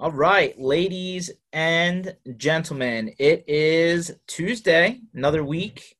All 0.00 0.10
right, 0.10 0.58
ladies 0.58 1.30
and 1.52 2.16
gentlemen, 2.38 3.12
it 3.18 3.44
is 3.46 4.10
Tuesday, 4.26 4.98
another 5.12 5.44
week, 5.44 5.94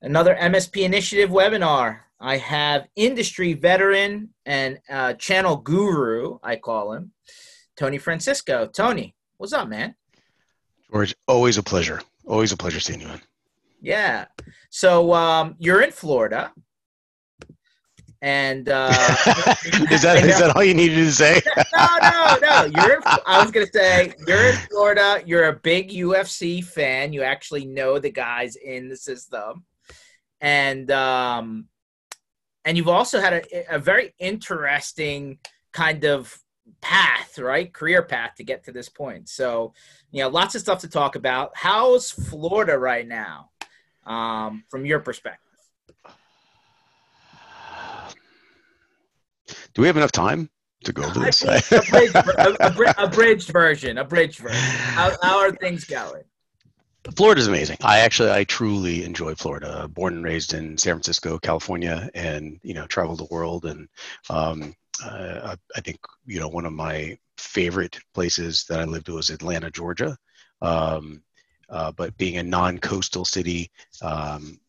another 0.00 0.36
MSP 0.40 0.84
Initiative 0.84 1.28
webinar. 1.28 2.02
I 2.20 2.36
have 2.36 2.86
industry 2.94 3.54
veteran 3.54 4.28
and 4.46 4.78
uh, 4.88 5.14
channel 5.14 5.56
guru, 5.56 6.38
I 6.40 6.54
call 6.54 6.92
him, 6.92 7.10
Tony 7.76 7.98
Francisco. 7.98 8.68
Tony, 8.68 9.16
what's 9.38 9.52
up, 9.52 9.68
man? 9.68 9.96
George, 10.88 11.12
always 11.26 11.58
a 11.58 11.64
pleasure. 11.64 12.00
Always 12.24 12.52
a 12.52 12.56
pleasure 12.56 12.78
seeing 12.78 13.00
you, 13.00 13.08
man. 13.08 13.22
Yeah. 13.80 14.26
So 14.70 15.12
um, 15.14 15.56
you're 15.58 15.82
in 15.82 15.90
Florida. 15.90 16.52
And 18.22 18.68
uh, 18.68 18.88
is 19.90 20.02
that 20.02 20.22
is 20.24 20.38
that 20.38 20.52
all 20.54 20.62
you 20.62 20.74
needed 20.74 20.94
to 20.94 21.12
say? 21.12 21.42
no, 21.74 21.86
no, 22.00 22.38
no. 22.40 22.64
You're. 22.66 22.94
In, 22.94 23.02
I 23.26 23.42
was 23.42 23.50
gonna 23.50 23.66
say 23.66 24.14
you're 24.28 24.46
in 24.46 24.56
Florida. 24.70 25.20
You're 25.26 25.48
a 25.48 25.54
big 25.54 25.90
UFC 25.90 26.64
fan. 26.64 27.12
You 27.12 27.22
actually 27.22 27.66
know 27.66 27.98
the 27.98 28.10
guys 28.10 28.54
in 28.54 28.88
the 28.88 28.96
system, 28.96 29.64
and 30.40 30.88
um, 30.92 31.66
and 32.64 32.76
you've 32.76 32.88
also 32.88 33.20
had 33.20 33.32
a, 33.32 33.74
a 33.74 33.78
very 33.80 34.14
interesting 34.20 35.38
kind 35.72 36.04
of 36.04 36.38
path, 36.80 37.38
right? 37.38 37.72
Career 37.72 38.02
path 38.02 38.34
to 38.36 38.44
get 38.44 38.64
to 38.64 38.72
this 38.72 38.88
point. 38.88 39.28
So, 39.28 39.72
you 40.10 40.22
know, 40.22 40.28
lots 40.28 40.54
of 40.54 40.60
stuff 40.60 40.80
to 40.80 40.88
talk 40.88 41.16
about. 41.16 41.52
How's 41.54 42.10
Florida 42.10 42.78
right 42.78 43.06
now, 43.06 43.50
um, 44.06 44.64
from 44.68 44.86
your 44.86 45.00
perspective? 45.00 45.41
Do 49.74 49.82
we 49.82 49.86
have 49.86 49.96
enough 49.96 50.12
time 50.12 50.50
to 50.84 50.92
go 50.92 51.02
over 51.04 51.20
this? 51.20 51.42
abridged, 51.42 52.16
abridged, 52.98 53.50
version. 53.50 53.98
A 53.98 54.02
abridged 54.02 54.38
version. 54.38 54.58
How, 54.58 55.16
how 55.22 55.38
are 55.40 55.52
things 55.52 55.84
going? 55.84 56.24
Florida's 57.16 57.48
amazing. 57.48 57.78
I 57.82 58.00
actually, 58.00 58.30
I 58.30 58.44
truly 58.44 59.04
enjoy 59.04 59.34
Florida. 59.34 59.88
Born 59.88 60.14
and 60.14 60.24
raised 60.24 60.54
in 60.54 60.78
San 60.78 60.94
Francisco, 60.94 61.38
California, 61.38 62.08
and 62.14 62.60
you 62.62 62.74
know, 62.74 62.86
traveled 62.86 63.18
the 63.18 63.28
world. 63.30 63.64
And 63.64 63.88
um, 64.30 64.74
uh, 65.04 65.56
I 65.74 65.80
think 65.80 65.98
you 66.26 66.38
know, 66.38 66.48
one 66.48 66.64
of 66.64 66.72
my 66.72 67.18
favorite 67.38 67.98
places 68.14 68.64
that 68.68 68.80
I 68.80 68.84
lived 68.84 69.08
was 69.08 69.30
Atlanta, 69.30 69.70
Georgia. 69.70 70.16
Um, 70.60 71.22
uh, 71.68 71.90
but 71.90 72.16
being 72.18 72.36
a 72.36 72.42
non-coastal 72.42 73.24
city, 73.24 73.70
um, 74.02 74.60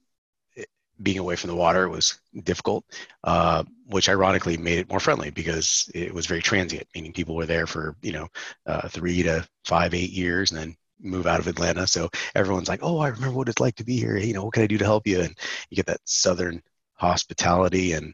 being 1.03 1.19
away 1.19 1.35
from 1.35 1.49
the 1.49 1.55
water 1.55 1.89
was 1.89 2.19
difficult, 2.43 2.85
uh, 3.23 3.63
which 3.87 4.09
ironically 4.09 4.57
made 4.57 4.79
it 4.79 4.89
more 4.89 4.99
friendly 4.99 5.29
because 5.29 5.89
it 5.93 6.13
was 6.13 6.25
very 6.25 6.41
transient, 6.41 6.87
meaning 6.95 7.13
people 7.13 7.35
were 7.35 7.45
there 7.45 7.67
for, 7.67 7.95
you 8.01 8.13
know, 8.13 8.27
uh, 8.65 8.87
three 8.87 9.21
to 9.23 9.47
five, 9.65 9.93
eight 9.93 10.11
years 10.11 10.51
and 10.51 10.59
then 10.59 10.75
move 11.01 11.27
out 11.27 11.39
of 11.39 11.47
Atlanta. 11.47 11.85
So 11.85 12.09
everyone's 12.33 12.69
like, 12.69 12.79
oh, 12.81 12.99
I 12.99 13.09
remember 13.09 13.37
what 13.37 13.49
it's 13.49 13.59
like 13.59 13.75
to 13.75 13.83
be 13.83 13.97
here. 13.97 14.17
You 14.17 14.33
know, 14.33 14.45
what 14.45 14.53
can 14.53 14.63
I 14.63 14.67
do 14.67 14.77
to 14.77 14.85
help 14.85 15.05
you? 15.05 15.21
And 15.21 15.37
you 15.69 15.75
get 15.75 15.85
that 15.87 15.99
Southern 16.05 16.61
hospitality 16.95 17.91
and, 17.93 18.13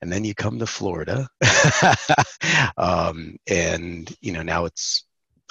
and 0.00 0.10
then 0.10 0.24
you 0.24 0.34
come 0.34 0.58
to 0.58 0.66
Florida. 0.66 1.28
um, 2.76 3.36
and, 3.46 4.14
you 4.20 4.32
know, 4.32 4.42
now 4.42 4.64
it's, 4.64 5.04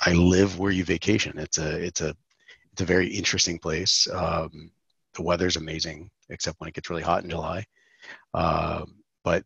I 0.04 0.14
live 0.14 0.60
where 0.60 0.72
you 0.72 0.84
vacation. 0.84 1.38
It's 1.38 1.58
a, 1.58 1.78
it's 1.84 2.02
a, 2.02 2.16
it's 2.74 2.82
a 2.82 2.86
very 2.86 3.08
interesting 3.08 3.60
place. 3.60 4.08
Um, 4.12 4.72
the 5.14 5.22
weather's 5.22 5.56
amazing 5.56 6.10
except 6.30 6.60
when 6.60 6.68
it 6.68 6.74
gets 6.74 6.90
really 6.90 7.04
hot 7.04 7.24
in 7.24 7.30
July. 7.30 7.66
Uh, 8.34 8.86
but 9.24 9.44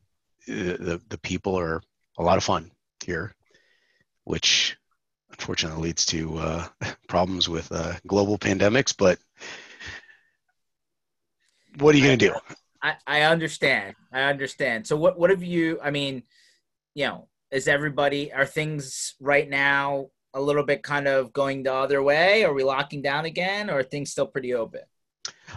the, 0.48 1.02
the 1.10 1.18
people 1.20 1.58
are 1.58 1.82
a 2.18 2.24
lot 2.24 2.38
of 2.38 2.44
fun 2.44 2.72
here, 3.04 3.34
which 4.24 4.78
unfortunately 5.32 5.82
leads 5.82 6.06
to 6.06 6.38
uh, 6.38 6.68
problems 7.08 7.48
with 7.48 7.72
uh, 7.72 7.94
global 8.08 8.38
pandemics. 8.38 8.96
But 8.98 9.20
what 11.78 11.96
are 11.96 11.98
you 11.98 12.06
going 12.06 12.20
to 12.20 12.28
do? 12.28 12.36
I, 12.82 12.96
I 13.06 13.22
understand. 13.24 13.96
I 14.12 14.24
understand. 14.24 14.88
So 14.88 14.96
what 14.96 15.20
what 15.20 15.30
have 15.30 15.44
you? 15.44 15.80
I 15.84 15.92
mean, 15.92 16.24
you 16.96 17.06
know, 17.06 17.28
is 17.52 17.68
everybody 17.68 18.32
are 18.32 18.46
things 18.46 19.16
right 19.20 19.50
now 19.50 20.08
a 20.34 20.42
little 20.42 20.64
bit 20.64 20.84
kind 20.84 21.08
of 21.08 21.34
going 21.34 21.64
the 21.64 21.74
other 21.74 22.02
way? 22.02 22.44
Are 22.44 22.54
we 22.54 22.64
locking 22.64 23.02
down 23.02 23.26
again, 23.26 23.70
or 23.70 23.80
are 23.80 23.84
things 23.84 24.12
still 24.12 24.28
pretty 24.28 24.54
open? 24.54 24.82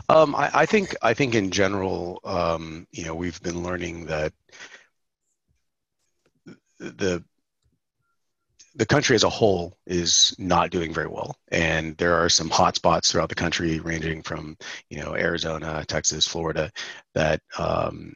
Um, 0.08 0.34
I, 0.34 0.50
I, 0.52 0.66
think 0.66 0.94
I 1.02 1.14
think 1.14 1.34
in 1.34 1.50
general, 1.50 2.20
um, 2.24 2.86
you 2.92 3.04
know, 3.04 3.14
we've 3.14 3.40
been 3.42 3.62
learning 3.62 4.06
that 4.06 4.32
the 6.78 7.22
the 8.74 8.86
country 8.86 9.14
as 9.14 9.24
a 9.24 9.28
whole 9.28 9.76
is 9.86 10.34
not 10.38 10.70
doing 10.70 10.94
very 10.94 11.06
well, 11.06 11.36
and 11.48 11.96
there 11.98 12.14
are 12.14 12.28
some 12.28 12.48
hot 12.48 12.74
spots 12.76 13.12
throughout 13.12 13.28
the 13.28 13.34
country, 13.34 13.80
ranging 13.80 14.22
from 14.22 14.56
you 14.88 15.00
know 15.00 15.14
Arizona, 15.14 15.84
Texas, 15.86 16.26
Florida, 16.26 16.72
that 17.14 17.40
um, 17.58 18.14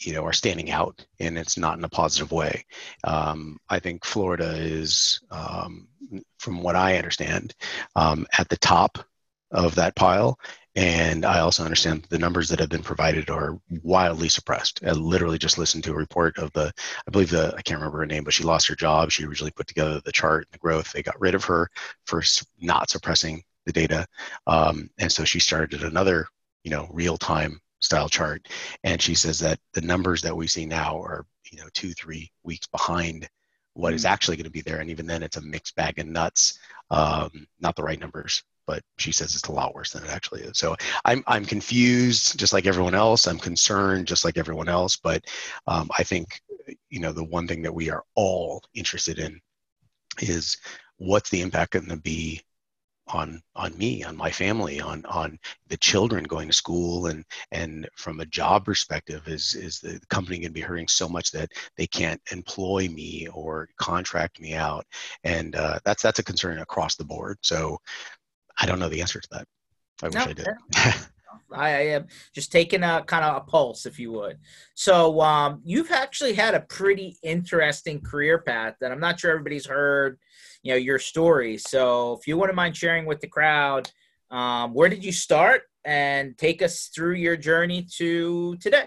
you 0.00 0.12
know 0.12 0.24
are 0.24 0.32
standing 0.32 0.70
out, 0.70 1.04
and 1.18 1.38
it's 1.38 1.58
not 1.58 1.78
in 1.78 1.84
a 1.84 1.88
positive 1.88 2.32
way. 2.32 2.64
Um, 3.04 3.58
I 3.68 3.78
think 3.78 4.04
Florida 4.04 4.54
is, 4.56 5.20
um, 5.30 5.88
from 6.38 6.62
what 6.62 6.76
I 6.76 6.96
understand, 6.96 7.54
um, 7.94 8.26
at 8.38 8.48
the 8.48 8.56
top 8.56 8.98
of 9.50 9.74
that 9.74 9.96
pile 9.96 10.38
and 10.76 11.24
I 11.24 11.40
also 11.40 11.64
understand 11.64 12.06
the 12.10 12.18
numbers 12.18 12.48
that 12.48 12.60
have 12.60 12.68
been 12.68 12.82
provided 12.82 13.28
are 13.28 13.58
wildly 13.82 14.28
suppressed. 14.28 14.80
I 14.86 14.92
literally 14.92 15.38
just 15.38 15.58
listened 15.58 15.82
to 15.84 15.92
a 15.92 15.96
report 15.96 16.38
of 16.38 16.52
the, 16.52 16.72
I 17.06 17.10
believe 17.10 17.30
the, 17.30 17.52
I 17.56 17.62
can't 17.62 17.80
remember 17.80 17.98
her 17.98 18.06
name, 18.06 18.22
but 18.22 18.32
she 18.34 18.44
lost 18.44 18.68
her 18.68 18.76
job. 18.76 19.10
She 19.10 19.24
originally 19.24 19.50
put 19.50 19.66
together 19.66 20.00
the 20.04 20.12
chart 20.12 20.46
and 20.46 20.52
the 20.52 20.58
growth. 20.58 20.92
They 20.92 21.02
got 21.02 21.20
rid 21.20 21.34
of 21.34 21.44
her 21.44 21.68
for 22.06 22.22
not 22.60 22.88
suppressing 22.88 23.42
the 23.66 23.72
data. 23.72 24.06
Um, 24.46 24.88
and 24.98 25.10
so 25.10 25.24
she 25.24 25.40
started 25.40 25.82
another, 25.82 26.28
you 26.62 26.70
know, 26.70 26.88
real 26.92 27.16
time 27.16 27.60
style 27.80 28.08
chart. 28.08 28.46
And 28.84 29.02
she 29.02 29.14
says 29.14 29.40
that 29.40 29.58
the 29.74 29.80
numbers 29.80 30.22
that 30.22 30.36
we 30.36 30.46
see 30.46 30.66
now 30.66 31.00
are, 31.00 31.26
you 31.50 31.58
know, 31.58 31.68
two, 31.74 31.92
three 31.94 32.30
weeks 32.44 32.68
behind 32.68 33.28
what 33.74 33.94
is 33.94 34.04
mm. 34.04 34.10
actually 34.10 34.36
going 34.36 34.44
to 34.44 34.50
be 34.50 34.62
there. 34.62 34.80
And 34.80 34.90
even 34.90 35.06
then, 35.06 35.22
it's 35.22 35.36
a 35.36 35.42
mixed 35.42 35.76
bag 35.76 35.98
of 35.98 36.06
nuts, 36.06 36.58
um, 36.90 37.46
not 37.60 37.76
the 37.76 37.82
right 37.82 38.00
numbers 38.00 38.42
but 38.70 38.84
she 38.98 39.10
says 39.10 39.34
it's 39.34 39.48
a 39.48 39.52
lot 39.52 39.74
worse 39.74 39.90
than 39.90 40.04
it 40.04 40.10
actually 40.10 40.42
is. 40.42 40.56
So 40.56 40.76
I'm 41.04 41.24
I'm 41.26 41.44
confused, 41.44 42.38
just 42.38 42.52
like 42.52 42.66
everyone 42.66 42.94
else. 42.94 43.26
I'm 43.26 43.40
concerned, 43.40 44.06
just 44.06 44.24
like 44.24 44.38
everyone 44.38 44.68
else. 44.68 44.94
But 44.94 45.24
um, 45.66 45.90
I 45.98 46.04
think 46.04 46.40
you 46.88 47.00
know 47.00 47.10
the 47.10 47.24
one 47.24 47.48
thing 47.48 47.62
that 47.62 47.74
we 47.74 47.90
are 47.90 48.04
all 48.14 48.62
interested 48.72 49.18
in 49.18 49.40
is 50.20 50.56
what's 50.98 51.30
the 51.30 51.40
impact 51.40 51.72
going 51.72 51.88
to 51.88 51.96
be 51.96 52.42
on 53.12 53.40
on 53.56 53.76
me 53.76 54.02
on 54.04 54.16
my 54.16 54.30
family 54.30 54.80
on 54.80 55.04
on 55.06 55.38
the 55.68 55.76
children 55.76 56.24
going 56.24 56.48
to 56.48 56.54
school 56.54 57.06
and 57.06 57.24
and 57.52 57.88
from 57.96 58.20
a 58.20 58.26
job 58.26 58.64
perspective 58.64 59.26
is 59.26 59.54
is 59.54 59.80
the 59.80 60.00
company 60.08 60.38
going 60.38 60.50
to 60.50 60.52
be 60.52 60.60
hurting 60.60 60.88
so 60.88 61.08
much 61.08 61.30
that 61.30 61.50
they 61.76 61.86
can't 61.86 62.20
employ 62.32 62.88
me 62.88 63.28
or 63.32 63.68
contract 63.78 64.40
me 64.40 64.54
out 64.54 64.84
and 65.24 65.56
uh, 65.56 65.78
that's 65.84 66.02
that's 66.02 66.18
a 66.18 66.24
concern 66.24 66.58
across 66.58 66.96
the 66.96 67.04
board 67.04 67.38
so 67.42 67.78
I 68.60 68.66
don't 68.66 68.78
know 68.78 68.88
the 68.88 69.00
answer 69.00 69.20
to 69.20 69.28
that. 69.32 69.46
I 70.02 70.08
wish 70.08 70.26
I 70.26 70.32
did. 70.32 70.48
I 71.52 71.70
am 71.70 72.06
just 72.34 72.52
taking 72.52 72.82
a 72.82 73.02
kind 73.02 73.24
of 73.24 73.36
a 73.36 73.40
pulse, 73.40 73.86
if 73.86 73.98
you 73.98 74.12
would. 74.12 74.38
So 74.74 75.20
um, 75.20 75.60
you've 75.64 75.90
actually 75.90 76.34
had 76.34 76.54
a 76.54 76.60
pretty 76.60 77.18
interesting 77.22 78.00
career 78.00 78.38
path 78.38 78.76
that 78.80 78.92
I'm 78.92 79.00
not 79.00 79.20
sure 79.20 79.30
everybody's 79.30 79.66
heard, 79.66 80.18
you 80.62 80.72
know, 80.72 80.78
your 80.78 80.98
story. 80.98 81.58
So 81.58 82.18
if 82.20 82.26
you 82.26 82.36
wouldn't 82.36 82.56
mind 82.56 82.76
sharing 82.76 83.06
with 83.06 83.20
the 83.20 83.26
crowd, 83.26 83.90
um, 84.30 84.74
where 84.74 84.88
did 84.88 85.04
you 85.04 85.12
start 85.12 85.62
and 85.84 86.36
take 86.38 86.62
us 86.62 86.90
through 86.94 87.14
your 87.14 87.36
journey 87.36 87.86
to 87.96 88.56
today? 88.56 88.84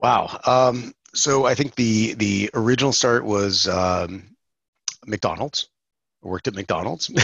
Wow. 0.00 0.40
Um, 0.46 0.94
so 1.14 1.44
I 1.44 1.54
think 1.54 1.74
the 1.74 2.14
the 2.14 2.50
original 2.54 2.92
start 2.92 3.24
was 3.24 3.66
um, 3.68 4.36
McDonald's 5.06 5.68
worked 6.22 6.48
at 6.48 6.54
McDonald's, 6.54 7.10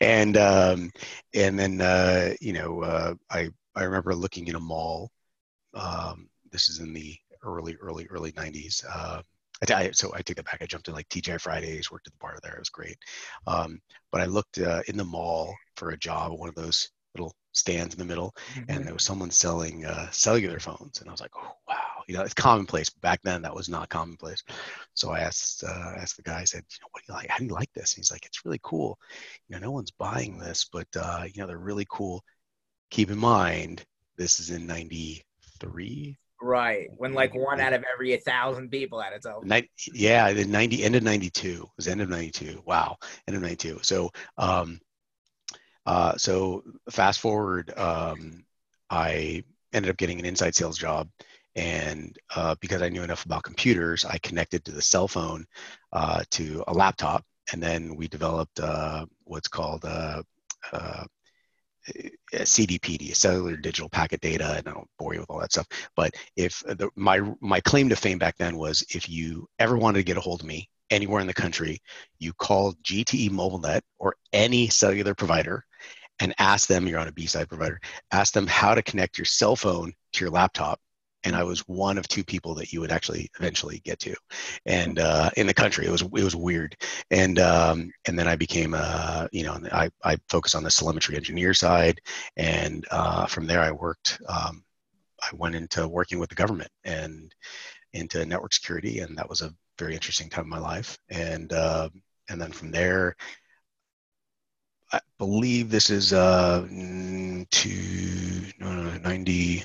and 0.00 0.36
um, 0.36 0.90
and 1.34 1.58
then 1.58 1.80
uh, 1.80 2.34
you 2.40 2.52
know 2.52 2.82
uh, 2.82 3.14
I 3.30 3.48
I 3.74 3.84
remember 3.84 4.14
looking 4.14 4.48
in 4.48 4.56
a 4.56 4.60
mall. 4.60 5.10
Um, 5.74 6.28
this 6.50 6.68
is 6.68 6.80
in 6.80 6.92
the 6.92 7.16
early 7.42 7.76
early 7.76 8.06
early 8.10 8.32
'90s. 8.32 8.84
Uh, 8.92 9.22
I, 9.70 9.90
so 9.92 10.12
I 10.14 10.20
take 10.20 10.36
that 10.36 10.44
back. 10.44 10.58
I 10.60 10.66
jumped 10.66 10.88
in 10.88 10.94
like 10.94 11.08
TGI 11.08 11.40
Fridays, 11.40 11.90
worked 11.90 12.06
at 12.06 12.12
the 12.12 12.18
bar 12.20 12.38
there. 12.42 12.54
It 12.54 12.58
was 12.58 12.68
great. 12.68 12.98
Um, 13.46 13.80
but 14.12 14.20
I 14.20 14.26
looked 14.26 14.58
uh, 14.58 14.82
in 14.88 14.96
the 14.96 15.04
mall 15.04 15.54
for 15.76 15.90
a 15.90 15.96
job, 15.96 16.38
one 16.38 16.48
of 16.48 16.54
those 16.54 16.90
stands 17.54 17.94
in 17.94 17.98
the 17.98 18.04
middle, 18.04 18.34
mm-hmm. 18.54 18.70
and 18.70 18.86
there 18.86 18.94
was 18.94 19.04
someone 19.04 19.30
selling 19.30 19.84
uh, 19.86 20.10
cellular 20.10 20.60
phones, 20.60 21.00
and 21.00 21.08
I 21.08 21.12
was 21.12 21.20
like, 21.20 21.32
oh 21.36 21.52
wow 21.68 21.94
you 22.06 22.14
know, 22.14 22.22
it's 22.22 22.34
commonplace. 22.34 22.90
Back 22.90 23.20
then, 23.22 23.42
that 23.42 23.54
was 23.54 23.68
not 23.68 23.88
commonplace. 23.88 24.42
So 24.94 25.10
I 25.10 25.20
asked 25.20 25.64
uh, 25.64 25.92
asked 25.96 26.16
the 26.16 26.22
guy. 26.22 26.40
I 26.40 26.44
said, 26.44 26.64
you 26.70 26.78
know, 26.82 26.88
what 26.90 27.02
do 27.02 27.12
you 27.12 27.14
like? 27.14 27.28
How 27.28 27.38
do 27.38 27.44
you 27.44 27.52
like 27.52 27.72
this? 27.72 27.94
And 27.94 28.02
he's 28.02 28.12
like, 28.12 28.26
it's 28.26 28.44
really 28.44 28.60
cool. 28.62 28.98
You 29.48 29.56
know, 29.56 29.66
no 29.66 29.70
one's 29.70 29.90
buying 29.90 30.38
this, 30.38 30.68
but 30.72 30.88
uh, 30.96 31.24
you 31.32 31.40
know, 31.40 31.46
they're 31.46 31.58
really 31.58 31.86
cool. 31.88 32.22
Keep 32.90 33.10
in 33.10 33.18
mind, 33.18 33.84
this 34.16 34.40
is 34.40 34.50
in 34.50 34.66
'93, 34.66 36.16
Right. 36.44 36.88
When 36.98 37.14
like 37.14 37.34
one 37.34 37.58
out 37.58 37.72
of 37.72 37.84
every 37.92 38.12
a 38.12 38.18
thousand 38.18 38.68
people 38.68 39.00
had 39.00 39.14
phone. 39.22 39.46
Night, 39.46 39.70
yeah, 39.94 40.30
the 40.32 40.44
90 40.44 40.84
end 40.84 40.94
of 40.94 41.02
92 41.02 41.62
it 41.62 41.68
was 41.76 41.88
end 41.88 42.02
of 42.02 42.10
92. 42.10 42.62
Wow. 42.66 42.98
End 43.26 43.36
of 43.36 43.42
92. 43.42 43.78
So, 43.82 44.10
um, 44.36 44.78
uh, 45.86 46.16
so 46.16 46.62
fast 46.90 47.20
forward, 47.20 47.72
um, 47.76 48.44
I 48.90 49.44
ended 49.72 49.90
up 49.90 49.96
getting 49.96 50.18
an 50.18 50.26
inside 50.26 50.54
sales 50.54 50.78
job. 50.78 51.08
And 51.56 52.16
uh, 52.34 52.56
because 52.60 52.82
I 52.82 52.88
knew 52.88 53.02
enough 53.02 53.24
about 53.24 53.44
computers, 53.44 54.04
I 54.04 54.18
connected 54.18 54.64
to 54.64 54.72
the 54.72 54.82
cell 54.82 55.06
phone 55.06 55.46
uh, 55.92 56.24
to 56.32 56.64
a 56.66 56.74
laptop. 56.74 57.24
And 57.52 57.62
then 57.62 57.94
we 57.94 58.08
developed 58.08 58.58
uh, 58.58 59.06
what's 59.24 59.48
called 59.48 59.84
uh, 59.84 60.22
uh, 60.72 61.04
CDPD, 62.32 63.14
cellular 63.14 63.56
digital 63.56 63.88
packet 63.88 64.20
data, 64.20 64.54
and 64.56 64.66
I 64.66 64.72
don't 64.72 64.88
bore 64.98 65.14
you 65.14 65.20
with 65.20 65.30
all 65.30 65.40
that 65.40 65.52
stuff. 65.52 65.68
But 65.94 66.14
if 66.36 66.60
the, 66.66 66.88
my 66.96 67.20
my 67.40 67.60
claim 67.60 67.90
to 67.90 67.96
fame 67.96 68.18
back 68.18 68.36
then 68.38 68.56
was 68.56 68.82
if 68.94 69.08
you 69.08 69.46
ever 69.58 69.76
wanted 69.76 69.98
to 69.98 70.04
get 70.04 70.16
a 70.16 70.20
hold 70.20 70.40
of 70.40 70.46
me 70.46 70.68
anywhere 70.90 71.20
in 71.20 71.26
the 71.26 71.34
country, 71.34 71.80
you 72.18 72.32
call 72.32 72.74
GTE 72.82 73.30
Mobilnet 73.30 73.82
or 73.98 74.16
any 74.32 74.68
cellular 74.68 75.14
provider 75.14 75.64
and 76.20 76.34
ask 76.38 76.68
them, 76.68 76.86
you're 76.86 76.98
on 76.98 77.08
a 77.08 77.12
B-side 77.12 77.48
provider, 77.48 77.80
ask 78.12 78.32
them 78.32 78.46
how 78.46 78.74
to 78.74 78.82
connect 78.82 79.18
your 79.18 79.24
cell 79.24 79.56
phone 79.56 79.92
to 80.12 80.24
your 80.24 80.30
laptop. 80.30 80.80
And 81.24 81.34
I 81.34 81.42
was 81.42 81.60
one 81.60 81.96
of 81.96 82.06
two 82.06 82.22
people 82.22 82.54
that 82.56 82.72
you 82.72 82.80
would 82.80 82.92
actually 82.92 83.30
eventually 83.38 83.80
get 83.82 83.98
to, 84.00 84.14
and 84.66 84.98
uh, 84.98 85.30
in 85.38 85.46
the 85.46 85.54
country, 85.54 85.86
it 85.86 85.90
was 85.90 86.02
it 86.02 86.10
was 86.22 86.36
weird, 86.36 86.76
and 87.10 87.38
um, 87.38 87.90
and 88.06 88.18
then 88.18 88.28
I 88.28 88.36
became 88.36 88.74
a 88.74 89.26
you 89.32 89.42
know 89.42 89.58
I 89.72 89.88
I 90.04 90.18
focused 90.28 90.54
on 90.54 90.64
the 90.64 90.70
telemetry 90.70 91.16
engineer 91.16 91.54
side, 91.54 91.98
and 92.36 92.86
uh, 92.90 93.24
from 93.24 93.46
there 93.46 93.62
I 93.62 93.70
worked 93.70 94.20
um, 94.28 94.64
I 95.22 95.28
went 95.32 95.54
into 95.54 95.88
working 95.88 96.18
with 96.18 96.28
the 96.28 96.34
government 96.34 96.70
and 96.84 97.34
into 97.94 98.26
network 98.26 98.52
security, 98.52 98.98
and 98.98 99.16
that 99.16 99.30
was 99.30 99.40
a 99.40 99.54
very 99.78 99.94
interesting 99.94 100.28
time 100.28 100.44
in 100.44 100.50
my 100.50 100.58
life, 100.58 100.98
and 101.08 101.52
uh, 101.52 101.88
and 102.28 102.40
then 102.40 102.52
from 102.52 102.70
there. 102.70 103.16
I 104.92 105.00
believe 105.18 105.70
this 105.70 105.90
is 105.90 106.12
uh, 106.12 106.60
to 106.68 107.68
no, 108.60 108.72
no, 108.82 108.98
90, 108.98 109.64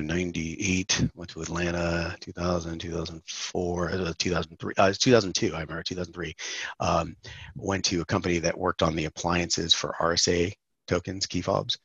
98, 0.00 1.08
went 1.14 1.30
to 1.30 1.42
Atlanta, 1.42 2.16
2000, 2.20 2.78
2004, 2.78 3.90
uh, 3.90 4.12
2003, 4.18 4.74
uh, 4.78 4.92
2002, 4.92 5.54
I 5.54 5.60
remember 5.60 5.82
2003. 5.82 6.34
Um, 6.80 7.16
went 7.56 7.84
to 7.86 8.00
a 8.00 8.04
company 8.04 8.38
that 8.38 8.56
worked 8.56 8.82
on 8.82 8.96
the 8.96 9.04
appliances 9.04 9.74
for 9.74 9.94
RSA 10.00 10.52
tokens, 10.88 11.26
key 11.26 11.42
fobs. 11.42 11.78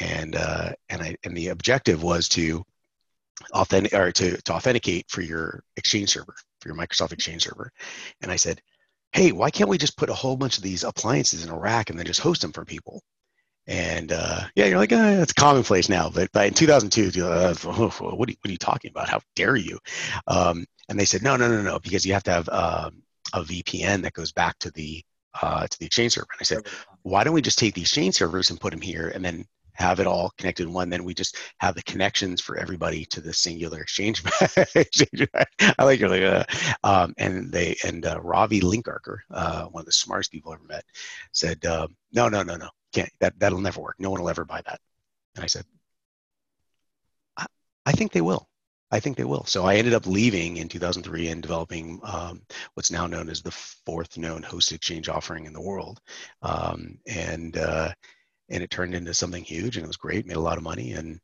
And, 0.00 0.36
uh, 0.36 0.72
and, 0.88 1.02
I, 1.02 1.16
and 1.24 1.36
the 1.36 1.48
objective 1.48 2.02
was 2.02 2.28
to 2.30 2.64
authentic 3.52 3.92
or 3.94 4.12
to, 4.12 4.40
to 4.42 4.52
authenticate 4.52 5.10
for 5.10 5.20
your 5.20 5.62
exchange 5.76 6.10
server, 6.10 6.34
for 6.60 6.68
your 6.68 6.76
Microsoft 6.76 7.12
Exchange 7.12 7.44
server. 7.44 7.70
And 8.20 8.30
I 8.30 8.36
said, 8.36 8.60
hey, 9.12 9.32
why 9.32 9.50
can't 9.50 9.68
we 9.68 9.78
just 9.78 9.96
put 9.96 10.10
a 10.10 10.14
whole 10.14 10.36
bunch 10.36 10.56
of 10.56 10.62
these 10.62 10.84
appliances 10.84 11.44
in 11.44 11.50
a 11.50 11.58
rack 11.58 11.90
and 11.90 11.98
then 11.98 12.06
just 12.06 12.20
host 12.20 12.42
them 12.42 12.52
for 12.52 12.64
people? 12.64 13.02
And 13.66 14.10
uh, 14.10 14.40
yeah, 14.56 14.66
you're 14.66 14.78
like, 14.78 14.92
eh, 14.92 15.22
it's 15.22 15.32
commonplace 15.32 15.88
now. 15.88 16.10
But, 16.10 16.30
but 16.32 16.46
in 16.46 16.54
2002, 16.54 17.24
uh, 17.24 17.54
what, 17.54 18.28
are 18.28 18.32
you, 18.32 18.36
what 18.40 18.48
are 18.48 18.50
you 18.50 18.58
talking 18.58 18.90
about? 18.90 19.08
How 19.08 19.20
dare 19.36 19.56
you? 19.56 19.78
Um, 20.26 20.66
and 20.88 20.98
they 20.98 21.04
said, 21.04 21.22
no, 21.22 21.36
no, 21.36 21.48
no, 21.48 21.62
no, 21.62 21.78
because 21.78 22.04
you 22.04 22.12
have 22.12 22.24
to 22.24 22.32
have 22.32 22.48
um, 22.48 23.02
a 23.32 23.42
VPN 23.42 24.02
that 24.02 24.14
goes 24.14 24.32
back 24.32 24.58
to 24.60 24.70
the 24.72 25.02
uh, 25.40 25.66
to 25.66 25.78
the 25.78 25.86
Exchange 25.86 26.12
server. 26.12 26.26
And 26.32 26.38
I 26.40 26.44
said, 26.44 26.66
why 27.02 27.24
don't 27.24 27.32
we 27.32 27.40
just 27.40 27.58
take 27.58 27.74
the 27.74 27.80
Exchange 27.80 28.16
servers 28.16 28.50
and 28.50 28.60
put 28.60 28.70
them 28.72 28.82
here, 28.82 29.08
and 29.14 29.24
then 29.24 29.46
have 29.74 30.00
it 30.00 30.06
all 30.06 30.32
connected 30.38 30.66
in 30.66 30.72
one. 30.72 30.90
Then 30.90 31.04
we 31.04 31.14
just 31.14 31.36
have 31.58 31.74
the 31.74 31.82
connections 31.82 32.40
for 32.40 32.58
everybody 32.58 33.04
to 33.06 33.20
the 33.20 33.32
singular 33.32 33.80
exchange. 33.80 34.22
I 35.78 35.84
like 35.84 36.00
your 36.00 36.08
like, 36.08 36.22
uh, 36.22 36.44
um, 36.84 37.14
and 37.18 37.50
they 37.50 37.76
and 37.84 38.04
uh, 38.06 38.20
Ravi 38.22 38.60
Linkarkar, 38.60 39.18
uh, 39.30 39.64
one 39.66 39.82
of 39.82 39.86
the 39.86 39.92
smartest 39.92 40.32
people 40.32 40.52
I 40.52 40.56
ever 40.56 40.64
met, 40.64 40.84
said, 41.32 41.64
um, 41.66 41.96
no, 42.12 42.28
no, 42.28 42.42
no, 42.42 42.56
no 42.56 42.68
can't 42.92 43.10
that 43.20 43.38
that'll 43.38 43.60
never 43.60 43.80
work 43.80 43.96
no 43.98 44.10
one 44.10 44.20
will 44.20 44.30
ever 44.30 44.44
buy 44.44 44.60
that 44.66 44.80
and 45.34 45.44
i 45.44 45.46
said 45.46 45.64
i, 47.36 47.46
I 47.86 47.92
think 47.92 48.12
they 48.12 48.20
will 48.20 48.48
i 48.90 49.00
think 49.00 49.16
they 49.16 49.24
will 49.24 49.44
so 49.44 49.64
i 49.64 49.76
ended 49.76 49.94
up 49.94 50.06
leaving 50.06 50.58
in 50.58 50.68
2003 50.68 51.28
and 51.28 51.42
developing 51.42 52.00
um, 52.04 52.42
what's 52.74 52.90
now 52.90 53.06
known 53.06 53.28
as 53.28 53.42
the 53.42 53.50
fourth 53.50 54.18
known 54.18 54.42
host 54.42 54.72
exchange 54.72 55.08
offering 55.08 55.46
in 55.46 55.52
the 55.52 55.60
world 55.60 56.00
um, 56.42 56.98
and 57.06 57.56
uh, 57.56 57.90
and 58.52 58.62
it 58.62 58.70
turned 58.70 58.94
into 58.94 59.14
something 59.14 59.42
huge 59.42 59.76
and 59.76 59.84
it 59.84 59.88
was 59.88 59.96
great 59.96 60.26
made 60.26 60.36
a 60.36 60.40
lot 60.40 60.58
of 60.58 60.64
money 60.64 60.92
and 60.92 61.20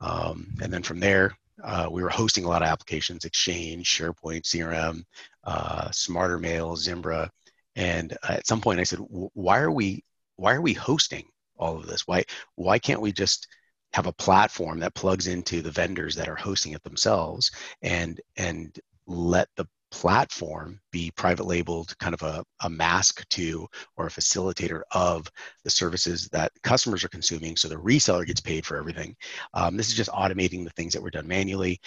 um, 0.00 0.48
and 0.62 0.72
then 0.72 0.82
from 0.82 1.00
there 1.00 1.36
uh, 1.62 1.88
we 1.90 2.02
were 2.02 2.10
hosting 2.10 2.44
a 2.44 2.48
lot 2.48 2.62
of 2.62 2.68
applications 2.68 3.24
exchange 3.24 3.88
sharepoint 3.88 4.42
crm 4.42 5.02
uh, 5.44 5.90
smarter 5.90 6.38
mail 6.38 6.76
zimbra 6.76 7.30
and 7.76 8.16
at 8.28 8.46
some 8.46 8.60
point 8.60 8.80
i 8.80 8.84
said 8.84 8.98
why 8.98 9.58
are 9.58 9.70
we 9.70 10.04
why 10.36 10.54
are 10.54 10.60
we 10.60 10.72
hosting 10.72 11.24
all 11.58 11.76
of 11.76 11.86
this? 11.86 12.06
Why 12.06 12.24
why 12.56 12.78
can't 12.78 13.00
we 13.00 13.12
just 13.12 13.48
have 13.92 14.06
a 14.06 14.12
platform 14.12 14.80
that 14.80 14.94
plugs 14.94 15.28
into 15.28 15.62
the 15.62 15.70
vendors 15.70 16.14
that 16.16 16.28
are 16.28 16.36
hosting 16.36 16.72
it 16.72 16.82
themselves 16.82 17.50
and 17.82 18.20
and 18.36 18.76
let 19.06 19.48
the 19.56 19.66
platform 19.94 20.80
be 20.90 21.12
private 21.12 21.46
labeled 21.46 21.96
kind 21.98 22.14
of 22.14 22.22
a, 22.22 22.44
a 22.64 22.68
mask 22.68 23.24
to 23.28 23.64
or 23.96 24.08
a 24.08 24.10
facilitator 24.10 24.82
of 24.90 25.30
the 25.62 25.70
services 25.70 26.28
that 26.32 26.50
customers 26.64 27.04
are 27.04 27.08
consuming 27.08 27.54
so 27.54 27.68
the 27.68 27.76
reseller 27.76 28.26
gets 28.26 28.40
paid 28.40 28.66
for 28.66 28.76
everything. 28.76 29.14
Um, 29.54 29.76
this 29.76 29.88
is 29.88 29.94
just 29.94 30.10
automating 30.10 30.64
the 30.64 30.70
things 30.70 30.92
that 30.94 31.02
were 31.02 31.12
done 31.12 31.28
manually 31.28 31.80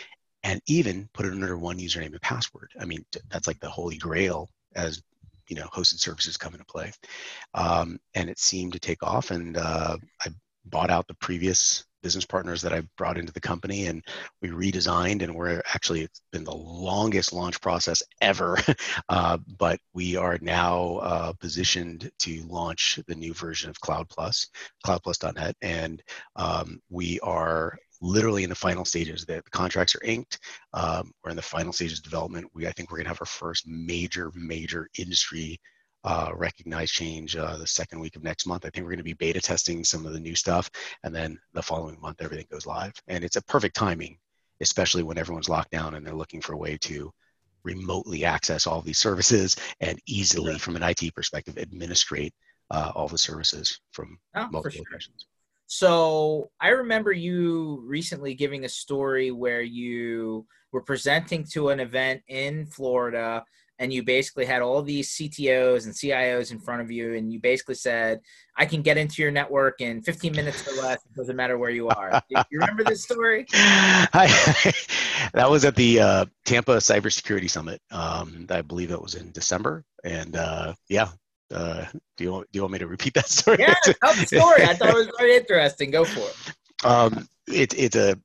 and 0.44 0.62
even 0.68 1.10
put 1.14 1.26
it 1.26 1.34
under 1.34 1.58
one 1.58 1.80
username 1.80 2.14
and 2.14 2.22
password. 2.22 2.72
I 2.80 2.86
mean 2.86 3.06
that's 3.30 3.46
like 3.46 3.60
the 3.60 3.70
holy 3.70 3.98
grail 3.98 4.50
as 4.74 5.04
you 5.50 5.58
know 5.58 5.68
hosted 5.68 6.00
services 6.00 6.38
come 6.38 6.54
into 6.54 6.66
play. 6.66 6.94
Um, 7.56 8.00
and 8.16 8.30
it 8.30 8.40
seemed 8.40 8.72
to 8.72 8.80
take 8.80 9.04
off 9.04 9.32
and 9.32 9.58
uh, 9.58 9.98
i 10.22 10.30
bought 10.64 10.90
out 10.90 11.08
the 11.08 11.14
previous 11.16 11.86
business 12.04 12.26
partners 12.26 12.62
that 12.62 12.74
i 12.74 12.82
brought 12.98 13.18
into 13.18 13.34
the 13.34 13.40
company 13.40 13.88
and 13.88 14.04
we 14.42 14.50
redesigned 14.50 15.24
and 15.24 15.34
we're 15.34 15.62
actually 15.74 16.02
it's 16.02 16.22
been 16.32 16.44
the 16.44 16.54
longest 16.54 17.34
launch 17.34 17.60
process 17.62 18.02
ever 18.22 18.58
uh, 19.10 19.38
but 19.58 19.80
we 19.94 20.16
are 20.16 20.38
now 20.42 20.98
uh, 20.98 21.34
positioned 21.34 22.10
to 22.20 22.44
launch 22.48 23.00
the 23.08 23.16
new 23.16 23.34
version 23.34 23.70
of 23.70 23.80
CloudPlus 23.82 24.48
cloudplus.net 24.86 25.56
and 25.62 26.02
um, 26.36 26.80
we 26.90 27.20
are 27.22 27.78
literally 28.02 28.44
in 28.44 28.50
the 28.50 28.56
final 28.56 28.86
stages. 28.86 29.26
The, 29.26 29.36
the 29.44 29.52
contracts 29.52 29.96
are 29.96 30.04
inked. 30.04 30.40
Um, 30.74 31.12
we're 31.24 31.32
in 31.32 31.36
the 31.36 31.42
final 31.42 31.74
stages 31.74 32.00
of 32.00 32.04
development. 32.04 32.50
We 32.54 32.68
I 32.68 32.72
think 32.72 32.92
we're 32.92 33.02
to 33.02 33.08
have 33.08 33.22
our 33.22 33.26
first 33.26 33.68
major 33.68 34.32
major 34.36 34.90
industry 34.98 35.60
uh, 36.08 36.32
recognized 36.34 36.94
change 36.94 37.36
uh, 37.36 37.58
the 37.58 37.68
second 37.68 38.00
week 38.00 38.16
of 38.16 38.24
next 38.24 38.46
month. 38.46 38.66
I 38.66 38.70
think 38.70 38.86
we're 38.86 38.92
going 38.92 39.00
to 39.00 39.04
be 39.04 39.14
beta 39.14 39.42
testing 39.42 39.84
some 39.84 40.06
of 40.06 40.14
the 40.14 40.20
new 40.22 40.36
stuff, 40.36 40.72
and 41.04 41.14
then 41.14 41.38
the 41.54 41.62
following 41.62 42.00
month 42.00 42.22
everything 42.22 42.48
goes 42.50 42.66
live. 42.66 42.94
And 43.10 43.26
it's 43.26 43.36
a 43.36 43.44
perfect 43.44 43.76
timing, 43.76 44.18
especially 44.62 45.04
when 45.04 45.18
everyone's 45.18 45.50
locked 45.50 45.72
down 45.72 45.96
and 45.96 46.08
they're 46.08 46.16
looking 46.16 46.40
for 46.40 46.54
a 46.54 46.58
way 46.58 46.78
to 46.78 47.12
remotely 47.66 48.24
access 48.24 48.66
all 48.66 48.82
these 48.82 49.00
services 49.00 49.58
and 49.82 50.00
easily, 50.08 50.58
from 50.58 50.78
an 50.78 50.84
IT 50.84 51.14
perspective, 51.14 51.58
administrate 51.58 52.34
uh, 52.72 52.94
all 52.96 53.10
the 53.10 53.18
services 53.18 53.78
from 53.92 54.18
oh, 54.38 54.48
multiple 54.50 54.72
sure. 54.72 54.86
locations. 54.90 55.26
So 55.66 56.52
I 56.62 56.70
remember 56.70 57.12
you 57.12 57.84
recently 57.86 58.34
giving 58.34 58.64
a 58.64 58.70
story 58.70 59.32
where 59.32 59.62
you 59.62 60.46
were 60.72 60.84
presenting 60.84 61.44
to 61.52 61.68
an 61.70 61.82
event 61.82 62.22
in 62.30 62.66
Florida 62.68 63.44
and 63.80 63.94
you 63.94 64.04
basically 64.04 64.46
had 64.46 64.62
all 64.62 64.82
these 64.82 65.10
CTOs 65.12 65.86
and 65.86 65.94
CIOs 65.94 66.52
in 66.52 66.60
front 66.60 66.82
of 66.82 66.92
you, 66.92 67.14
and 67.16 67.32
you 67.32 67.40
basically 67.40 67.76
said, 67.76 68.22
"I 68.56 68.66
can 68.66 68.82
get 68.82 68.98
into 68.98 69.22
your 69.22 69.32
network 69.32 69.82
in 69.82 70.02
15 70.02 70.34
minutes 70.34 70.68
or 70.68 70.82
less. 70.82 70.98
It 71.06 71.14
doesn't 71.16 71.36
matter 71.36 71.58
where 71.58 71.70
you 71.70 71.90
are." 71.90 72.22
you 72.30 72.38
remember 72.52 72.84
this 72.84 73.04
story? 73.04 73.46
I, 73.54 74.28
that 75.34 75.50
was 75.50 75.66
at 75.66 75.76
the 75.76 76.00
uh, 76.00 76.26
Tampa 76.46 76.78
Cybersecurity 76.78 77.50
Summit. 77.50 77.82
Um, 77.92 78.48
I 78.50 78.62
believe 78.62 78.92
it 78.92 79.02
was 79.02 79.16
in 79.16 79.32
December, 79.32 79.84
and 80.04 80.36
uh, 80.36 80.74
yeah, 80.90 81.10
uh, 81.54 81.86
do 82.18 82.24
you 82.24 82.32
want, 82.32 82.52
do 82.52 82.58
you 82.58 82.62
want 82.62 82.74
me 82.74 82.80
to 82.80 82.88
repeat 82.88 83.14
that 83.14 83.30
story? 83.30 83.58
Yeah, 83.60 83.74
tell 83.84 84.14
the 84.14 84.26
story. 84.26 84.64
I 84.64 84.74
thought 84.74 84.90
it 84.90 84.96
was 84.96 85.10
very 85.18 85.38
interesting. 85.38 85.92
Go 85.92 86.06
for 86.06 86.22
it. 86.22 86.36
Um, 86.84 87.28
it, 87.48 87.74
it's 87.76 87.96
a 87.96 88.20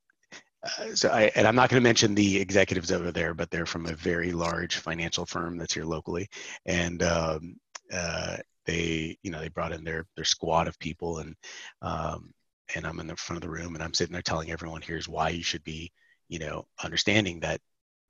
uh, 0.65 0.95
so 0.95 1.09
I, 1.09 1.31
and 1.35 1.47
I'm 1.47 1.55
not 1.55 1.71
going 1.71 1.81
to 1.83 1.89
mention 1.89 2.15
the 2.15 2.41
executives 2.41 2.93
over 2.93 3.11
there, 3.11 3.35
but 3.35 3.51
they're 3.51 3.67
from 3.67 3.87
a 3.87 3.95
very 3.95 4.33
large 4.33 4.77
financial 4.77 5.27
firm 5.27 5.57
that's 5.57 5.75
here 5.75 5.85
locally, 5.85 6.29
and 6.67 7.03
um, 7.03 7.57
uh, 7.93 8.37
they, 8.67 9.19
you 9.23 9.31
know, 9.31 9.41
they 9.41 9.49
brought 9.49 9.73
in 9.73 9.85
their 9.85 10.07
their 10.17 10.25
squad 10.25 10.69
of 10.69 10.79
people, 10.79 11.19
and 11.19 11.37
um, 11.83 12.33
and 12.75 12.87
I'm 12.87 13.01
in 13.01 13.07
the 13.07 13.17
front 13.17 13.43
of 13.43 13.49
the 13.49 13.55
room, 13.55 13.75
and 13.75 13.83
I'm 13.83 13.95
sitting 13.95 14.13
there 14.13 14.23
telling 14.23 14.51
everyone, 14.51 14.83
here's 14.83 15.09
why 15.09 15.31
you 15.31 15.43
should 15.43 15.65
be, 15.65 15.91
you 16.29 16.39
know, 16.39 16.67
understanding 16.83 17.41
that 17.41 17.61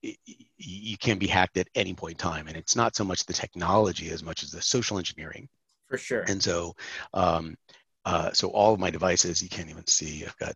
you 0.02 0.99
can 0.99 1.18
be 1.18 1.28
hacked 1.28 1.56
at 1.59 1.68
any 1.76 1.94
point 1.94 2.14
in 2.14 2.18
time. 2.18 2.49
And 2.49 2.56
it's 2.56 2.75
not 2.75 2.97
so 2.97 3.04
much 3.04 3.25
the 3.25 3.32
technology 3.32 4.11
as 4.11 4.25
much 4.25 4.42
as 4.42 4.50
the 4.50 4.61
social 4.61 4.99
engineering. 4.99 5.49
For 5.88 5.97
sure. 5.97 6.25
And 6.26 6.42
so 6.42 6.75
um, 7.14 7.56
uh, 8.04 8.32
so 8.32 8.49
all 8.49 8.75
of 8.75 8.80
my 8.80 8.90
devices 8.90 9.42
you 9.42 9.49
can't 9.49 9.71
even 9.71 9.87
see 9.87 10.25
i've 10.25 10.37
got 10.38 10.54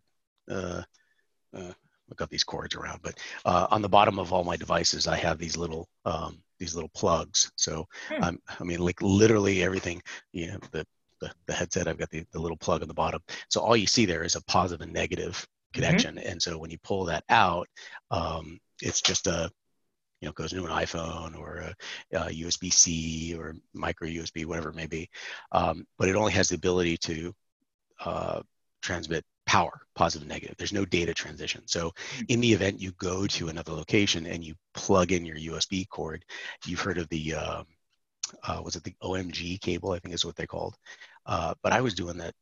uh, 0.49 0.81
uh, 1.55 1.73
I've 2.09 2.17
got 2.17 2.29
these 2.29 2.43
cords 2.43 2.75
around, 2.75 3.01
but 3.01 3.19
uh, 3.45 3.67
on 3.69 3.81
the 3.81 3.89
bottom 3.89 4.19
of 4.19 4.31
all 4.31 4.43
my 4.43 4.57
devices, 4.57 5.07
I 5.07 5.17
have 5.17 5.37
these 5.37 5.57
little 5.57 5.87
um, 6.05 6.41
these 6.59 6.73
little 6.75 6.89
plugs. 6.95 7.51
So 7.55 7.85
Hmm. 8.09 8.21
um, 8.21 8.39
I 8.59 8.63
mean, 8.63 8.79
like 8.79 9.01
literally 9.01 9.63
everything. 9.63 10.01
You 10.31 10.51
know, 10.53 10.59
the, 10.71 10.85
the 11.21 11.31
the 11.47 11.53
headset, 11.53 11.87
I've 11.87 11.97
got 11.97 12.09
the, 12.09 12.25
the 12.31 12.39
little 12.39 12.57
plug 12.57 12.81
on 12.81 12.87
the 12.87 12.93
bottom. 12.93 13.21
So 13.49 13.61
all 13.61 13.75
you 13.77 13.87
see 13.87 14.05
there 14.05 14.23
is 14.23 14.35
a 14.35 14.43
positive 14.43 14.81
and 14.81 14.93
negative 14.93 15.45
connection. 15.73 16.17
And 16.17 16.41
so 16.41 16.57
when 16.57 16.71
you 16.71 16.77
pull 16.83 17.05
that 17.05 17.23
out, 17.29 17.67
um, 18.11 18.59
it's 18.81 19.01
just 19.01 19.27
a 19.27 19.51
you 20.21 20.27
know 20.27 20.33
goes 20.33 20.53
into 20.53 20.65
an 20.65 20.71
iPhone 20.71 21.37
or 21.37 21.57
a, 21.57 21.75
a 22.17 22.31
USB 22.31 22.69
C 22.69 23.35
or 23.37 23.55
micro 23.73 24.07
USB, 24.07 24.45
whatever 24.45 24.69
it 24.69 24.75
may 24.75 24.87
be. 24.87 25.09
Um, 25.51 25.85
but 25.97 26.09
it 26.09 26.15
only 26.15 26.31
has 26.33 26.49
the 26.49 26.55
ability 26.55 26.97
to 26.97 27.33
uh, 28.05 28.41
transmit 28.81 29.25
power, 29.47 29.81
positive 29.95 30.23
and 30.23 30.29
negative. 30.29 30.55
There's 30.57 30.73
no 30.73 30.85
data 30.85 31.13
transition. 31.13 31.63
So 31.65 31.93
in 32.27 32.41
the 32.41 32.53
event 32.53 32.79
you 32.81 32.91
go 32.91 33.25
to 33.25 33.47
another 33.47 33.71
location 33.71 34.27
and 34.27 34.43
you 34.43 34.53
plug 34.75 35.11
in 35.11 35.25
your 35.25 35.37
USB 35.37 35.89
cord, 35.89 36.23
you've 36.65 36.81
heard 36.81 36.99
of 36.99 37.09
the 37.09 37.33
um, 37.33 37.65
uh, 38.43 38.61
was 38.63 38.75
it 38.75 38.83
the 38.83 38.95
OMG 39.01 39.59
cable? 39.59 39.91
I 39.91 39.99
think 39.99 40.13
is 40.13 40.25
what 40.25 40.35
they 40.35 40.45
called. 40.45 40.75
Uh, 41.25 41.55
but 41.63 41.73
I 41.73 41.81
was 41.81 41.95
doing 41.95 42.17
that 42.17 42.35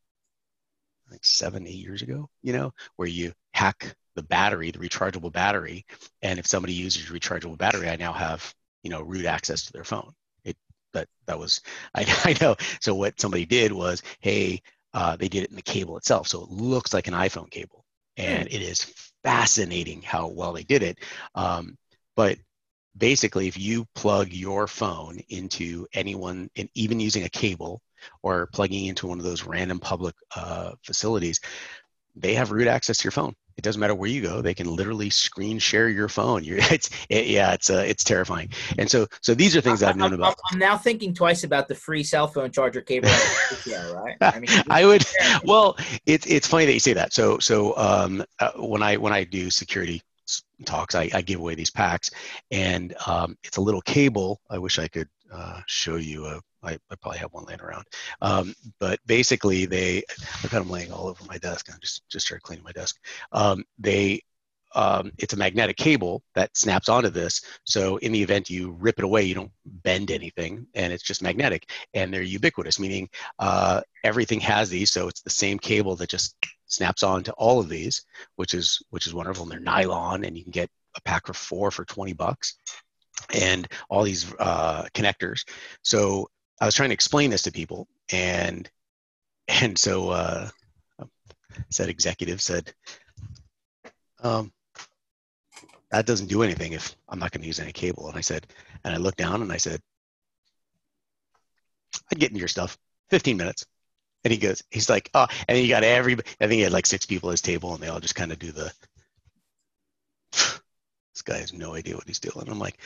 like 1.12 1.24
seven, 1.24 1.67
eight 1.67 1.75
years 1.75 2.01
ago. 2.01 2.27
You 2.41 2.53
know, 2.53 2.74
where 2.95 3.07
you 3.07 3.33
hack 3.53 3.95
the 4.15 4.24
battery, 4.24 4.71
the 4.71 4.79
rechargeable 4.79 5.31
battery, 5.31 5.85
and 6.21 6.39
if 6.39 6.47
somebody 6.47 6.74
uses 6.74 7.07
your 7.07 7.17
rechargeable 7.17 7.57
battery, 7.57 7.89
I 7.89 7.95
now 7.95 8.13
have 8.13 8.53
you 8.83 8.89
know 8.89 9.01
root 9.01 9.25
access 9.25 9.65
to 9.65 9.74
their 9.74 9.83
phone. 9.83 10.12
It 10.43 10.57
that 10.93 11.07
that 11.27 11.38
was 11.38 11.62
I, 11.93 12.01
I 12.25 12.35
know. 12.41 12.55
So 12.81 12.95
what 12.95 13.19
somebody 13.21 13.45
did 13.45 13.71
was, 13.71 14.01
hey, 14.21 14.62
uh, 14.95 15.17
they 15.17 15.27
did 15.27 15.43
it 15.43 15.49
in 15.49 15.57
the 15.57 15.61
cable 15.61 15.97
itself, 15.97 16.27
so 16.27 16.41
it 16.41 16.49
looks 16.49 16.93
like 16.93 17.07
an 17.07 17.13
iPhone 17.13 17.51
cable, 17.51 17.83
and 18.15 18.47
it 18.47 18.61
is 18.61 18.81
fascinating 19.23 20.01
how 20.01 20.27
well 20.29 20.53
they 20.53 20.63
did 20.63 20.81
it. 20.81 20.99
Um, 21.35 21.77
but 22.15 22.37
basically, 22.97 23.47
if 23.47 23.59
you 23.59 23.85
plug 23.93 24.31
your 24.31 24.67
phone 24.67 25.19
into 25.27 25.85
anyone, 25.93 26.49
and 26.55 26.69
even 26.75 27.01
using 27.01 27.25
a 27.25 27.29
cable 27.29 27.81
or 28.23 28.47
plugging 28.53 28.85
into 28.85 29.07
one 29.07 29.19
of 29.19 29.25
those 29.25 29.43
random 29.43 29.79
public 29.79 30.15
uh, 30.33 30.71
facilities, 30.81 31.41
they 32.15 32.34
have 32.36 32.51
root 32.51 32.67
access 32.67 32.98
to 33.00 33.03
your 33.03 33.12
phone. 33.12 33.36
It 33.57 33.63
doesn't 33.63 33.79
matter 33.79 33.95
where 33.95 34.10
you 34.10 34.22
go; 34.22 34.41
they 34.41 34.53
can 34.53 34.67
literally 34.67 35.10
screen 35.10 35.60
share 35.60 35.88
your 35.88 36.10
phone. 36.10 36.43
You're, 36.43 36.57
it's 36.72 36.89
it, 37.10 37.27
yeah, 37.27 37.53
it's 37.53 37.69
uh, 37.69 37.84
it's 37.88 38.03
terrifying. 38.03 38.50
And 38.77 38.89
so 38.89 39.07
so 39.22 39.34
these 39.34 39.55
are 39.55 39.62
things 39.62 39.81
I've 39.81 39.95
known 39.95 40.13
I'm, 40.13 40.19
about. 40.19 40.36
I'm 40.51 40.60
now 40.60 40.77
thinking 40.77 41.13
twice 41.13 41.43
about 41.43 41.67
the 41.67 41.75
free 41.75 42.03
cell 42.03 42.27
phone 42.27 42.51
charger 42.51 42.81
cable. 42.81 43.10
yeah, 43.65 43.91
right. 43.91 44.17
I 44.22 44.39
mean, 44.39 44.50
I 44.69 44.86
would 44.86 45.05
well, 45.43 45.77
it's 46.05 46.25
it's 46.27 46.48
funny 46.48 46.65
that 46.65 46.74
you 46.74 46.79
say 46.79 46.93
that. 46.93 47.13
So 47.13 47.39
so 47.39 47.77
um, 47.77 48.24
uh, 48.39 48.51
when 48.57 48.84
I 48.84 48.98
when 48.98 49.13
I 49.13 49.24
do 49.24 49.50
security 49.50 50.01
talks, 50.65 50.95
I, 50.95 51.10
I 51.13 51.22
give 51.22 51.39
away 51.39 51.55
these 51.55 51.72
packs, 51.72 52.10
and 52.51 52.95
um, 53.07 53.38
it's 53.43 53.57
a 53.57 53.62
little 53.62 53.81
cable. 53.81 54.41
I 54.50 54.57
wish 54.57 54.79
I 54.79 54.88
could 54.88 55.07
uh, 55.31 55.62
show 55.67 55.95
you 55.95 56.25
a. 56.25 56.41
I, 56.65 56.77
I 56.91 56.95
probably 57.01 57.19
have 57.19 57.34
one 57.34 57.45
laying 57.45 57.62
around, 57.62 57.86
um, 58.22 58.55
but 58.79 59.00
basically 59.05 59.65
they. 59.65 60.03
I've 60.43 60.51
got 60.51 60.60
them 60.60 60.69
laying 60.69 60.91
all 60.91 61.07
over 61.07 61.24
my 61.25 61.38
desk. 61.38 61.69
I 61.69 61.77
just 61.79 62.07
just 62.10 62.25
started 62.25 62.43
cleaning 62.43 62.63
my 62.63 62.72
desk. 62.72 62.98
Um, 63.31 63.63
they. 63.79 64.22
Um, 64.74 65.13
it's 65.17 65.31
a 65.34 65.38
magnetic 65.38 65.77
cable 65.77 66.22
that 66.34 66.57
snaps 66.57 66.89
onto 66.89 67.10
this. 67.10 67.39
So 67.63 67.95
in 67.98 68.12
the 68.12 68.22
event 68.22 68.50
you 68.50 68.72
rip 68.72 69.00
it 69.00 69.05
away, 69.05 69.24
you 69.24 69.34
don't 69.34 69.51
bend 69.65 70.12
anything, 70.12 70.67
and 70.74 70.91
it's 70.91 71.03
just 71.03 71.22
magnetic. 71.22 71.69
And 71.93 72.13
they're 72.13 72.22
ubiquitous, 72.22 72.77
meaning 72.77 73.07
uh, 73.39 73.81
everything 74.03 74.41
has 74.41 74.69
these. 74.69 74.91
So 74.91 75.07
it's 75.07 75.22
the 75.22 75.29
same 75.29 75.60
cable 75.60 75.95
that 75.95 76.10
just 76.10 76.36
snaps 76.65 77.03
on 77.03 77.24
to 77.24 77.31
all 77.34 77.62
of 77.62 77.69
these, 77.69 78.05
which 78.36 78.53
is 78.53 78.81
which 78.89 79.07
is 79.07 79.13
wonderful. 79.13 79.43
And 79.43 79.51
they're 79.51 79.60
nylon, 79.60 80.25
and 80.25 80.38
you 80.38 80.43
can 80.43 80.51
get 80.51 80.69
a 80.95 81.01
pack 81.01 81.27
for 81.27 81.34
four 81.34 81.72
for 81.72 81.86
20 81.86 82.13
bucks, 82.13 82.57
and 83.34 83.67
all 83.89 84.03
these 84.03 84.34
uh, 84.39 84.84
connectors. 84.93 85.43
So 85.84 86.29
I 86.59 86.65
was 86.65 86.75
trying 86.75 86.89
to 86.89 86.93
explain 86.93 87.29
this 87.29 87.43
to 87.43 87.51
people, 87.51 87.88
and 88.12 88.69
and 89.47 89.77
so 89.77 90.09
uh, 90.09 90.50
said 91.69 91.89
executive 91.89 92.41
said, 92.41 92.74
um, 94.24 94.51
that 95.91 96.05
doesn't 96.05 96.27
do 96.27 96.43
anything 96.43 96.74
if 96.74 96.95
I'm 97.07 97.19
not 97.19 97.31
going 97.31 97.41
to 97.41 97.47
use 97.47 97.59
any 97.59 97.71
cable. 97.71 98.07
And 98.07 98.17
I 98.17 98.21
said, 98.21 98.47
and 98.83 98.93
I 98.93 98.97
looked 98.97 99.17
down 99.17 99.41
and 99.41 99.51
I 99.51 99.57
said, 99.57 99.81
I'd 102.12 102.19
get 102.19 102.31
into 102.31 102.39
your 102.39 102.47
stuff, 102.47 102.77
15 103.09 103.38
minutes. 103.38 103.65
And 104.24 104.31
he 104.31 104.38
goes, 104.39 104.63
he's 104.71 104.89
like, 104.89 105.09
oh, 105.13 105.27
and 105.47 105.57
you 105.57 105.67
got 105.67 105.83
every, 105.83 106.15
I 106.15 106.17
think 106.47 106.53
he 106.53 106.62
had 106.62 106.74
like 106.74 106.88
six 106.88 107.05
people 107.05 107.29
at 107.29 107.33
his 107.33 107.41
table 107.41 107.74
and 107.74 107.83
they 107.83 107.88
all 107.88 108.00
just 108.00 108.15
kind 108.15 108.31
of 108.31 108.39
do 108.39 108.51
the, 108.51 108.74
this 110.31 111.21
guy 111.24 111.38
has 111.38 111.53
no 111.53 111.75
idea 111.75 111.95
what 111.95 112.07
he's 112.07 112.19
doing. 112.19 112.47
I'm 112.50 112.59
like, 112.59 112.79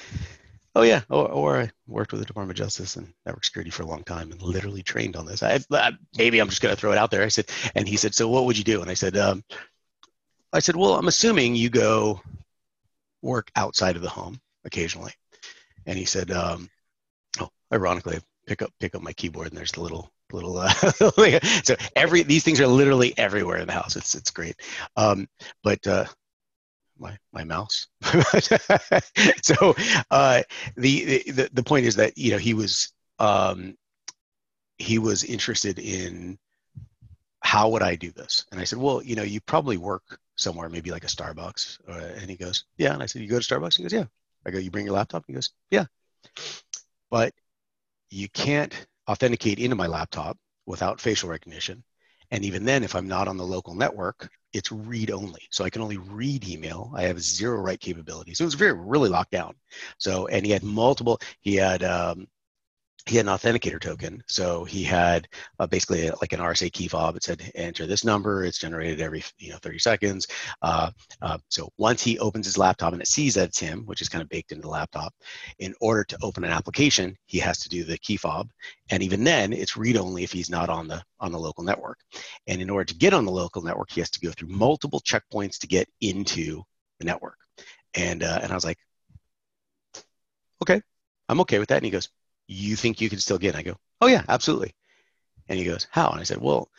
oh 0.79 0.83
yeah, 0.83 1.01
or, 1.09 1.29
or 1.29 1.62
I 1.62 1.71
worked 1.88 2.13
with 2.13 2.21
the 2.21 2.25
Department 2.25 2.57
of 2.57 2.63
Justice 2.63 2.95
and 2.95 3.13
network 3.25 3.43
security 3.43 3.69
for 3.69 3.83
a 3.83 3.88
long 3.88 4.03
time 4.03 4.31
and 4.31 4.41
literally 4.41 4.81
trained 4.81 5.17
on 5.17 5.25
this. 5.25 5.43
I, 5.43 5.59
I 5.71 5.91
maybe 6.17 6.39
I'm 6.39 6.48
just 6.48 6.62
going 6.62 6.74
to 6.74 6.79
throw 6.79 6.93
it 6.93 6.98
out 6.98 7.12
there. 7.12 7.24
I 7.24 7.27
said, 7.27 7.50
and 7.75 7.88
he 7.88 7.98
said, 7.98 8.15
so 8.15 8.29
what 8.29 8.45
would 8.45 8.57
you 8.57 8.63
do? 8.63 8.81
And 8.81 8.89
I 8.89 8.93
said, 8.93 9.17
um, 9.17 9.43
I 10.53 10.59
said, 10.59 10.77
well, 10.77 10.95
I'm 10.95 11.09
assuming 11.09 11.55
you 11.55 11.69
go 11.69 12.21
work 13.21 13.51
outside 13.57 13.98
of 13.98 14.01
the 14.01 14.09
home 14.09 14.39
occasionally. 14.63 15.13
And 15.86 15.98
he 15.98 16.05
said, 16.05 16.31
um, 16.31 16.69
oh, 17.41 17.50
ironically, 17.74 18.19
pick 18.48 18.62
up 18.62 18.71
pick 18.79 18.95
up 18.95 19.01
my 19.01 19.13
keyboard 19.13 19.48
and 19.48 19.57
there's 19.57 19.74
the 19.74 19.81
little 19.81 20.12
little 20.31 20.57
uh, 20.57 20.69
so 21.63 21.75
every 21.95 22.24
these 22.24 22.43
things 22.43 22.62
are 22.62 22.67
literally 22.67 23.13
everywhere 23.17 23.57
in 23.57 23.67
the 23.67 23.74
house. 23.74 23.98
It's 23.98 24.15
it's 24.15 24.31
great. 24.31 24.55
Um, 24.95 25.27
but 25.62 25.86
uh, 25.86 26.05
my 26.99 27.17
my 27.31 27.43
mouse. 27.43 27.87
so 29.41 29.75
uh, 30.11 30.41
the, 30.75 31.23
the 31.27 31.49
the 31.53 31.63
point 31.63 31.85
is 31.85 31.95
that 31.95 32.17
you 32.17 32.31
know 32.31 32.37
he 32.37 32.53
was 32.53 32.93
um, 33.19 33.75
he 34.77 34.99
was 34.99 35.23
interested 35.23 35.79
in 35.79 36.37
how 37.41 37.69
would 37.69 37.81
I 37.81 37.95
do 37.95 38.11
this? 38.11 38.45
And 38.51 38.59
I 38.59 38.63
said, 38.63 38.79
well, 38.79 39.01
you 39.01 39.15
know, 39.15 39.23
you 39.23 39.39
probably 39.41 39.77
work 39.77 40.19
somewhere, 40.35 40.69
maybe 40.69 40.91
like 40.91 41.03
a 41.03 41.07
Starbucks. 41.07 41.79
Uh, 41.87 42.13
and 42.19 42.29
he 42.29 42.35
goes, 42.35 42.65
yeah. 42.77 42.93
And 42.93 43.01
I 43.01 43.05
said, 43.05 43.21
you 43.21 43.27
go 43.27 43.39
to 43.39 43.45
Starbucks? 43.45 43.77
He 43.77 43.83
goes, 43.83 43.93
yeah. 43.93 44.05
I 44.45 44.51
go, 44.51 44.59
you 44.59 44.71
bring 44.71 44.85
your 44.85 44.95
laptop? 44.95 45.23
He 45.27 45.33
goes, 45.33 45.51
yeah. 45.69 45.85
But 47.09 47.33
you 48.09 48.29
can't 48.29 48.73
authenticate 49.09 49.59
into 49.59 49.75
my 49.75 49.87
laptop 49.87 50.37
without 50.65 51.01
facial 51.01 51.29
recognition. 51.29 51.83
And 52.31 52.45
even 52.45 52.65
then, 52.65 52.83
if 52.83 52.95
I'm 52.95 53.07
not 53.07 53.27
on 53.27 53.38
the 53.38 53.45
local 53.45 53.74
network, 53.74 54.29
it's 54.53 54.71
read 54.71 55.12
only. 55.12 55.41
So 55.51 55.63
I 55.63 55.69
can 55.69 55.81
only 55.81 55.98
read 55.98 56.48
email. 56.48 56.91
I 56.95 57.03
have 57.03 57.21
zero 57.21 57.59
write 57.59 57.79
capability. 57.79 58.33
So 58.33 58.43
it 58.43 58.48
was 58.48 58.53
very, 58.55 58.74
really 58.74 59.09
locked 59.09 59.31
down. 59.31 59.55
So, 59.98 60.27
and 60.27 60.45
he 60.45 60.51
had 60.51 60.63
multiple, 60.63 61.19
he 61.41 61.55
had, 61.55 61.83
um, 61.83 62.27
he 63.05 63.17
had 63.17 63.25
an 63.25 63.31
authenticator 63.31 63.79
token. 63.79 64.23
So 64.27 64.63
he 64.63 64.83
had 64.83 65.27
uh, 65.59 65.67
basically 65.67 66.09
like 66.09 66.33
an 66.33 66.39
RSA 66.39 66.71
key 66.71 66.87
fob. 66.87 67.15
It 67.15 67.23
said 67.23 67.51
enter 67.55 67.85
this 67.87 68.03
number. 68.03 68.43
It's 68.43 68.59
generated 68.59 69.01
every 69.01 69.23
you 69.37 69.51
know 69.51 69.57
30 69.57 69.79
seconds. 69.79 70.27
Uh, 70.61 70.91
uh, 71.21 71.37
so 71.49 71.71
once 71.77 72.03
he 72.03 72.19
opens 72.19 72.45
his 72.45 72.57
laptop 72.57 72.93
and 72.93 73.01
it 73.01 73.07
sees 73.07 73.35
that 73.35 73.49
it's 73.49 73.59
him, 73.59 73.83
which 73.85 74.01
is 74.01 74.09
kind 74.09 74.21
of 74.21 74.29
baked 74.29 74.51
into 74.51 74.63
the 74.63 74.69
laptop, 74.69 75.13
in 75.59 75.73
order 75.81 76.03
to 76.03 76.17
open 76.21 76.43
an 76.43 76.51
application, 76.51 77.17
he 77.25 77.39
has 77.39 77.59
to 77.59 77.69
do 77.69 77.83
the 77.83 77.97
key 77.97 78.17
fob. 78.17 78.49
And 78.91 79.01
even 79.01 79.23
then, 79.23 79.53
it's 79.53 79.77
read 79.77 79.97
only 79.97 80.23
if 80.23 80.31
he's 80.31 80.49
not 80.49 80.69
on 80.69 80.87
the 80.87 81.03
on 81.19 81.31
the 81.31 81.39
local 81.39 81.63
network. 81.63 81.99
And 82.47 82.61
in 82.61 82.69
order 82.69 82.85
to 82.85 82.95
get 82.95 83.13
on 83.13 83.25
the 83.25 83.31
local 83.31 83.61
network, 83.61 83.91
he 83.91 84.01
has 84.01 84.09
to 84.11 84.19
go 84.19 84.31
through 84.31 84.49
multiple 84.49 84.99
checkpoints 84.99 85.59
to 85.59 85.67
get 85.67 85.87
into 86.01 86.63
the 86.99 87.05
network. 87.05 87.37
And 87.95 88.23
uh, 88.23 88.39
and 88.41 88.51
I 88.51 88.55
was 88.55 88.65
like, 88.65 88.77
okay, 90.61 90.81
I'm 91.27 91.41
okay 91.41 91.59
with 91.59 91.69
that. 91.69 91.77
And 91.77 91.85
he 91.85 91.91
goes, 91.91 92.09
you 92.49 92.75
think 92.75 92.99
you 92.99 93.09
can 93.09 93.19
still 93.19 93.37
get? 93.37 93.55
I 93.55 93.61
go, 93.61 93.75
oh 94.01 94.07
yeah, 94.07 94.23
absolutely. 94.27 94.73
And 95.47 95.59
he 95.59 95.65
goes, 95.65 95.87
how? 95.91 96.09
And 96.09 96.19
I 96.19 96.23
said, 96.23 96.41
well, 96.41 96.69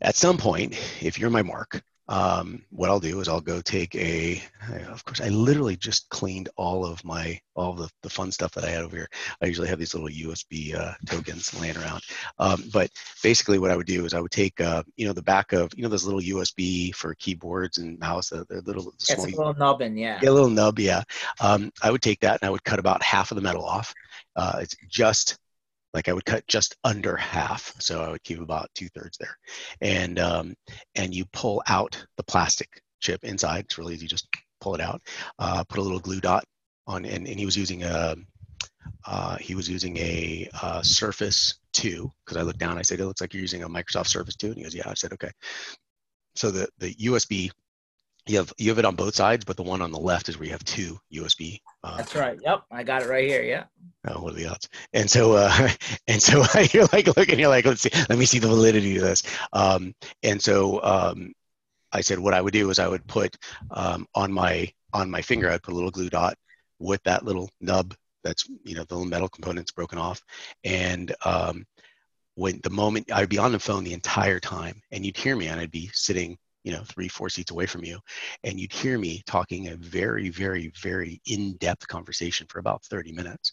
at 0.00 0.16
some 0.16 0.38
point, 0.38 0.74
if 1.02 1.18
you're 1.18 1.30
my 1.30 1.42
mark, 1.42 1.82
um, 2.10 2.64
what 2.70 2.90
I'll 2.90 2.98
do 2.98 3.20
is 3.20 3.28
I'll 3.28 3.40
go 3.40 3.60
take 3.60 3.94
a, 3.94 4.42
of 4.88 5.04
course, 5.04 5.20
I 5.20 5.28
literally 5.28 5.76
just 5.76 6.08
cleaned 6.08 6.48
all 6.56 6.84
of 6.84 7.04
my, 7.04 7.40
all 7.54 7.72
the, 7.72 7.88
the 8.02 8.10
fun 8.10 8.32
stuff 8.32 8.50
that 8.52 8.64
I 8.64 8.70
had 8.70 8.82
over 8.82 8.96
here. 8.96 9.08
I 9.40 9.46
usually 9.46 9.68
have 9.68 9.78
these 9.78 9.94
little 9.94 10.08
USB 10.08 10.74
uh, 10.74 10.94
tokens 11.06 11.58
laying 11.60 11.76
around. 11.76 12.02
Um, 12.40 12.64
but 12.72 12.90
basically 13.22 13.60
what 13.60 13.70
I 13.70 13.76
would 13.76 13.86
do 13.86 14.04
is 14.06 14.12
I 14.12 14.20
would 14.20 14.32
take, 14.32 14.60
uh, 14.60 14.82
you 14.96 15.06
know, 15.06 15.12
the 15.12 15.22
back 15.22 15.52
of, 15.52 15.70
you 15.76 15.84
know, 15.84 15.88
those 15.88 16.04
little 16.04 16.20
USB 16.20 16.92
for 16.96 17.14
keyboards 17.14 17.78
and 17.78 17.96
mouse, 18.00 18.32
uh, 18.32 18.42
they're 18.48 18.60
little, 18.62 18.92
It's 18.98 19.14
a 19.14 19.20
little 19.20 19.54
nubbin, 19.54 19.96
yeah. 19.96 20.18
yeah, 20.20 20.30
a 20.30 20.32
little 20.32 20.50
nub, 20.50 20.80
yeah. 20.80 21.04
Um, 21.40 21.70
I 21.80 21.92
would 21.92 22.02
take 22.02 22.18
that 22.20 22.40
and 22.42 22.48
I 22.48 22.50
would 22.50 22.64
cut 22.64 22.80
about 22.80 23.04
half 23.04 23.30
of 23.30 23.36
the 23.36 23.42
metal 23.42 23.64
off. 23.64 23.94
Uh, 24.34 24.58
it's 24.60 24.74
just 24.88 25.38
like 25.94 26.08
I 26.08 26.12
would 26.12 26.24
cut 26.24 26.46
just 26.46 26.76
under 26.84 27.16
half, 27.16 27.74
so 27.78 28.02
I 28.02 28.10
would 28.10 28.22
keep 28.22 28.40
about 28.40 28.70
two 28.74 28.88
thirds 28.88 29.18
there, 29.18 29.36
and 29.80 30.18
um, 30.18 30.54
and 30.94 31.14
you 31.14 31.24
pull 31.32 31.62
out 31.68 32.04
the 32.16 32.22
plastic 32.24 32.82
chip 33.00 33.24
inside. 33.24 33.64
It's 33.64 33.78
really 33.78 33.94
easy, 33.94 34.06
just 34.06 34.28
pull 34.60 34.74
it 34.74 34.80
out. 34.80 35.02
Uh, 35.38 35.64
put 35.64 35.78
a 35.78 35.82
little 35.82 35.98
glue 35.98 36.20
dot 36.20 36.44
on, 36.86 37.04
and, 37.04 37.26
and 37.26 37.38
he 37.38 37.44
was 37.44 37.56
using 37.56 37.82
a 37.82 38.16
uh, 39.06 39.36
he 39.36 39.54
was 39.54 39.68
using 39.68 39.96
a 39.96 40.48
uh, 40.62 40.82
Surface 40.82 41.58
Two 41.72 42.12
because 42.24 42.36
I 42.36 42.42
looked 42.42 42.58
down. 42.58 42.78
I 42.78 42.82
said, 42.82 43.00
"It 43.00 43.06
looks 43.06 43.20
like 43.20 43.34
you're 43.34 43.40
using 43.40 43.62
a 43.62 43.68
Microsoft 43.68 44.08
Surface 44.08 44.36
2. 44.36 44.48
and 44.48 44.56
he 44.56 44.62
goes, 44.62 44.74
"Yeah." 44.74 44.88
I 44.88 44.94
said, 44.94 45.12
"Okay." 45.12 45.30
So 46.34 46.50
the 46.50 46.68
the 46.78 46.94
USB 46.94 47.50
you 48.26 48.36
have 48.38 48.52
you 48.58 48.68
have 48.70 48.78
it 48.78 48.84
on 48.84 48.94
both 48.94 49.14
sides, 49.14 49.44
but 49.44 49.56
the 49.56 49.62
one 49.62 49.82
on 49.82 49.90
the 49.90 49.98
left 49.98 50.28
is 50.28 50.38
where 50.38 50.46
you 50.46 50.52
have 50.52 50.64
two 50.64 50.98
USB. 51.12 51.60
Uh, 51.82 51.96
That's 51.96 52.14
right. 52.14 52.38
Yep, 52.42 52.64
I 52.70 52.82
got 52.82 53.02
it 53.02 53.08
right 53.08 53.26
here. 53.26 53.42
Yeah. 53.42 53.64
Oh, 54.08 54.22
what 54.22 54.32
are 54.34 54.36
the 54.36 54.46
odds? 54.46 54.68
And 54.92 55.10
so, 55.10 55.32
uh, 55.32 55.70
and 56.08 56.22
so 56.22 56.44
you're 56.72 56.88
like 56.92 57.16
looking, 57.16 57.38
you're 57.38 57.48
like, 57.48 57.64
let's 57.64 57.82
see, 57.82 57.90
let 58.08 58.18
me 58.18 58.26
see 58.26 58.38
the 58.38 58.48
validity 58.48 58.96
of 58.96 59.02
this. 59.02 59.22
Um, 59.52 59.94
and 60.22 60.40
so 60.40 60.82
um, 60.82 61.32
I 61.92 62.00
said, 62.00 62.18
what 62.18 62.34
I 62.34 62.40
would 62.40 62.52
do 62.52 62.70
is 62.70 62.78
I 62.78 62.88
would 62.88 63.06
put 63.06 63.36
um, 63.70 64.06
on 64.14 64.32
my 64.32 64.72
on 64.92 65.10
my 65.10 65.22
finger, 65.22 65.50
I'd 65.50 65.62
put 65.62 65.72
a 65.72 65.76
little 65.76 65.90
glue 65.90 66.10
dot 66.10 66.36
with 66.78 67.02
that 67.04 67.24
little 67.24 67.48
nub 67.60 67.94
that's 68.22 68.48
you 68.64 68.74
know 68.74 68.84
the 68.84 68.94
little 68.94 69.08
metal 69.08 69.28
components 69.28 69.72
broken 69.72 69.98
off, 69.98 70.22
and 70.64 71.14
um, 71.24 71.64
when 72.34 72.60
the 72.62 72.70
moment 72.70 73.10
I'd 73.12 73.28
be 73.28 73.38
on 73.38 73.52
the 73.52 73.58
phone 73.58 73.84
the 73.84 73.94
entire 73.94 74.40
time, 74.40 74.82
and 74.90 75.04
you'd 75.04 75.16
hear 75.16 75.36
me, 75.36 75.48
and 75.48 75.60
I'd 75.60 75.70
be 75.70 75.90
sitting 75.92 76.36
you 76.64 76.72
know 76.72 76.82
three 76.84 77.08
four 77.08 77.28
seats 77.28 77.50
away 77.50 77.66
from 77.66 77.84
you 77.84 77.98
and 78.44 78.58
you'd 78.60 78.72
hear 78.72 78.98
me 78.98 79.22
talking 79.26 79.68
a 79.68 79.76
very 79.76 80.28
very 80.28 80.72
very 80.80 81.20
in-depth 81.26 81.86
conversation 81.88 82.46
for 82.48 82.58
about 82.58 82.84
30 82.84 83.12
minutes 83.12 83.52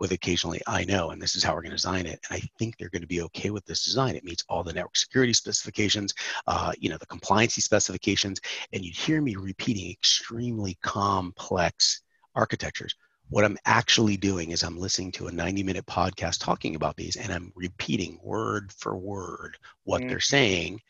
with 0.00 0.12
occasionally 0.12 0.60
i 0.66 0.84
know 0.84 1.10
and 1.10 1.20
this 1.20 1.36
is 1.36 1.42
how 1.42 1.54
we're 1.54 1.62
going 1.62 1.70
to 1.70 1.76
design 1.76 2.06
it 2.06 2.20
and 2.28 2.42
i 2.42 2.48
think 2.58 2.76
they're 2.76 2.88
going 2.90 3.02
to 3.02 3.08
be 3.08 3.22
okay 3.22 3.50
with 3.50 3.64
this 3.66 3.84
design 3.84 4.16
it 4.16 4.24
meets 4.24 4.44
all 4.48 4.64
the 4.64 4.72
network 4.72 4.96
security 4.96 5.32
specifications 5.32 6.12
uh, 6.46 6.72
you 6.78 6.88
know 6.88 6.98
the 6.98 7.06
compliancy 7.06 7.62
specifications 7.62 8.40
and 8.72 8.84
you'd 8.84 8.96
hear 8.96 9.20
me 9.20 9.36
repeating 9.36 9.90
extremely 9.90 10.76
complex 10.82 12.02
architectures 12.34 12.94
what 13.30 13.44
I'm 13.44 13.58
actually 13.66 14.16
doing 14.16 14.52
is 14.52 14.62
I'm 14.62 14.78
listening 14.78 15.12
to 15.12 15.26
a 15.26 15.32
90 15.32 15.62
minute 15.62 15.86
podcast 15.86 16.42
talking 16.42 16.76
about 16.76 16.96
these 16.96 17.16
and 17.16 17.32
I'm 17.32 17.52
repeating 17.54 18.18
word 18.22 18.72
for 18.72 18.96
word 18.96 19.58
what 19.84 20.00
mm-hmm. 20.00 20.08
they're 20.08 20.20
saying 20.20 20.80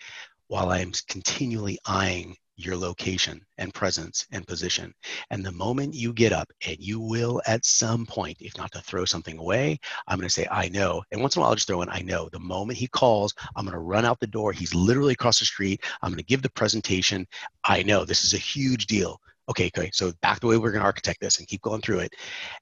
while 0.48 0.70
I'm 0.70 0.92
continually 1.08 1.78
eyeing 1.86 2.36
your 2.58 2.76
location 2.76 3.40
and 3.56 3.72
presence 3.72 4.26
and 4.32 4.46
position. 4.46 4.92
And 5.30 5.44
the 5.46 5.52
moment 5.52 5.94
you 5.94 6.12
get 6.12 6.32
up, 6.32 6.50
and 6.66 6.76
you 6.80 6.98
will 7.00 7.40
at 7.46 7.64
some 7.64 8.04
point, 8.04 8.36
if 8.40 8.56
not 8.58 8.72
to 8.72 8.80
throw 8.80 9.04
something 9.04 9.38
away, 9.38 9.78
I'm 10.08 10.18
going 10.18 10.28
to 10.28 10.34
say, 10.34 10.46
I 10.50 10.68
know. 10.68 11.02
And 11.12 11.20
once 11.20 11.36
in 11.36 11.40
a 11.40 11.42
while, 11.42 11.50
I'll 11.50 11.54
just 11.54 11.68
throw 11.68 11.82
in, 11.82 11.88
I 11.88 12.00
know. 12.00 12.28
The 12.32 12.40
moment 12.40 12.78
he 12.78 12.88
calls, 12.88 13.32
I'm 13.54 13.64
going 13.64 13.74
to 13.74 13.78
run 13.78 14.04
out 14.04 14.18
the 14.18 14.26
door. 14.26 14.52
He's 14.52 14.74
literally 14.74 15.12
across 15.12 15.38
the 15.38 15.44
street. 15.44 15.84
I'm 16.02 16.10
going 16.10 16.18
to 16.18 16.24
give 16.24 16.42
the 16.42 16.50
presentation. 16.50 17.26
I 17.64 17.84
know 17.84 18.04
this 18.04 18.24
is 18.24 18.34
a 18.34 18.38
huge 18.38 18.86
deal 18.86 19.20
okay, 19.48 19.70
okay, 19.76 19.90
so 19.92 20.12
back 20.20 20.40
the 20.40 20.46
way 20.46 20.56
we're 20.56 20.70
going 20.70 20.80
to 20.80 20.86
architect 20.86 21.20
this 21.20 21.38
and 21.38 21.48
keep 21.48 21.62
going 21.62 21.80
through 21.80 22.00
it. 22.00 22.14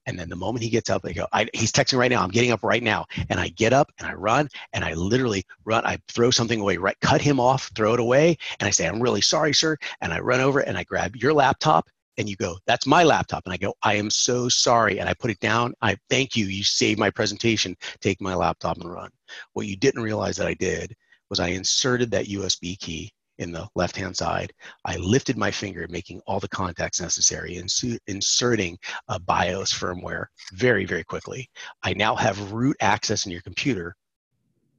And 0.07 0.19
then 0.19 0.29
the 0.29 0.37
moment 0.37 0.63
he 0.63 0.71
gets 0.71 0.91
up, 0.91 1.03
they 1.03 1.13
go, 1.13 1.27
I, 1.33 1.49
he's 1.53 1.73
texting 1.73 1.99
right 1.99 2.11
now. 2.11 2.23
I'm 2.23 2.31
getting 2.31 2.53
up 2.53 2.63
right 2.63 2.83
now. 2.83 3.07
And 3.29 3.41
I 3.41 3.49
get 3.49 3.73
up 3.73 3.91
and 3.99 4.09
I 4.09 4.15
run 4.15 4.49
and 4.73 4.85
I 4.85 4.95
literally 4.95 5.45
run. 5.65 5.85
I 5.85 5.99
throw 6.09 6.31
something 6.31 6.61
away, 6.61 6.77
right? 6.77 6.97
Cut 7.01 7.21
him 7.21 7.41
off, 7.41 7.71
throw 7.75 7.95
it 7.95 8.01
away. 8.01 8.37
And 8.61 8.67
I 8.67 8.71
say, 8.71 8.87
I'm 8.87 9.01
really 9.01 9.21
sorry, 9.21 9.53
sir. 9.53 9.77
And 10.01 10.13
I 10.13 10.21
run 10.21 10.41
over 10.41 10.61
and 10.61 10.79
I 10.79 10.85
grab 10.85 11.17
your 11.17 11.33
laptop 11.33 11.89
and 12.19 12.29
you 12.29 12.37
go, 12.37 12.57
that's 12.67 12.87
my 12.87 13.03
laptop. 13.03 13.43
And 13.45 13.53
I 13.53 13.57
go, 13.59 13.75
I 13.83 13.95
am 13.95 14.09
so 14.11 14.49
sorry. 14.49 15.01
And 15.01 15.09
I 15.09 15.15
put 15.15 15.31
it 15.31 15.41
down. 15.41 15.75
I 15.83 15.97
thank 16.09 16.37
you. 16.37 16.47
You 16.47 16.65
saved 16.65 16.99
my 16.99 17.11
presentation. 17.11 17.77
Take 18.01 18.21
my 18.21 18.35
laptop 18.35 18.79
and 18.79 18.91
run. 18.91 19.11
What 19.53 19.67
you 19.67 19.77
didn't 19.77 20.03
realize 20.03 20.37
that 20.37 20.47
I 20.47 20.55
did 20.55 20.95
was 21.29 21.41
I 21.41 21.49
inserted 21.49 22.11
that 22.13 22.27
USB 22.27 22.79
key 22.79 23.13
in 23.39 23.53
the 23.53 23.69
left-hand 23.75 24.17
side. 24.17 24.53
I 24.85 24.97
lifted 24.97 25.37
my 25.37 25.51
finger, 25.51 25.87
making 25.89 26.21
all 26.27 26.41
the 26.41 26.49
contacts 26.49 27.01
necessary, 27.01 27.57
insu- 27.57 27.99
inserting 28.07 28.79
a 29.09 29.19
BIOS 29.19 29.73
firmware 29.73 30.27
very, 30.53 30.85
very 30.85 31.05
quickly. 31.05 31.49
I 31.83 31.93
now 31.95 32.15
have 32.15 32.53
root 32.53 32.77
access 32.81 33.27
in 33.27 33.33
your 33.33 33.43
computer 33.43 33.95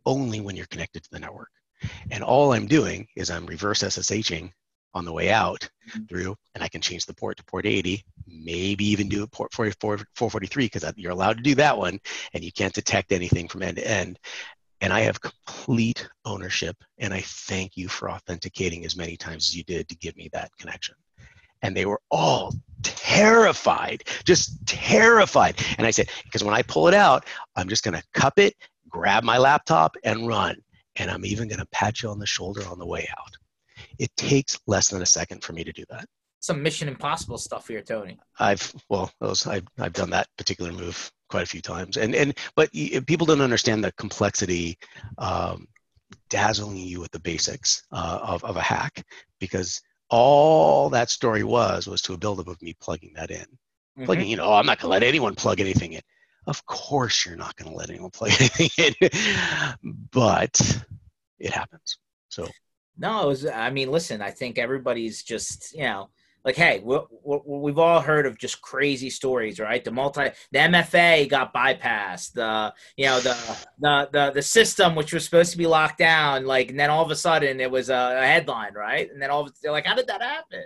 only 0.06 0.40
when 0.40 0.56
you're 0.56 0.66
connected 0.68 1.04
to 1.04 1.10
the 1.12 1.20
network. 1.20 1.50
And 2.10 2.24
all 2.24 2.54
I'm 2.54 2.68
doing 2.68 3.08
is 3.16 3.30
I'm 3.30 3.46
reverse 3.46 3.84
SSHing 3.84 4.52
on 4.94 5.06
the 5.06 5.14
way 5.14 5.30
out 5.30 5.70
through, 6.10 6.36
and 6.56 6.64
I 6.64 6.68
can 6.68 6.82
change 6.82 7.06
the 7.06 7.14
port 7.14 7.38
to 7.38 7.44
port 7.44 7.68
80, 7.68 8.04
maybe 8.26 8.86
even 8.86 9.10
do 9.10 9.24
a 9.24 9.28
port 9.28 9.54
443 9.54 10.66
because 10.66 10.92
you're 10.96 11.12
allowed 11.12 11.38
to 11.38 11.44
do 11.44 11.54
that 11.56 11.78
one, 11.78 12.00
and 12.34 12.44
you 12.44 12.52
can't 12.52 12.74
detect 12.74 13.12
anything 13.12 13.48
from 13.48 13.62
end 13.62 13.78
to 13.78 13.88
end 13.88 14.18
and 14.82 14.94
I 14.94 15.02
have 15.02 15.22
complete 15.22 16.08
ownership. 16.26 16.76
And 16.98 17.14
I 17.14 17.22
thank 17.22 17.78
you 17.78 17.88
for 17.88 18.12
authenticating 18.12 18.86
as 18.86 18.96
many 18.96 19.18
times 19.18 19.48
as 19.48 19.56
you 19.56 19.64
did 19.64 19.88
to 19.90 19.96
give 19.96 20.16
me 20.16 20.30
that 20.34 20.52
connection. 20.58 20.96
And 21.62 21.76
they 21.76 21.86
were 21.86 22.02
all 22.12 22.54
terrified, 22.84 24.04
just 24.24 24.66
terrified. 24.68 25.60
And 25.78 25.88
I 25.88 25.92
said, 25.92 26.10
because 26.24 26.44
when 26.44 26.54
I 26.54 26.62
pull 26.62 26.88
it 26.88 26.94
out, 26.94 27.26
I'm 27.56 27.68
just 27.68 27.84
going 27.84 27.96
to 27.96 28.04
cup 28.14 28.38
it, 28.38 28.56
grab 28.88 29.24
my 29.24 29.38
laptop, 29.40 29.96
and 30.04 30.28
run. 30.28 30.58
And 30.98 31.10
I'm 31.10 31.26
even 31.26 31.48
going 31.48 31.60
to 31.60 31.68
pat 31.68 32.04
you 32.04 32.10
on 32.10 32.20
the 32.20 32.28
shoulder 32.28 32.62
on 32.68 32.78
the 32.78 32.86
way 32.86 33.08
out. 33.18 33.34
It 33.98 34.16
takes 34.16 34.60
less 34.68 34.90
than 34.90 35.02
a 35.02 35.06
second 35.06 35.44
for 35.44 35.54
me 35.54 35.64
to 35.64 35.72
do 35.72 35.84
that. 35.90 36.06
Some 36.40 36.62
Mission 36.62 36.88
Impossible 36.88 37.40
stuff 37.40 37.68
here, 37.68 37.82
Tony. 37.82 38.20
I've 38.40 38.74
well, 38.90 39.12
those 39.20 39.48
I've 39.48 39.66
I've 39.80 39.94
done 39.94 40.12
that 40.12 40.28
particular 40.38 40.72
move 40.72 41.12
quite 41.30 41.44
a 41.44 41.48
few 41.48 41.62
times. 41.62 41.98
And 41.98 42.16
and 42.16 42.38
but 42.56 42.72
people 42.72 43.26
don't 43.26 43.42
understand 43.42 43.84
the 43.84 43.92
complexity 43.94 44.78
um, 45.18 45.68
dazzling 46.30 46.78
you 46.78 47.00
with 47.00 47.12
the 47.12 47.20
basics 47.20 47.84
uh, 47.92 48.20
of, 48.22 48.44
of 48.44 48.56
a 48.56 48.62
hack 48.62 49.06
because 49.40 49.82
all 50.10 50.90
that 50.90 51.10
story 51.10 51.44
was 51.44 51.88
was 51.88 52.02
to 52.04 52.14
a 52.14 52.18
buildup 52.18 52.48
of 52.48 52.62
me 52.62 52.76
plugging 52.80 53.14
that 53.16 53.32
in. 53.32 53.46
Mm-hmm. 53.98 54.06
plugging 54.06 54.28
you 54.28 54.38
know 54.38 54.46
oh, 54.46 54.54
i'm 54.54 54.66
not 54.68 54.80
going 54.80 54.90
to 54.90 54.94
let 54.94 55.04
anyone 55.04 55.36
plug 55.36 55.60
anything 55.60 55.94
in. 55.94 56.02
Of 56.46 56.66
course 56.66 57.26
you're 57.26 57.36
not 57.36 57.56
going 57.58 57.72
to 57.72 57.78
let 57.78 57.90
anyone 57.90 58.12
plug 58.12 58.32
anything 58.40 58.70
in. 58.78 59.10
But 60.12 60.60
it 61.40 61.52
happens. 61.52 61.98
So 62.30 62.48
no 62.98 63.24
it 63.24 63.28
was 63.28 63.46
i 63.46 63.70
mean 63.70 63.92
listen 63.92 64.22
i 64.22 64.32
think 64.32 64.58
everybody's 64.58 65.24
just 65.24 65.74
you 65.74 65.84
know 65.84 66.10
like 66.48 66.56
hey 66.56 66.82
we 66.82 67.72
have 67.72 67.78
all 67.78 68.00
heard 68.00 68.26
of 68.26 68.38
just 68.38 68.62
crazy 68.62 69.10
stories 69.10 69.60
right? 69.60 69.84
The 69.84 69.92
multi 69.92 70.30
the 70.54 70.60
mfa 70.60 71.28
got 71.28 71.54
bypassed 71.54 72.32
the 72.34 72.74
you 72.96 73.06
know 73.06 73.20
the, 73.20 73.36
the 73.80 74.10
the 74.14 74.32
the 74.36 74.42
system 74.42 74.96
which 74.96 75.12
was 75.12 75.26
supposed 75.26 75.52
to 75.52 75.58
be 75.58 75.68
locked 75.68 75.98
down 75.98 76.46
like 76.46 76.70
and 76.70 76.80
then 76.80 76.90
all 76.90 77.04
of 77.04 77.12
a 77.12 77.18
sudden 77.18 77.60
it 77.60 77.70
was 77.70 77.90
a, 77.90 78.22
headline 78.22 78.74
right? 78.74 79.12
And 79.12 79.22
then 79.22 79.30
all 79.30 79.42
of 79.42 79.52
they're 79.62 79.74
like 79.74 79.86
how 79.86 79.96
did 79.96 80.08
that 80.08 80.22
happen? 80.22 80.64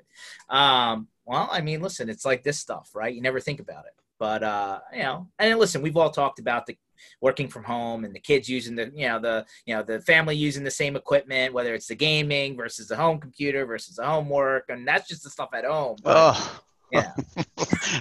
Um 0.49 1.07
well 1.25 1.49
i 1.51 1.61
mean 1.61 1.81
listen 1.81 2.09
it's 2.09 2.25
like 2.25 2.43
this 2.43 2.59
stuff 2.59 2.91
right? 2.93 3.15
You 3.15 3.21
never 3.21 3.39
think 3.39 3.59
about 3.59 3.85
it. 3.85 3.93
But 4.19 4.43
uh 4.43 4.81
you 4.93 5.01
know 5.01 5.29
and 5.39 5.57
listen 5.57 5.81
we've 5.81 5.97
all 5.97 6.11
talked 6.11 6.37
about 6.37 6.67
the 6.67 6.77
working 7.21 7.47
from 7.47 7.63
home 7.63 8.03
and 8.05 8.13
the 8.13 8.19
kids 8.19 8.49
using 8.49 8.75
the 8.75 8.91
you 8.93 9.07
know 9.07 9.19
the 9.19 9.45
you 9.65 9.75
know 9.75 9.83
the 9.83 10.01
family 10.01 10.35
using 10.35 10.63
the 10.63 10.71
same 10.71 10.95
equipment 10.95 11.53
whether 11.53 11.73
it's 11.73 11.87
the 11.87 11.95
gaming 11.95 12.55
versus 12.55 12.87
the 12.87 12.95
home 12.95 13.19
computer 13.19 13.65
versus 13.65 13.95
the 13.95 14.05
homework. 14.05 14.65
And 14.69 14.87
that's 14.87 15.07
just 15.07 15.23
the 15.23 15.29
stuff 15.29 15.49
at 15.53 15.65
home. 15.65 15.97
But, 16.03 16.15
oh 16.17 16.61
yeah. 16.91 17.13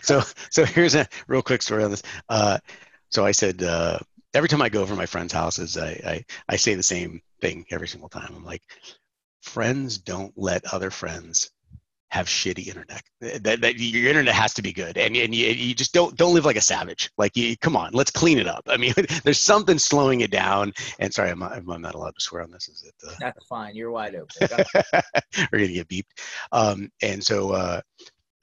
So 0.02 0.22
so 0.50 0.64
here's 0.64 0.94
a 0.94 1.06
real 1.28 1.42
quick 1.42 1.62
story 1.62 1.84
on 1.84 1.90
this. 1.90 2.02
Uh, 2.28 2.58
so 3.10 3.24
i 3.24 3.32
said 3.32 3.62
uh, 3.62 3.98
every 4.34 4.48
time 4.48 4.62
i 4.62 4.68
go 4.68 4.82
over 4.82 4.94
my 4.94 5.06
friends 5.06 5.32
houses 5.32 5.76
I, 5.76 5.90
I 6.06 6.24
i 6.48 6.56
say 6.56 6.74
the 6.74 6.82
same 6.82 7.20
thing 7.40 7.66
every 7.70 7.88
single 7.88 8.08
time. 8.08 8.32
I'm 8.36 8.44
like 8.44 8.62
friends 9.42 9.98
don't 9.98 10.32
let 10.36 10.72
other 10.72 10.90
friends 10.90 11.50
have 12.11 12.27
shitty 12.27 12.66
internet. 12.66 13.03
That, 13.20 13.61
that 13.61 13.79
your 13.79 14.09
internet 14.09 14.35
has 14.35 14.53
to 14.55 14.62
be 14.62 14.73
good, 14.73 14.99
and 14.99 15.16
and 15.16 15.35
you, 15.35 15.46
you 15.46 15.75
just 15.75 15.92
don't 15.92 16.16
don't 16.16 16.35
live 16.35 16.44
like 16.44 16.57
a 16.57 16.61
savage. 16.61 17.11
Like 17.16 17.37
you, 17.37 17.57
come 17.57 17.77
on, 17.77 17.92
let's 17.92 18.11
clean 18.11 18.38
it 18.38 18.46
up. 18.46 18.64
I 18.66 18.77
mean, 18.77 18.94
there's 19.25 19.40
something 19.40 19.79
slowing 19.79 20.20
it 20.20 20.31
down. 20.31 20.73
And 20.99 21.12
sorry, 21.12 21.31
I'm, 21.31 21.42
I'm 21.42 21.64
not 21.81 21.94
allowed 21.94 22.14
to 22.16 22.20
swear 22.20 22.42
on 22.42 22.51
this. 22.51 22.68
Is 22.68 22.85
it? 22.85 22.94
Uh... 23.07 23.14
That's 23.20 23.46
fine. 23.46 23.75
You're 23.77 23.90
wide 23.90 24.16
open. 24.16 24.49
We're 25.53 25.59
gonna 25.59 25.73
get 25.73 25.88
beeped. 25.88 26.20
Um, 26.53 26.90
and 27.03 27.23
so. 27.23 27.53
Uh, 27.53 27.81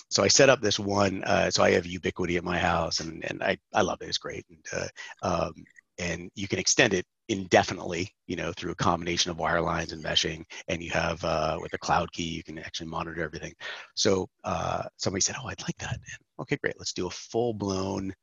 so 0.09 0.23
I 0.23 0.29
set 0.29 0.47
up 0.49 0.61
this 0.61 0.79
one. 0.79 1.21
Uh, 1.25 1.51
so 1.51 1.63
I 1.63 1.71
have 1.71 1.83
Ubiquiti 1.83 2.37
at 2.37 2.43
my 2.45 2.57
house, 2.57 3.01
and, 3.01 3.25
and 3.25 3.43
I, 3.43 3.57
I 3.73 3.81
love 3.81 4.01
it. 4.01 4.07
It's 4.07 4.17
great. 4.17 4.45
And, 4.49 4.65
uh, 4.71 4.87
um, 5.21 5.65
and 5.99 6.31
you 6.33 6.47
can 6.47 6.59
extend 6.59 6.93
it 6.93 7.05
indefinitely, 7.29 8.13
you 8.27 8.35
know, 8.35 8.53
through 8.53 8.71
a 8.71 8.75
combination 8.75 9.31
of 9.31 9.37
wire 9.37 9.61
lines 9.61 9.91
and 9.91 10.03
meshing. 10.03 10.43
And 10.67 10.81
you 10.81 10.91
have 10.91 11.23
uh, 11.23 11.57
with 11.61 11.71
the 11.71 11.77
cloud 11.77 12.11
key, 12.11 12.23
you 12.23 12.43
can 12.43 12.59
actually 12.59 12.87
monitor 12.87 13.23
everything. 13.23 13.53
So 13.95 14.27
uh, 14.43 14.83
somebody 14.97 15.21
said, 15.21 15.35
"Oh, 15.41 15.47
I'd 15.47 15.61
like 15.61 15.77
that." 15.79 15.93
And, 15.93 16.19
okay, 16.41 16.57
great. 16.57 16.75
Let's 16.77 16.93
do 16.93 17.07
a 17.07 17.11
full 17.11 17.53
blown 17.53 18.13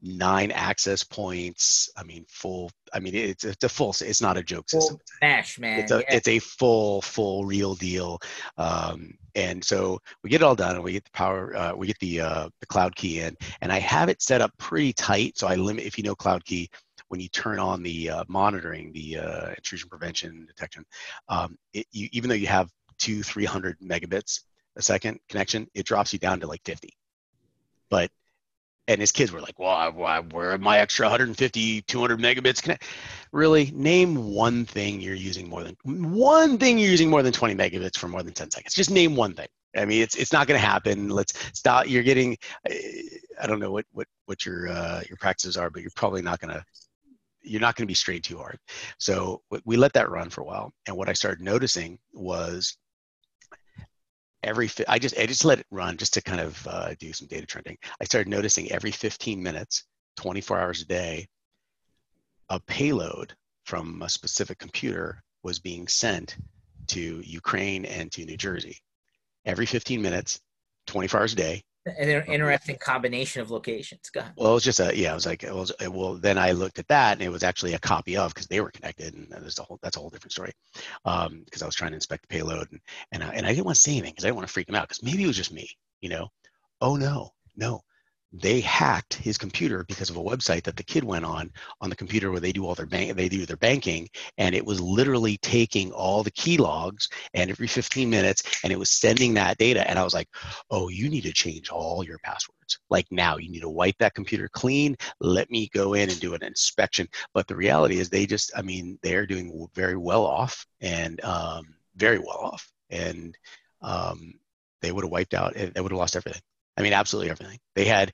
nine 0.00 0.50
access 0.50 1.02
points. 1.02 1.90
I 1.96 2.04
mean, 2.04 2.24
full. 2.28 2.70
I 2.92 3.00
mean, 3.00 3.14
it's, 3.14 3.44
it's 3.44 3.64
a 3.64 3.68
full. 3.68 3.94
It's 4.00 4.22
not 4.22 4.36
a 4.36 4.42
joke 4.42 4.68
system. 4.68 4.96
Full 4.96 5.28
mesh, 5.28 5.58
man. 5.58 5.80
It's 5.80 5.92
a 5.92 5.98
yeah. 5.98 6.16
it's 6.16 6.28
a 6.28 6.38
full 6.38 7.02
full 7.02 7.44
real 7.44 7.74
deal. 7.74 8.18
Um, 8.56 9.14
and 9.34 9.64
so 9.64 9.98
we 10.22 10.30
get 10.30 10.42
it 10.42 10.44
all 10.44 10.54
done, 10.54 10.74
and 10.74 10.84
we 10.84 10.92
get 10.92 11.04
the 11.04 11.10
power. 11.12 11.56
Uh, 11.56 11.74
we 11.74 11.86
get 11.86 11.98
the 11.98 12.20
uh, 12.20 12.48
the 12.60 12.66
cloud 12.66 12.94
key 12.96 13.20
in, 13.20 13.36
and 13.60 13.72
I 13.72 13.78
have 13.80 14.08
it 14.08 14.22
set 14.22 14.40
up 14.40 14.52
pretty 14.58 14.92
tight. 14.92 15.38
So 15.38 15.46
I 15.46 15.54
limit. 15.54 15.84
If 15.84 15.98
you 15.98 16.04
know 16.04 16.14
cloud 16.14 16.44
key, 16.44 16.68
when 17.12 17.20
you 17.20 17.28
turn 17.28 17.58
on 17.58 17.82
the 17.82 18.08
uh, 18.08 18.24
monitoring, 18.26 18.90
the 18.92 19.18
uh, 19.18 19.50
intrusion 19.50 19.86
prevention 19.86 20.46
detection, 20.46 20.82
um, 21.28 21.58
it, 21.74 21.86
you, 21.92 22.08
even 22.10 22.30
though 22.30 22.34
you 22.34 22.46
have 22.46 22.70
two, 22.98 23.22
300 23.22 23.78
megabits 23.80 24.40
a 24.76 24.82
second 24.82 25.20
connection, 25.28 25.68
it 25.74 25.84
drops 25.84 26.14
you 26.14 26.18
down 26.18 26.40
to 26.40 26.46
like 26.46 26.62
50. 26.64 26.88
But, 27.90 28.10
and 28.88 28.98
his 28.98 29.12
kids 29.12 29.30
were 29.30 29.42
like, 29.42 29.58
well, 29.58 29.68
I, 29.68 29.88
I, 29.88 30.20
where 30.20 30.56
my 30.56 30.78
extra 30.78 31.04
150, 31.04 31.82
200 31.82 32.18
megabits? 32.18 32.62
Connect? 32.62 32.84
Really, 33.30 33.70
name 33.74 34.32
one 34.32 34.64
thing 34.64 35.02
you're 35.02 35.14
using 35.14 35.50
more 35.50 35.62
than, 35.62 35.76
one 35.84 36.56
thing 36.56 36.78
you're 36.78 36.88
using 36.90 37.10
more 37.10 37.22
than 37.22 37.34
20 37.34 37.54
megabits 37.54 37.98
for 37.98 38.08
more 38.08 38.22
than 38.22 38.32
10 38.32 38.50
seconds. 38.50 38.74
Just 38.74 38.90
name 38.90 39.14
one 39.14 39.34
thing. 39.34 39.48
I 39.76 39.84
mean, 39.84 40.02
it's 40.02 40.16
it's 40.16 40.32
not 40.32 40.46
going 40.46 40.60
to 40.60 40.66
happen. 40.66 41.08
Let's 41.08 41.32
stop. 41.54 41.88
You're 41.88 42.02
getting. 42.02 42.36
I 42.66 43.46
don't 43.46 43.58
know 43.58 43.72
what 43.72 43.86
what 43.92 44.06
what 44.26 44.44
your 44.44 44.68
uh, 44.68 45.00
your 45.08 45.16
practices 45.16 45.56
are, 45.56 45.70
but 45.70 45.80
you're 45.80 45.90
probably 45.96 46.20
not 46.20 46.40
going 46.40 46.54
to. 46.54 46.62
You're 47.42 47.60
not 47.60 47.76
going 47.76 47.84
to 47.84 47.90
be 47.90 47.94
straight 47.94 48.24
too 48.24 48.38
hard. 48.38 48.58
So 48.98 49.42
we 49.64 49.76
let 49.76 49.92
that 49.94 50.10
run 50.10 50.30
for 50.30 50.42
a 50.42 50.44
while, 50.44 50.72
and 50.86 50.96
what 50.96 51.08
I 51.08 51.12
started 51.12 51.42
noticing 51.42 51.98
was 52.12 52.76
every 54.42 54.70
I 54.88 54.98
just 54.98 55.18
I 55.18 55.26
just 55.26 55.44
let 55.44 55.60
it 55.60 55.66
run 55.70 55.96
just 55.96 56.14
to 56.14 56.22
kind 56.22 56.40
of 56.40 56.66
uh, 56.66 56.94
do 56.98 57.12
some 57.12 57.28
data 57.28 57.46
trending. 57.46 57.78
I 58.00 58.04
started 58.04 58.28
noticing 58.28 58.70
every 58.70 58.90
15 58.90 59.42
minutes, 59.42 59.84
24 60.16 60.58
hours 60.58 60.82
a 60.82 60.86
day, 60.86 61.28
a 62.48 62.60
payload 62.60 63.34
from 63.64 64.02
a 64.02 64.08
specific 64.08 64.58
computer 64.58 65.22
was 65.42 65.58
being 65.58 65.88
sent 65.88 66.36
to 66.88 67.22
Ukraine 67.24 67.84
and 67.84 68.10
to 68.12 68.24
New 68.24 68.36
Jersey 68.36 68.78
every 69.44 69.66
15 69.66 70.00
minutes, 70.00 70.40
24 70.86 71.20
hours 71.20 71.32
a 71.32 71.36
day. 71.36 71.62
An 71.84 72.22
interesting 72.28 72.76
combination 72.78 73.42
of 73.42 73.50
locations. 73.50 74.08
Go 74.10 74.20
ahead. 74.20 74.34
Well, 74.36 74.52
it 74.52 74.54
was 74.54 74.64
just 74.64 74.78
a 74.78 74.96
yeah. 74.96 75.10
I 75.10 75.14
was 75.14 75.26
like 75.26 75.42
it 75.42 75.52
was 75.52 75.72
well. 75.88 76.14
Then 76.14 76.38
I 76.38 76.52
looked 76.52 76.78
at 76.78 76.86
that, 76.86 77.14
and 77.14 77.22
it 77.22 77.28
was 77.28 77.42
actually 77.42 77.74
a 77.74 77.78
copy 77.80 78.16
of 78.16 78.32
because 78.32 78.46
they 78.46 78.60
were 78.60 78.70
connected, 78.70 79.14
and 79.14 79.26
there's 79.28 79.58
a 79.58 79.64
whole 79.64 79.80
that's 79.82 79.96
a 79.96 80.00
whole 80.00 80.08
different 80.08 80.30
story. 80.30 80.52
Because 81.04 81.26
um, 81.26 81.44
I 81.60 81.66
was 81.66 81.74
trying 81.74 81.90
to 81.90 81.96
inspect 81.96 82.28
the 82.28 82.34
payload, 82.36 82.70
and 82.70 82.80
and 83.10 83.24
I, 83.24 83.34
and 83.34 83.44
I 83.44 83.50
didn't 83.50 83.64
want 83.64 83.74
to 83.74 83.82
say 83.82 83.92
anything 83.92 84.12
because 84.12 84.24
I 84.24 84.28
didn't 84.28 84.36
want 84.36 84.46
to 84.46 84.52
freak 84.52 84.68
them 84.68 84.76
out 84.76 84.88
because 84.88 85.02
maybe 85.02 85.24
it 85.24 85.26
was 85.26 85.36
just 85.36 85.52
me, 85.52 85.68
you 86.00 86.08
know. 86.08 86.28
Oh 86.80 86.94
no, 86.94 87.32
no, 87.56 87.82
they 88.32 88.60
hacked 88.60 89.14
his 89.14 89.36
computer 89.36 89.84
because 89.84 90.10
of 90.10 90.16
a 90.16 90.22
website 90.22 90.62
that 90.62 90.76
the 90.76 90.82
kid 90.82 91.04
went 91.04 91.24
on 91.24 91.50
on 91.80 91.90
the 91.90 91.96
computer 91.96 92.30
where 92.30 92.40
they 92.40 92.52
do 92.52 92.66
all 92.66 92.74
their 92.74 92.86
bank 92.86 93.14
they 93.16 93.28
do 93.28 93.44
their 93.44 93.56
banking 93.56 94.08
and 94.38 94.54
it 94.54 94.64
was 94.64 94.80
literally 94.80 95.36
taking 95.38 95.92
all 95.92 96.22
the 96.22 96.30
key 96.30 96.56
logs 96.56 97.08
and 97.34 97.50
every 97.50 97.66
15 97.66 98.08
minutes 98.08 98.42
and 98.64 98.72
it 98.72 98.78
was 98.78 98.90
sending 98.90 99.34
that 99.34 99.58
data 99.58 99.88
and 99.88 99.98
i 99.98 100.04
was 100.04 100.14
like 100.14 100.28
oh 100.70 100.88
you 100.88 101.08
need 101.08 101.22
to 101.22 101.32
change 101.32 101.70
all 101.70 102.04
your 102.04 102.18
passwords. 102.18 102.78
Like 102.90 103.06
now 103.10 103.36
you 103.36 103.50
need 103.50 103.60
to 103.60 103.68
wipe 103.68 103.96
that 103.98 104.14
computer 104.14 104.48
clean. 104.48 104.96
Let 105.20 105.50
me 105.50 105.68
go 105.72 105.94
in 105.94 106.08
and 106.10 106.20
do 106.20 106.34
an 106.34 106.42
inspection. 106.42 107.08
But 107.34 107.46
the 107.46 107.56
reality 107.56 107.98
is 107.98 108.08
they 108.08 108.26
just 108.26 108.52
i 108.56 108.62
mean 108.62 108.98
they're 109.02 109.26
doing 109.26 109.66
very 109.74 109.96
well 109.96 110.24
off 110.24 110.66
and 110.80 111.22
um, 111.24 111.64
very 111.96 112.18
well 112.18 112.38
off. 112.42 112.70
And 112.90 113.36
um, 113.82 114.34
they 114.80 114.92
would 114.92 115.04
have 115.04 115.12
wiped 115.12 115.34
out 115.34 115.54
they 115.54 115.80
would 115.80 115.92
have 115.92 115.98
lost 115.98 116.16
everything 116.16 116.42
I 116.76 116.82
mean, 116.82 116.92
absolutely 116.92 117.30
everything. 117.30 117.58
They 117.74 117.84
had 117.84 118.12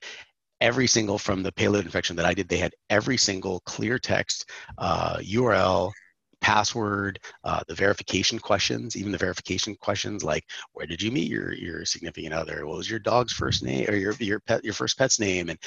every 0.61 0.87
single 0.87 1.19
from 1.19 1.43
the 1.43 1.53
payload 1.53 1.85
infection 1.85 2.17
that 2.17 2.27
I 2.27 2.35
did. 2.35 2.49
They 2.49 2.59
had 2.59 2.75
every 2.91 3.17
single 3.17 3.61
clear 3.61 3.99
text 3.99 4.51
uh, 4.79 5.19
URL, 5.19 5.93
password, 6.41 7.19
uh, 7.45 7.61
the 7.69 7.75
verification 7.75 8.39
questions, 8.39 8.97
even 8.97 9.13
the 9.13 9.19
verification 9.19 9.77
questions 9.81 10.25
like 10.25 10.45
where 10.73 10.87
did 10.87 11.03
you 11.03 11.11
meet 11.11 11.31
your 11.31 11.53
your 11.53 11.85
significant 11.85 12.35
other? 12.35 12.67
What 12.67 12.79
was 12.79 12.91
your 12.91 13.01
dog's 13.01 13.33
first 13.33 13.63
name 13.63 13.89
or 13.89 13.95
your 13.95 14.15
your 14.15 14.41
pet 14.41 14.65
your 14.65 14.75
first 14.75 14.99
pet's 14.99 15.21
name? 15.21 15.49
And 15.49 15.59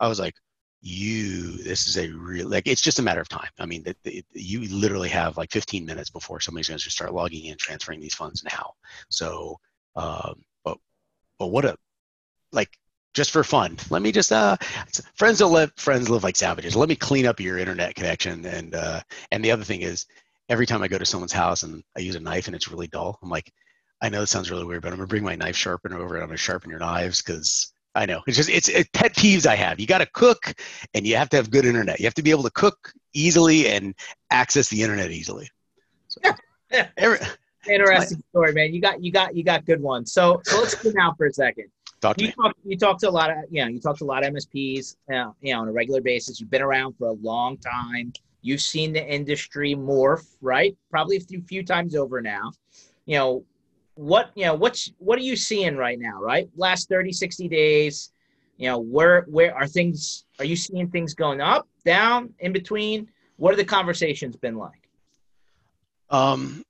I 0.00 0.08
was 0.08 0.20
like, 0.20 0.34
you 0.80 1.56
this 1.58 1.88
is 1.88 1.98
a 1.98 2.08
real 2.12 2.48
like 2.48 2.68
it's 2.68 2.80
just 2.80 3.00
a 3.00 3.02
matter 3.02 3.20
of 3.20 3.28
time 3.28 3.48
i 3.58 3.66
mean 3.66 3.82
the, 4.04 4.24
you 4.32 4.60
literally 4.68 5.08
have 5.08 5.36
like 5.36 5.50
15 5.50 5.84
minutes 5.84 6.08
before 6.08 6.38
somebody's 6.38 6.68
going 6.68 6.78
to 6.78 6.90
start 6.90 7.12
logging 7.12 7.46
in 7.46 7.56
transferring 7.56 7.98
these 7.98 8.14
funds 8.14 8.44
now 8.44 8.72
so 9.08 9.58
um, 9.96 10.40
but 10.64 10.78
but 11.36 11.48
what 11.48 11.64
a 11.64 11.76
like 12.52 12.78
just 13.14 13.30
for 13.30 13.44
fun. 13.44 13.76
Let 13.90 14.02
me 14.02 14.12
just 14.12 14.32
uh 14.32 14.56
friends 15.14 15.38
don't 15.38 15.52
let 15.52 15.78
friends 15.78 16.08
live 16.08 16.24
like 16.24 16.36
savages. 16.36 16.76
Let 16.76 16.88
me 16.88 16.96
clean 16.96 17.26
up 17.26 17.40
your 17.40 17.58
internet 17.58 17.94
connection 17.94 18.44
and 18.46 18.74
uh 18.74 19.00
and 19.30 19.44
the 19.44 19.50
other 19.50 19.64
thing 19.64 19.82
is 19.82 20.06
every 20.48 20.66
time 20.66 20.82
I 20.82 20.88
go 20.88 20.98
to 20.98 21.06
someone's 21.06 21.32
house 21.32 21.62
and 21.62 21.82
I 21.96 22.00
use 22.00 22.14
a 22.14 22.20
knife 22.20 22.46
and 22.46 22.56
it's 22.56 22.68
really 22.68 22.86
dull, 22.86 23.18
I'm 23.22 23.28
like, 23.28 23.52
I 24.00 24.08
know 24.08 24.22
it 24.22 24.28
sounds 24.28 24.50
really 24.50 24.64
weird, 24.64 24.82
but 24.82 24.92
I'm 24.92 24.98
gonna 24.98 25.08
bring 25.08 25.24
my 25.24 25.36
knife 25.36 25.56
sharpener 25.56 25.98
over 25.98 26.14
and 26.14 26.22
I'm 26.22 26.28
gonna 26.28 26.38
sharpen 26.38 26.70
your 26.70 26.78
knives 26.78 27.22
because 27.22 27.72
I 27.94 28.06
know 28.06 28.22
it's 28.26 28.36
just 28.36 28.50
it's, 28.50 28.68
it's 28.68 28.88
pet 28.92 29.14
peeves 29.14 29.46
I 29.46 29.56
have. 29.56 29.80
You 29.80 29.86
got 29.86 29.98
to 29.98 30.06
cook 30.06 30.54
and 30.94 31.06
you 31.06 31.16
have 31.16 31.28
to 31.30 31.36
have 31.36 31.50
good 31.50 31.64
internet. 31.64 31.98
You 31.98 32.06
have 32.06 32.14
to 32.14 32.22
be 32.22 32.30
able 32.30 32.44
to 32.44 32.50
cook 32.50 32.92
easily 33.12 33.66
and 33.66 33.94
access 34.30 34.68
the 34.68 34.82
internet 34.82 35.10
easily. 35.10 35.48
So, 36.06 36.20
every, 36.96 37.18
Interesting 37.68 38.22
story, 38.30 38.52
man. 38.52 38.72
You 38.72 38.80
got 38.80 39.02
you 39.02 39.12
got 39.12 39.34
you 39.34 39.42
got 39.42 39.66
good 39.66 39.80
ones. 39.80 40.12
So 40.12 40.40
so 40.44 40.60
let's 40.60 40.74
go 40.74 40.90
now 40.90 41.14
for 41.16 41.26
a 41.26 41.32
second. 41.32 41.66
Talk 42.00 42.20
you, 42.20 42.30
talk, 42.30 42.56
you 42.64 42.78
talk 42.78 42.98
to 43.00 43.08
a 43.08 43.10
lot 43.10 43.30
of 43.30 43.38
you 43.50 43.62
know 43.62 43.68
you 43.68 43.80
talk 43.80 43.98
to 43.98 44.04
a 44.04 44.06
lot 44.06 44.24
of 44.24 44.32
MSPs 44.32 44.96
uh, 45.12 45.32
you 45.40 45.52
know 45.52 45.62
on 45.62 45.68
a 45.68 45.72
regular 45.72 46.00
basis. 46.00 46.40
You've 46.40 46.50
been 46.50 46.62
around 46.62 46.94
for 46.94 47.08
a 47.08 47.12
long 47.12 47.56
time. 47.58 48.12
You've 48.40 48.60
seen 48.60 48.92
the 48.92 49.04
industry 49.04 49.74
morph, 49.74 50.24
right? 50.40 50.76
Probably 50.90 51.16
a 51.16 51.20
few, 51.20 51.42
few 51.42 51.64
times 51.64 51.96
over 51.96 52.20
now. 52.20 52.52
You 53.06 53.18
know 53.18 53.44
what 53.94 54.30
you 54.36 54.44
know 54.44 54.54
what's 54.54 54.92
what 54.98 55.18
are 55.18 55.22
you 55.22 55.34
seeing 55.34 55.76
right 55.76 55.98
now, 55.98 56.20
right? 56.20 56.48
Last 56.56 56.88
30, 56.88 57.12
60 57.12 57.48
days. 57.48 58.12
You 58.58 58.68
know 58.68 58.78
where 58.78 59.24
where 59.28 59.54
are 59.54 59.66
things? 59.66 60.24
Are 60.38 60.44
you 60.44 60.54
seeing 60.54 60.88
things 60.90 61.14
going 61.14 61.40
up, 61.40 61.66
down, 61.84 62.32
in 62.38 62.52
between? 62.52 63.08
What 63.36 63.52
are 63.54 63.56
the 63.56 63.64
conversations 63.64 64.36
been 64.36 64.56
like? 64.56 64.88
Um, 66.10 66.62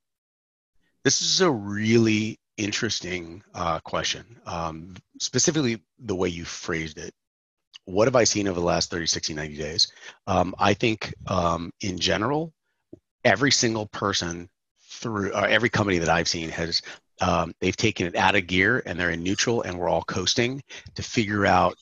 this 1.04 1.22
is 1.22 1.40
a 1.42 1.50
really 1.50 2.38
interesting 2.58 3.42
uh, 3.54 3.80
question, 3.80 4.24
um, 4.46 4.94
specifically 5.18 5.80
the 5.98 6.14
way 6.14 6.28
you 6.28 6.44
phrased 6.44 6.98
it. 6.98 7.14
What 7.84 8.06
have 8.06 8.16
I 8.16 8.24
seen 8.24 8.46
over 8.48 8.60
the 8.60 8.66
last 8.66 8.90
30, 8.90 9.06
60, 9.06 9.32
90 9.32 9.56
days? 9.56 9.90
Um, 10.26 10.54
I 10.58 10.74
think 10.74 11.14
um, 11.28 11.72
in 11.80 11.98
general, 11.98 12.52
every 13.24 13.50
single 13.50 13.86
person 13.86 14.50
through 14.90 15.32
uh, 15.32 15.46
every 15.48 15.70
company 15.70 15.98
that 15.98 16.08
I've 16.08 16.28
seen 16.28 16.50
has 16.50 16.82
um, 17.20 17.54
they've 17.60 17.76
taken 17.76 18.06
it 18.06 18.16
out 18.16 18.34
of 18.34 18.46
gear 18.46 18.82
and 18.86 18.98
they're 18.98 19.10
in 19.10 19.22
neutral 19.22 19.62
and 19.62 19.78
we're 19.78 19.88
all 19.88 20.04
coasting 20.04 20.62
to 20.94 21.02
figure 21.02 21.46
out 21.46 21.76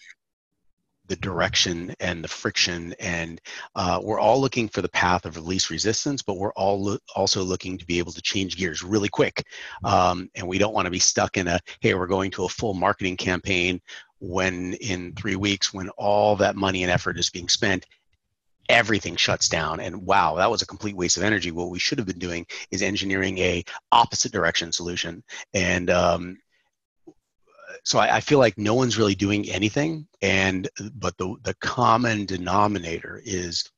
the 1.08 1.16
direction 1.16 1.94
and 2.00 2.22
the 2.22 2.28
friction 2.28 2.94
and 2.98 3.40
uh, 3.74 4.00
we're 4.02 4.20
all 4.20 4.40
looking 4.40 4.68
for 4.68 4.82
the 4.82 4.88
path 4.88 5.24
of 5.24 5.36
least 5.36 5.70
resistance 5.70 6.22
but 6.22 6.38
we're 6.38 6.52
all 6.52 6.82
lo- 6.82 6.98
also 7.14 7.42
looking 7.42 7.78
to 7.78 7.86
be 7.86 7.98
able 7.98 8.12
to 8.12 8.22
change 8.22 8.56
gears 8.56 8.82
really 8.82 9.08
quick. 9.08 9.44
Um, 9.84 10.28
and 10.34 10.46
we 10.46 10.58
don't 10.58 10.74
want 10.74 10.86
to 10.86 10.90
be 10.90 10.98
stuck 10.98 11.36
in 11.36 11.48
a 11.48 11.60
hey 11.80 11.94
we're 11.94 12.06
going 12.06 12.30
to 12.32 12.44
a 12.44 12.48
full 12.48 12.74
marketing 12.74 13.16
campaign 13.16 13.80
when 14.18 14.74
in 14.74 15.12
three 15.14 15.36
weeks 15.36 15.72
when 15.72 15.88
all 15.90 16.36
that 16.36 16.56
money 16.56 16.82
and 16.82 16.90
effort 16.90 17.18
is 17.18 17.30
being 17.30 17.48
spent 17.48 17.86
everything 18.68 19.14
shuts 19.16 19.48
down. 19.48 19.80
And 19.80 20.04
wow 20.04 20.34
that 20.36 20.50
was 20.50 20.62
a 20.62 20.66
complete 20.66 20.96
waste 20.96 21.16
of 21.16 21.22
energy. 21.22 21.50
What 21.50 21.70
we 21.70 21.78
should 21.78 21.98
have 21.98 22.06
been 22.06 22.18
doing 22.18 22.46
is 22.70 22.82
engineering 22.82 23.38
a 23.38 23.64
opposite 23.92 24.32
direction 24.32 24.72
solution. 24.72 25.22
And 25.54 25.90
um, 25.90 26.38
so 27.86 28.00
I, 28.00 28.16
I, 28.16 28.20
feel 28.20 28.40
like 28.40 28.58
no 28.58 28.74
one's 28.74 28.98
really 28.98 29.14
doing 29.14 29.48
anything 29.48 30.08
and 30.20 30.68
but 30.94 31.16
the 31.16 31.36
the 31.44 31.54
common 31.54 32.26
denominator 32.26 33.22
is 33.24 33.70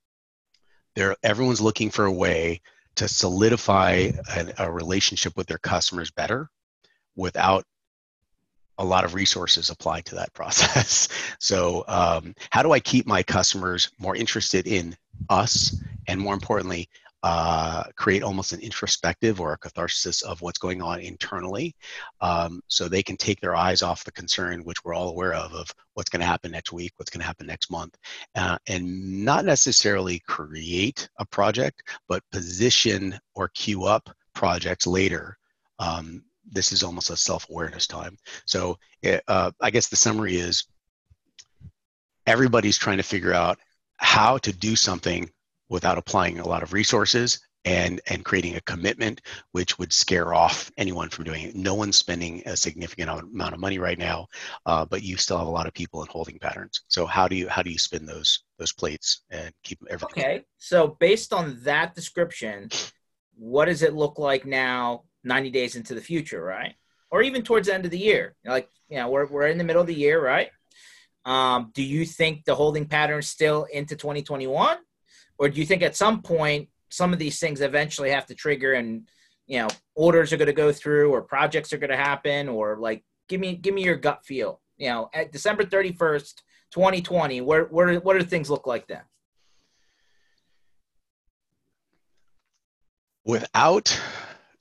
there 0.96 1.14
everyone's 1.22 1.60
looking 1.60 1.90
for 1.90 2.06
a 2.06 2.12
way 2.12 2.60
to 2.96 3.06
solidify 3.06 4.10
a, 4.34 4.52
a 4.58 4.72
relationship 4.72 5.36
with 5.36 5.46
their 5.46 5.58
customers 5.58 6.10
better 6.10 6.50
without 7.16 7.64
a 8.78 8.84
lot 8.84 9.04
of 9.04 9.14
resources 9.14 9.70
applied 9.70 10.04
to 10.06 10.14
that 10.14 10.32
process. 10.34 11.08
so, 11.38 11.84
um, 11.88 12.34
how 12.50 12.62
do 12.62 12.72
I 12.72 12.80
keep 12.80 13.06
my 13.06 13.22
customers 13.22 13.90
more 13.98 14.16
interested 14.16 14.66
in 14.66 14.96
us, 15.28 15.76
and 16.06 16.20
more 16.20 16.34
importantly, 16.34 16.88
uh, 17.22 17.84
create 17.96 18.22
almost 18.22 18.52
an 18.52 18.60
introspective 18.60 19.40
or 19.40 19.52
a 19.52 19.58
catharsis 19.58 20.22
of 20.22 20.40
what's 20.40 20.58
going 20.58 20.80
on 20.80 21.00
internally 21.00 21.74
um, 22.20 22.60
so 22.68 22.88
they 22.88 23.02
can 23.02 23.16
take 23.16 23.40
their 23.40 23.56
eyes 23.56 23.82
off 23.82 24.04
the 24.04 24.12
concern 24.12 24.62
which 24.64 24.84
we're 24.84 24.94
all 24.94 25.08
aware 25.08 25.34
of 25.34 25.52
of 25.52 25.68
what's 25.94 26.10
going 26.10 26.20
to 26.20 26.26
happen 26.26 26.52
next 26.52 26.72
week 26.72 26.92
what's 26.96 27.10
going 27.10 27.20
to 27.20 27.26
happen 27.26 27.46
next 27.46 27.70
month 27.70 27.96
uh, 28.36 28.56
and 28.68 29.24
not 29.24 29.44
necessarily 29.44 30.20
create 30.20 31.08
a 31.18 31.26
project 31.26 31.82
but 32.08 32.22
position 32.30 33.18
or 33.34 33.48
queue 33.48 33.84
up 33.84 34.08
projects 34.38 34.86
later. 34.86 35.36
Um, 35.80 36.22
this 36.48 36.70
is 36.70 36.84
almost 36.84 37.10
a 37.10 37.16
self-awareness 37.16 37.88
time. 37.88 38.16
So 38.46 38.78
eh, 39.02 39.18
uh, 39.26 39.50
i 39.60 39.70
guess 39.70 39.88
the 39.88 39.96
summary 39.96 40.36
is 40.36 40.64
everybody's 42.26 42.78
trying 42.78 42.98
to 42.98 43.02
figure 43.02 43.34
out 43.34 43.58
how 43.96 44.38
to 44.38 44.52
do 44.52 44.76
something 44.76 45.28
without 45.68 45.98
applying 45.98 46.38
a 46.38 46.48
lot 46.48 46.62
of 46.62 46.72
resources 46.72 47.40
and 47.64 48.00
and 48.08 48.24
creating 48.24 48.56
a 48.56 48.60
commitment 48.62 49.20
which 49.52 49.78
would 49.78 49.92
scare 49.92 50.32
off 50.32 50.70
anyone 50.76 51.08
from 51.08 51.24
doing 51.24 51.44
it. 51.44 51.54
No 51.54 51.74
one's 51.74 51.98
spending 51.98 52.42
a 52.46 52.56
significant 52.56 53.10
amount 53.10 53.54
of 53.54 53.60
money 53.60 53.78
right 53.78 53.98
now 53.98 54.26
uh, 54.66 54.84
but 54.84 55.02
you 55.02 55.16
still 55.16 55.38
have 55.38 55.46
a 55.46 55.50
lot 55.50 55.66
of 55.66 55.74
people 55.74 56.00
in 56.02 56.08
holding 56.08 56.38
patterns. 56.38 56.82
So 56.88 57.04
how 57.04 57.28
do 57.28 57.36
you 57.36 57.48
how 57.48 57.62
do 57.62 57.70
you 57.70 57.78
spin 57.78 58.06
those 58.06 58.44
those 58.58 58.72
plates 58.72 59.22
and 59.30 59.52
keep 59.64 59.78
everything 59.90 60.24
okay 60.24 60.44
so 60.56 60.96
based 61.00 61.32
on 61.32 61.58
that 61.62 61.94
description 61.94 62.68
what 63.36 63.66
does 63.66 63.82
it 63.82 63.94
look 63.94 64.18
like 64.18 64.44
now 64.44 65.04
90 65.24 65.50
days 65.50 65.76
into 65.76 65.94
the 65.94 66.00
future 66.00 66.42
right? 66.42 66.74
Or 67.10 67.22
even 67.22 67.42
towards 67.42 67.68
the 67.68 67.74
end 67.74 67.84
of 67.84 67.90
the 67.90 67.98
year 67.98 68.34
like 68.44 68.68
you 68.88 68.96
know 68.96 69.08
we're, 69.10 69.26
we're 69.26 69.48
in 69.48 69.58
the 69.58 69.64
middle 69.64 69.82
of 69.82 69.88
the 69.88 69.94
year 69.94 70.22
right? 70.22 70.50
Um, 71.24 71.72
do 71.74 71.82
you 71.82 72.06
think 72.06 72.44
the 72.44 72.54
holding 72.54 72.86
pattern 72.86 73.20
still 73.20 73.64
into 73.64 73.96
2021 73.96 74.78
or 75.38 75.48
do 75.48 75.60
you 75.60 75.66
think 75.66 75.82
at 75.82 75.96
some 75.96 76.22
point 76.22 76.68
some 76.90 77.12
of 77.12 77.18
these 77.18 77.38
things 77.38 77.60
eventually 77.60 78.10
have 78.10 78.26
to 78.26 78.34
trigger 78.34 78.74
and 78.74 79.08
you 79.46 79.58
know 79.58 79.68
orders 79.94 80.32
are 80.32 80.36
going 80.36 80.46
to 80.46 80.52
go 80.52 80.72
through 80.72 81.12
or 81.12 81.22
projects 81.22 81.72
are 81.72 81.78
going 81.78 81.90
to 81.90 81.96
happen 81.96 82.48
or 82.48 82.76
like 82.78 83.04
give 83.28 83.40
me 83.40 83.54
give 83.54 83.74
me 83.74 83.84
your 83.84 83.96
gut 83.96 84.24
feel. 84.24 84.60
You 84.76 84.90
know 84.90 85.10
at 85.12 85.32
december 85.32 85.64
31st 85.64 86.34
2020 86.70 87.40
where 87.40 87.64
where 87.64 87.98
what 88.00 88.18
do 88.18 88.24
things 88.24 88.50
look 88.50 88.66
like 88.66 88.86
then? 88.86 89.02
Without 93.24 94.00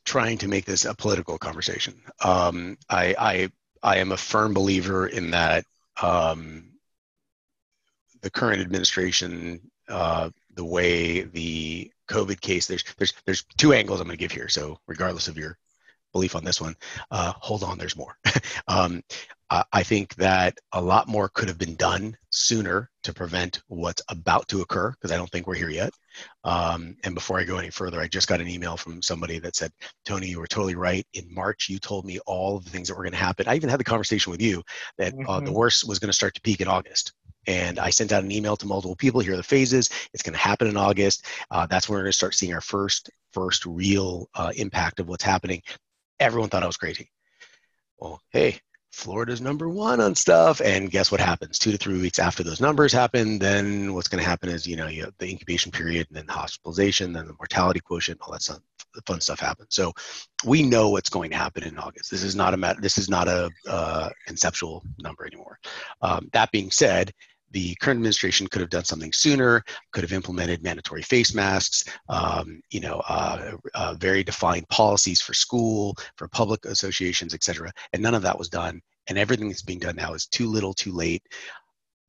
trying 0.04 0.38
to 0.40 0.48
make 0.48 0.66
this 0.66 0.86
a 0.86 0.96
political 0.96 1.38
conversation 1.38 2.02
um, 2.24 2.78
I, 2.90 3.16
I 3.20 3.50
i 3.84 3.98
am 3.98 4.12
a 4.12 4.18
firm 4.18 4.54
believer 4.54 5.08
in 5.08 5.32
that 5.32 5.66
um, 6.02 6.72
the 8.22 8.30
current 8.30 8.62
administration 8.62 9.60
uh, 9.90 10.30
the 10.58 10.66
way 10.66 11.22
the 11.22 11.90
COVID 12.10 12.42
case, 12.42 12.68
there's 12.68 12.84
there's 12.98 13.14
there's 13.26 13.46
two 13.58 13.72
angles 13.72 14.02
I'm 14.02 14.08
going 14.08 14.18
to 14.18 14.22
give 14.22 14.32
here. 14.32 14.50
So 14.50 14.80
regardless 14.88 15.30
of 15.30 15.38
your 15.38 15.58
belief 16.12 16.36
on 16.36 16.44
this 16.44 16.60
one, 16.60 16.76
uh, 17.12 17.34
hold 17.38 17.64
on, 17.64 17.78
there's 17.78 17.96
more. 17.96 18.18
um, 18.68 19.02
I 19.50 19.84
think 19.84 20.14
that 20.16 20.58
a 20.74 20.82
lot 20.82 21.08
more 21.08 21.30
could 21.30 21.48
have 21.48 21.58
been 21.58 21.76
done 21.76 22.18
sooner 22.32 22.90
to 23.04 23.14
prevent 23.14 23.62
what's 23.68 24.02
about 24.10 24.46
to 24.50 24.60
occur 24.60 24.92
because 24.92 25.10
I 25.10 25.16
don't 25.16 25.30
think 25.32 25.48
we're 25.48 25.56
here 25.56 25.70
yet. 25.70 25.94
Um, 26.44 26.98
and 27.06 27.16
before 27.16 27.40
I 27.40 27.46
go 27.46 27.58
any 27.58 27.70
further, 27.70 28.02
I 28.02 28.08
just 28.08 28.28
got 28.28 28.42
an 28.42 28.50
email 28.50 28.76
from 28.76 29.02
somebody 29.02 29.40
that 29.40 29.56
said, 29.56 29.72
Tony, 30.04 30.28
you 30.28 30.40
were 30.40 30.48
totally 30.48 30.76
right. 30.76 31.08
In 31.14 31.34
March, 31.34 31.70
you 31.70 31.80
told 31.80 32.04
me 32.04 32.20
all 32.26 32.58
of 32.58 32.66
the 32.66 32.72
things 32.72 32.90
that 32.90 32.98
were 32.98 33.04
going 33.04 33.14
to 33.14 33.18
happen. 33.18 33.48
I 33.48 33.56
even 33.56 33.70
had 33.70 33.80
the 33.80 33.86
conversation 33.86 34.32
with 34.32 34.42
you 34.42 34.62
that 34.98 35.14
mm-hmm. 35.14 35.30
uh, 35.30 35.40
the 35.40 35.46
mm-hmm. 35.46 35.56
worst 35.56 35.88
was 35.88 36.00
going 36.00 36.10
to 36.10 36.14
start 36.14 36.34
to 36.34 36.42
peak 36.42 36.60
in 36.60 36.68
August. 36.68 37.14
And 37.48 37.80
I 37.80 37.90
sent 37.90 38.12
out 38.12 38.24
an 38.24 38.32
email 38.32 38.56
to 38.58 38.68
multiple 38.68 38.96
people. 38.96 39.22
Here 39.22 39.34
are 39.34 39.38
the 39.38 39.44
phases. 39.44 39.90
It's 40.14 40.24
going 40.24 40.34
to 40.34 40.40
happen 40.40 40.68
in 40.68 40.78
August. 40.78 41.26
Uh, 41.50 41.66
that's 41.66 41.88
when 41.88 41.96
we're 41.96 42.04
going 42.04 42.12
to 42.12 42.18
start 42.18 42.36
seeing 42.36 42.54
our 42.54 42.62
first 42.62 43.10
first 43.32 43.66
real 43.66 44.30
uh, 44.36 44.52
impact 44.56 45.00
of 45.00 45.08
what's 45.08 45.24
happening. 45.24 45.62
Everyone 46.20 46.50
thought 46.50 46.64
I 46.64 46.68
was 46.68 46.78
crazy. 46.78 47.10
Well, 48.00 48.22
hey, 48.32 48.60
Florida's 48.92 49.42
number 49.42 49.70
one 49.70 50.02
on 50.02 50.16
stuff, 50.16 50.60
and 50.60 50.90
guess 50.90 51.12
what 51.12 51.22
happens? 51.22 51.60
Two 51.60 51.72
to 51.72 51.78
three 51.78 52.02
weeks 52.02 52.18
after 52.18 52.42
those 52.44 52.60
numbers 52.60 52.92
happen, 52.92 53.38
then 53.38 53.94
what's 53.94 54.08
going 54.08 54.24
to 54.24 54.28
happen 54.28 54.50
is 54.50 54.66
you 54.66 54.76
know 54.76 54.88
you 54.88 55.12
the 55.20 55.30
incubation 55.30 55.72
period, 55.72 56.08
and 56.10 56.18
then 56.18 56.26
the 56.26 56.34
hospitalization, 56.34 57.14
then 57.14 57.28
the 57.28 57.36
mortality 57.40 57.80
quotient, 57.80 58.20
all 58.22 58.32
that 58.32 58.42
stuff, 58.42 58.60
fun 59.06 59.22
stuff 59.22 59.40
happens. 59.40 59.70
So 59.72 59.94
we 60.46 60.64
know 60.64 60.90
what's 60.90 61.10
going 61.10 61.30
to 61.30 61.38
happen 61.38 61.64
in 61.64 61.78
August. 61.78 62.10
This 62.10 62.24
is 62.24 62.36
not 62.36 62.54
a 62.54 62.76
this 62.80 62.98
is 62.98 63.08
not 63.10 63.28
a 63.28 63.52
uh, 63.68 64.10
conceptual 64.26 64.84
number 65.00 65.28
anymore. 65.28 65.60
Um, 66.02 66.30
that 66.34 66.52
being 66.52 66.72
said, 66.72 67.14
the 67.52 67.76
current 67.76 67.98
administration 67.98 68.48
could 68.48 68.62
have 68.62 68.70
done 68.70 68.84
something 68.84 69.14
sooner, 69.14 69.64
could 69.92 70.04
have 70.04 70.14
implemented 70.14 70.64
mandatory 70.64 71.02
face 71.02 71.34
masks, 71.34 71.86
um, 72.10 72.62
you 72.70 72.80
know, 72.80 73.02
uh, 73.08 73.52
uh, 73.74 73.94
very 74.00 74.24
defined 74.24 74.68
policies 74.70 75.22
for 75.22 75.34
school, 75.34 75.96
for 76.18 76.28
public 76.28 76.66
associations, 76.66 77.34
et 77.34 77.44
cetera. 77.44 77.72
And 77.94 78.02
none 78.02 78.16
of 78.16 78.22
that 78.24 78.38
was 78.38 78.50
done. 78.50 78.82
And 79.08 79.18
everything 79.18 79.48
that's 79.48 79.64
being 79.64 79.80
done 79.80 79.96
now 79.96 80.14
is 80.14 80.28
too 80.28 80.48
little, 80.48 80.74
too 80.74 80.92
late. 80.92 81.24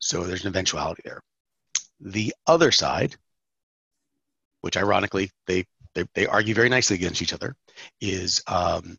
So 0.01 0.25
there's 0.25 0.43
an 0.43 0.49
eventuality 0.49 1.03
there. 1.05 1.21
The 2.01 2.35
other 2.47 2.73
side, 2.73 3.17
which 4.63 4.77
ironically 4.77 5.31
they 5.47 5.65
they, 5.95 6.05
they 6.15 6.27
argue 6.27 6.55
very 6.55 6.69
nicely 6.69 6.97
against 6.97 7.23
each 7.23 7.33
other, 7.33 7.57
is 8.01 8.43
um, 8.47 8.99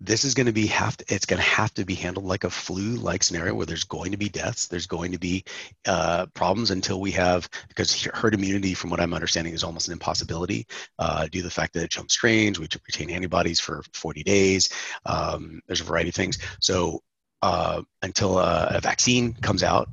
this 0.00 0.24
is 0.24 0.34
going 0.34 0.46
to 0.46 0.52
be 0.52 0.66
have 0.66 0.96
to, 0.96 1.04
it's 1.08 1.26
going 1.26 1.38
to 1.38 1.48
have 1.48 1.72
to 1.74 1.84
be 1.84 1.94
handled 1.94 2.24
like 2.24 2.44
a 2.44 2.50
flu 2.50 2.96
like 2.96 3.22
scenario 3.22 3.54
where 3.54 3.66
there's 3.66 3.84
going 3.84 4.12
to 4.12 4.16
be 4.16 4.28
deaths 4.28 4.66
there's 4.66 4.86
going 4.86 5.12
to 5.12 5.18
be 5.18 5.44
uh, 5.86 6.26
problems 6.34 6.70
until 6.70 7.00
we 7.00 7.10
have 7.10 7.48
because 7.68 8.04
herd 8.14 8.34
immunity 8.34 8.74
from 8.74 8.90
what 8.90 9.00
i'm 9.00 9.14
understanding 9.14 9.54
is 9.54 9.64
almost 9.64 9.88
an 9.88 9.92
impossibility 9.92 10.66
uh, 10.98 11.26
due 11.28 11.40
to 11.40 11.44
the 11.44 11.50
fact 11.50 11.72
that 11.72 11.82
it 11.82 11.90
jumps 11.90 12.14
strange 12.14 12.58
we 12.58 12.68
retain 12.86 13.10
antibodies 13.10 13.60
for 13.60 13.82
40 13.92 14.22
days 14.22 14.68
um, 15.06 15.60
there's 15.66 15.80
a 15.80 15.84
variety 15.84 16.10
of 16.10 16.14
things 16.14 16.38
so 16.60 17.02
uh, 17.42 17.82
until 18.02 18.38
a, 18.38 18.68
a 18.74 18.80
vaccine 18.80 19.32
comes 19.34 19.62
out 19.62 19.88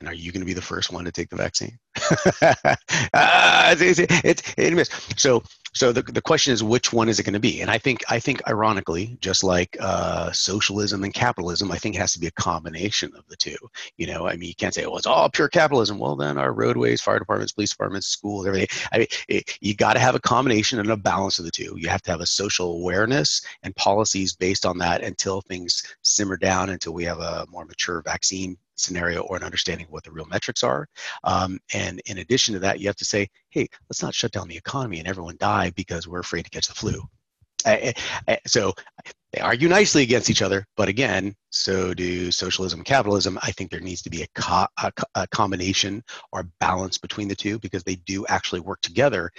and 0.00 0.08
are 0.08 0.14
you 0.14 0.30
going 0.30 0.40
to 0.40 0.46
be 0.46 0.52
the 0.52 0.60
first 0.60 0.92
one 0.92 1.06
to 1.06 1.12
take 1.12 1.30
the 1.30 1.36
vaccine? 1.36 1.78
uh, 2.42 3.74
it's, 3.78 3.98
it's, 3.98 4.54
it's, 4.58 5.22
so 5.22 5.42
so 5.76 5.92
the, 5.92 6.02
the 6.02 6.22
question 6.22 6.54
is 6.54 6.64
which 6.64 6.90
one 6.90 7.08
is 7.08 7.20
it 7.20 7.24
going 7.24 7.34
to 7.34 7.40
be? 7.40 7.60
And 7.60 7.70
i 7.70 7.78
think 7.78 8.02
i 8.08 8.18
think 8.18 8.40
ironically 8.48 9.18
just 9.20 9.44
like 9.44 9.76
uh, 9.80 10.32
socialism 10.32 11.04
and 11.04 11.12
capitalism 11.12 11.70
i 11.70 11.76
think 11.76 11.94
it 11.94 11.98
has 11.98 12.12
to 12.14 12.18
be 12.18 12.26
a 12.26 12.32
combination 12.32 13.12
of 13.16 13.26
the 13.28 13.36
two. 13.36 13.56
You 13.96 14.06
know 14.06 14.26
i 14.26 14.36
mean 14.36 14.48
you 14.48 14.54
can't 14.54 14.74
say 14.74 14.86
well 14.86 14.96
it's 14.96 15.06
all 15.06 15.28
pure 15.28 15.48
capitalism. 15.48 15.98
Well 15.98 16.16
then 16.16 16.38
our 16.38 16.52
roadways 16.52 17.00
fire 17.02 17.18
departments 17.18 17.52
police 17.52 17.70
departments 17.70 18.06
schools 18.06 18.46
everything. 18.46 18.68
I 18.92 18.98
mean 18.98 19.06
it, 19.28 19.58
you 19.60 19.74
got 19.74 19.94
to 19.94 20.00
have 20.00 20.14
a 20.14 20.20
combination 20.20 20.78
and 20.78 20.90
a 20.90 20.96
balance 20.96 21.38
of 21.38 21.44
the 21.44 21.50
two. 21.50 21.74
You 21.76 21.88
have 21.88 22.02
to 22.02 22.10
have 22.10 22.20
a 22.20 22.26
social 22.26 22.76
awareness 22.76 23.42
and 23.62 23.76
policies 23.76 24.34
based 24.34 24.64
on 24.64 24.78
that 24.78 25.02
until 25.02 25.42
things 25.42 25.82
simmer 26.02 26.36
down 26.36 26.70
until 26.70 26.94
we 26.94 27.04
have 27.04 27.18
a 27.18 27.46
more 27.50 27.66
mature 27.66 28.02
vaccine 28.02 28.56
scenario 28.76 29.22
or 29.22 29.36
an 29.36 29.42
understanding 29.42 29.86
of 29.86 29.92
what 29.92 30.04
the 30.04 30.12
real 30.12 30.26
metrics 30.26 30.62
are. 30.62 30.86
Um, 31.24 31.58
and 31.74 32.00
in 32.06 32.18
addition 32.18 32.54
to 32.54 32.60
that, 32.60 32.80
you 32.80 32.86
have 32.86 32.96
to 32.96 33.04
say, 33.04 33.28
hey, 33.50 33.68
let's 33.88 34.02
not 34.02 34.14
shut 34.14 34.32
down 34.32 34.48
the 34.48 34.56
economy 34.56 34.98
and 34.98 35.08
everyone 35.08 35.36
die 35.38 35.70
because 35.70 36.06
we're 36.06 36.20
afraid 36.20 36.44
to 36.44 36.50
catch 36.50 36.68
the 36.68 36.74
flu. 36.74 37.02
so 38.46 38.72
they 39.32 39.40
argue 39.40 39.68
nicely 39.68 40.02
against 40.02 40.30
each 40.30 40.42
other, 40.42 40.66
but 40.76 40.88
again, 40.88 41.34
so 41.50 41.92
do 41.92 42.30
socialism 42.30 42.80
and 42.80 42.86
capitalism. 42.86 43.38
I 43.42 43.50
think 43.52 43.70
there 43.70 43.80
needs 43.80 44.02
to 44.02 44.10
be 44.10 44.22
a, 44.22 44.26
co- 44.34 44.66
a, 44.82 44.92
a 45.14 45.26
combination 45.28 46.04
or 46.32 46.48
balance 46.60 46.96
between 46.98 47.28
the 47.28 47.34
two 47.34 47.58
because 47.58 47.82
they 47.82 47.96
do 47.96 48.24
actually 48.26 48.60
work 48.60 48.80
together 48.82 49.30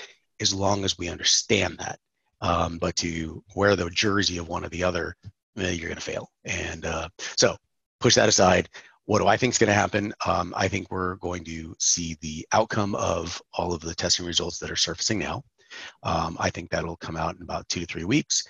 as 0.42 0.54
long 0.54 0.84
as 0.84 0.98
we 0.98 1.10
understand 1.10 1.78
that. 1.80 2.00
Um, 2.42 2.78
but 2.78 2.96
to 2.98 3.44
wear 3.56 3.76
the 3.76 3.90
jersey 3.90 4.38
of 4.38 4.48
one 4.48 4.64
or 4.64 4.70
the 4.70 4.84
other, 4.84 5.16
eh, 5.58 5.72
you're 5.72 5.90
going 5.90 5.96
to 5.96 6.02
fail. 6.02 6.30
And 6.46 6.86
uh, 6.86 7.10
so 7.18 7.56
push 8.00 8.16
that 8.16 8.30
aside. 8.30 8.70
What 9.08 9.20
do 9.20 9.28
I 9.28 9.38
think 9.38 9.54
is 9.54 9.58
going 9.58 9.70
to 9.70 9.74
happen? 9.74 10.14
Um, 10.26 10.54
I 10.56 10.68
think 10.68 10.92
we're 10.92 11.16
going 11.16 11.46
to 11.46 11.74
see 11.80 12.18
the 12.20 12.46
outcome 12.52 12.94
of 12.94 13.42
all 13.54 13.74
of 13.74 13.80
the 13.80 13.96
testing 13.96 14.26
results 14.26 14.60
that 14.60 14.70
are 14.70 14.76
surfacing 14.76 15.18
now. 15.18 15.46
Um, 16.04 16.36
I 16.42 16.50
think 16.50 16.70
that'll 16.70 16.98
come 16.98 17.16
out 17.16 17.38
in 17.38 17.42
about 17.42 17.70
two 17.70 17.80
to 17.80 17.86
three 17.86 18.04
weeks. 18.04 18.46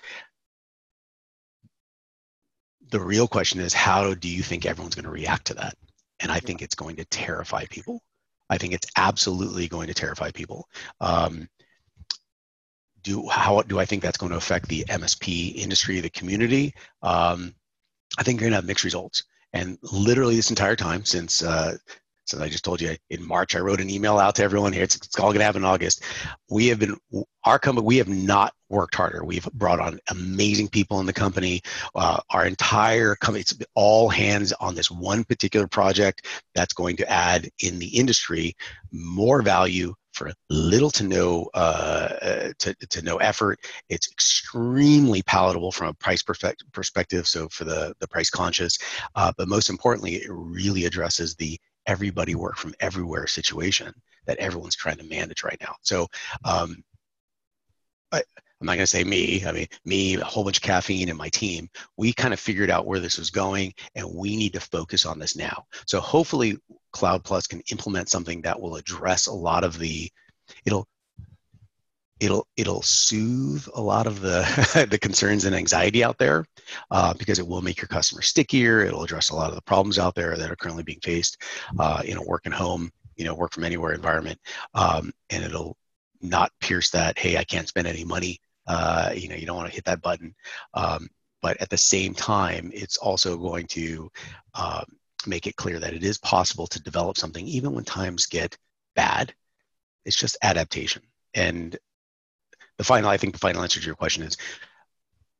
The 2.90 2.98
real 2.98 3.28
question 3.28 3.60
is, 3.60 3.72
how 3.72 4.14
do 4.14 4.28
you 4.28 4.42
think 4.42 4.66
everyone's 4.66 4.96
going 4.96 5.04
to 5.04 5.12
react 5.12 5.46
to 5.46 5.54
that? 5.54 5.76
And 6.18 6.32
I 6.32 6.40
think 6.40 6.60
it's 6.60 6.74
going 6.74 6.96
to 6.96 7.04
terrify 7.04 7.64
people. 7.70 8.02
I 8.50 8.58
think 8.58 8.74
it's 8.74 8.90
absolutely 8.96 9.68
going 9.68 9.86
to 9.86 9.94
terrify 9.94 10.32
people. 10.32 10.68
Um, 11.00 11.48
do 13.04 13.28
how 13.28 13.62
do 13.62 13.78
I 13.78 13.84
think 13.84 14.02
that's 14.02 14.18
going 14.18 14.32
to 14.32 14.38
affect 14.38 14.66
the 14.66 14.84
MSP 14.88 15.54
industry, 15.54 16.00
the 16.00 16.10
community? 16.10 16.74
Um, 17.00 17.54
I 18.18 18.24
think 18.24 18.40
you're 18.40 18.50
going 18.50 18.52
to 18.54 18.56
have 18.56 18.66
mixed 18.66 18.82
results. 18.82 19.22
And 19.52 19.78
literally 19.82 20.36
this 20.36 20.50
entire 20.50 20.76
time 20.76 21.04
since 21.04 21.42
uh, 21.42 21.76
since 22.28 22.42
I 22.42 22.48
just 22.48 22.64
told 22.64 22.80
you 22.80 22.94
in 23.08 23.26
March, 23.26 23.56
I 23.56 23.60
wrote 23.60 23.80
an 23.80 23.88
email 23.88 24.18
out 24.18 24.34
to 24.34 24.42
everyone 24.42 24.72
here. 24.72 24.82
It's, 24.82 24.96
it's 24.96 25.18
all 25.18 25.28
going 25.28 25.38
to 25.38 25.44
happen 25.44 25.62
in 25.62 25.68
August. 25.68 26.02
We 26.50 26.66
have 26.66 26.78
been 26.78 26.96
our 27.44 27.58
company. 27.58 27.86
We 27.86 27.96
have 27.96 28.08
not 28.08 28.52
worked 28.68 28.94
harder. 28.94 29.24
We've 29.24 29.48
brought 29.54 29.80
on 29.80 29.98
amazing 30.10 30.68
people 30.68 31.00
in 31.00 31.06
the 31.06 31.12
company. 31.14 31.62
Uh, 31.94 32.20
our 32.28 32.44
entire 32.44 33.14
company, 33.16 33.40
it's 33.40 33.56
all 33.74 34.10
hands 34.10 34.52
on 34.52 34.74
this 34.74 34.90
one 34.90 35.24
particular 35.24 35.66
project 35.66 36.26
that's 36.54 36.74
going 36.74 36.96
to 36.96 37.10
add 37.10 37.48
in 37.62 37.78
the 37.78 37.86
industry 37.86 38.54
more 38.92 39.40
value 39.40 39.94
for 40.18 40.32
little 40.50 40.90
to 40.90 41.04
no 41.04 41.48
uh, 41.54 42.08
uh, 42.20 42.52
to, 42.58 42.74
to 42.74 43.02
no 43.02 43.16
effort. 43.18 43.60
It's 43.88 44.10
extremely 44.10 45.22
palatable 45.22 45.72
from 45.72 45.88
a 45.88 45.94
price 45.94 46.22
perspective. 46.22 47.26
So 47.26 47.48
for 47.48 47.64
the 47.64 47.94
the 48.00 48.08
price 48.08 48.28
conscious, 48.28 48.78
uh, 49.14 49.32
but 49.38 49.48
most 49.48 49.70
importantly, 49.70 50.16
it 50.16 50.28
really 50.28 50.84
addresses 50.84 51.36
the 51.36 51.58
everybody 51.86 52.34
work 52.34 52.56
from 52.56 52.74
everywhere 52.80 53.26
situation 53.26 53.94
that 54.26 54.38
everyone's 54.38 54.76
trying 54.76 54.98
to 54.98 55.04
manage 55.04 55.42
right 55.42 55.60
now. 55.60 55.74
So 55.82 56.06
um, 56.44 56.82
I, 58.12 58.22
I'm 58.60 58.66
not 58.66 58.74
going 58.74 58.82
to 58.82 58.86
say 58.86 59.04
me. 59.04 59.44
I 59.46 59.52
mean, 59.52 59.66
me, 59.84 60.16
a 60.16 60.24
whole 60.24 60.42
bunch 60.42 60.58
of 60.58 60.62
caffeine, 60.62 61.08
and 61.08 61.18
my 61.18 61.28
team. 61.28 61.68
We 61.96 62.12
kind 62.12 62.34
of 62.34 62.40
figured 62.40 62.70
out 62.70 62.86
where 62.86 62.98
this 62.98 63.18
was 63.18 63.30
going, 63.30 63.72
and 63.94 64.12
we 64.12 64.36
need 64.36 64.52
to 64.54 64.60
focus 64.60 65.06
on 65.06 65.18
this 65.18 65.36
now. 65.36 65.66
So 65.86 66.00
hopefully, 66.00 66.58
CloudPlus 66.92 67.48
can 67.48 67.60
implement 67.70 68.08
something 68.08 68.42
that 68.42 68.60
will 68.60 68.76
address 68.76 69.26
a 69.26 69.32
lot 69.32 69.62
of 69.62 69.78
the. 69.78 70.10
It'll 70.64 70.88
it'll 72.20 72.46
it'll 72.56 72.82
soothe 72.82 73.66
a 73.74 73.80
lot 73.80 74.06
of 74.06 74.20
the 74.20 74.86
the 74.90 74.98
concerns 74.98 75.44
and 75.44 75.54
anxiety 75.54 76.02
out 76.02 76.18
there 76.18 76.44
uh, 76.90 77.14
because 77.14 77.38
it 77.38 77.46
will 77.46 77.62
make 77.62 77.80
your 77.80 77.86
customers 77.86 78.26
stickier 78.26 78.80
it'll 78.80 79.04
address 79.04 79.30
a 79.30 79.34
lot 79.36 79.50
of 79.50 79.54
the 79.54 79.62
problems 79.62 79.98
out 79.98 80.14
there 80.14 80.36
that 80.36 80.50
are 80.50 80.56
currently 80.56 80.82
being 80.82 80.98
faced 81.00 81.40
uh, 81.78 82.02
in 82.04 82.16
a 82.16 82.22
work 82.22 82.42
and 82.44 82.54
home 82.54 82.90
you 83.16 83.24
know 83.24 83.34
work 83.34 83.52
from 83.52 83.64
anywhere 83.64 83.92
environment 83.92 84.38
um, 84.74 85.12
and 85.30 85.44
it'll 85.44 85.76
not 86.20 86.50
pierce 86.60 86.90
that 86.90 87.16
hey 87.18 87.36
i 87.36 87.44
can't 87.44 87.68
spend 87.68 87.86
any 87.86 88.04
money 88.04 88.40
uh, 88.68 89.12
you 89.16 89.28
know, 89.28 89.34
you 89.34 89.46
don't 89.46 89.56
want 89.56 89.68
to 89.68 89.74
hit 89.74 89.86
that 89.86 90.02
button. 90.02 90.34
Um, 90.74 91.08
but 91.42 91.56
at 91.60 91.70
the 91.70 91.78
same 91.78 92.14
time, 92.14 92.70
it's 92.72 92.96
also 92.96 93.36
going 93.36 93.66
to 93.68 94.10
um, 94.54 94.84
make 95.26 95.46
it 95.46 95.56
clear 95.56 95.80
that 95.80 95.94
it 95.94 96.04
is 96.04 96.18
possible 96.18 96.66
to 96.68 96.82
develop 96.82 97.16
something 97.16 97.46
even 97.46 97.74
when 97.74 97.84
times 97.84 98.26
get 98.26 98.56
bad. 98.94 99.34
It's 100.04 100.16
just 100.16 100.38
adaptation. 100.42 101.02
and 101.34 101.76
the 102.78 102.84
final, 102.84 103.10
I 103.10 103.16
think 103.16 103.32
the 103.32 103.40
final 103.40 103.62
answer 103.62 103.80
to 103.80 103.86
your 103.86 103.96
question 103.96 104.22
is, 104.22 104.36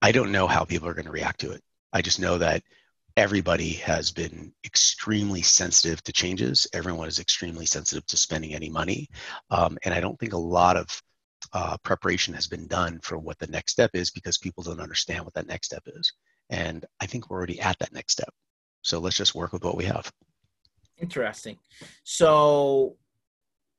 I 0.03 0.13
don't 0.13 0.33
know 0.33 0.47
how 0.47 0.65
people 0.65 0.89
are 0.89 0.95
going 0.95 1.07
to 1.07 1.13
react 1.13 1.41
to 1.41 1.53
it. 1.53 1.63
I 1.93 2.03
just 2.03 2.21
know 2.21 2.39
that 2.39 2.63
everybody 3.17 3.75
has 3.75 4.11
been 4.11 4.53
extremely 4.65 5.43
sensitive 5.43 6.03
to 6.05 6.13
changes. 6.13 6.67
Everyone 6.73 7.09
is 7.09 7.19
extremely 7.19 7.67
sensitive 7.67 8.05
to 8.07 8.17
spending 8.17 8.55
any 8.55 8.69
money, 8.69 9.09
um, 9.51 9.79
and 9.85 9.95
I 9.95 10.01
don't 10.01 10.19
think 10.19 10.33
a 10.33 10.39
lot 10.39 10.77
of 10.77 11.03
uh, 11.53 11.77
preparation 11.83 12.35
has 12.35 12.47
been 12.47 12.67
done 12.67 13.01
for 13.03 13.19
what 13.19 13.39
the 13.39 13.47
next 13.47 13.73
step 13.73 13.91
is 13.95 14.11
because 14.11 14.39
people 14.39 14.63
don't 14.63 14.81
understand 14.81 15.25
what 15.25 15.35
that 15.35 15.47
next 15.47 15.67
step 15.67 15.83
is. 15.87 16.13
And 16.51 16.85
I 17.01 17.07
think 17.07 17.29
we're 17.29 17.39
already 17.39 17.61
at 17.61 17.79
that 17.79 17.93
next 17.93 18.13
step. 18.13 18.33
So 18.83 18.99
let's 18.99 19.17
just 19.17 19.35
work 19.35 19.53
with 19.53 19.65
what 19.65 19.77
we 19.77 19.85
have. 19.85 20.11
Interesting. 21.01 21.59
So 22.05 22.97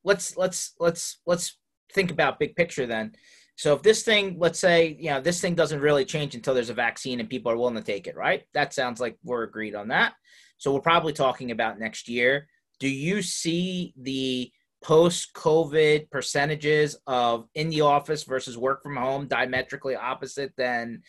let's 0.04 0.36
let's 0.36 0.74
let's 0.78 1.20
let's 1.26 1.58
think 1.92 2.10
about 2.10 2.38
big 2.38 2.56
picture 2.56 2.86
then. 2.86 3.12
So 3.56 3.74
if 3.74 3.82
this 3.82 4.02
thing, 4.04 4.36
let's 4.38 4.58
say, 4.58 4.96
you 4.98 5.10
know, 5.10 5.20
this 5.20 5.40
thing 5.40 5.54
doesn't 5.54 5.80
really 5.80 6.06
change 6.06 6.34
until 6.34 6.54
there's 6.54 6.70
a 6.70 6.74
vaccine 6.74 7.20
and 7.20 7.28
people 7.28 7.52
are 7.52 7.58
willing 7.58 7.74
to 7.74 7.82
take 7.82 8.06
it, 8.06 8.16
right? 8.16 8.44
That 8.54 8.72
sounds 8.72 9.00
like 9.00 9.18
we're 9.22 9.42
agreed 9.42 9.74
on 9.74 9.88
that. 9.88 10.14
So 10.56 10.72
we're 10.72 10.80
probably 10.80 11.12
talking 11.12 11.50
about 11.50 11.78
next 11.78 12.08
year. 12.08 12.48
Do 12.78 12.88
you 12.88 13.20
see 13.20 13.92
the 14.00 14.50
post 14.82 15.34
COVID 15.34 16.10
percentages 16.10 16.96
of 17.06 17.46
in 17.54 17.70
the 17.70 17.82
office 17.82 18.24
versus 18.24 18.56
work 18.56 18.82
from 18.82 18.96
home 18.96 19.26
diametrically 19.26 19.96
opposite 19.96 20.52
than 20.56 21.02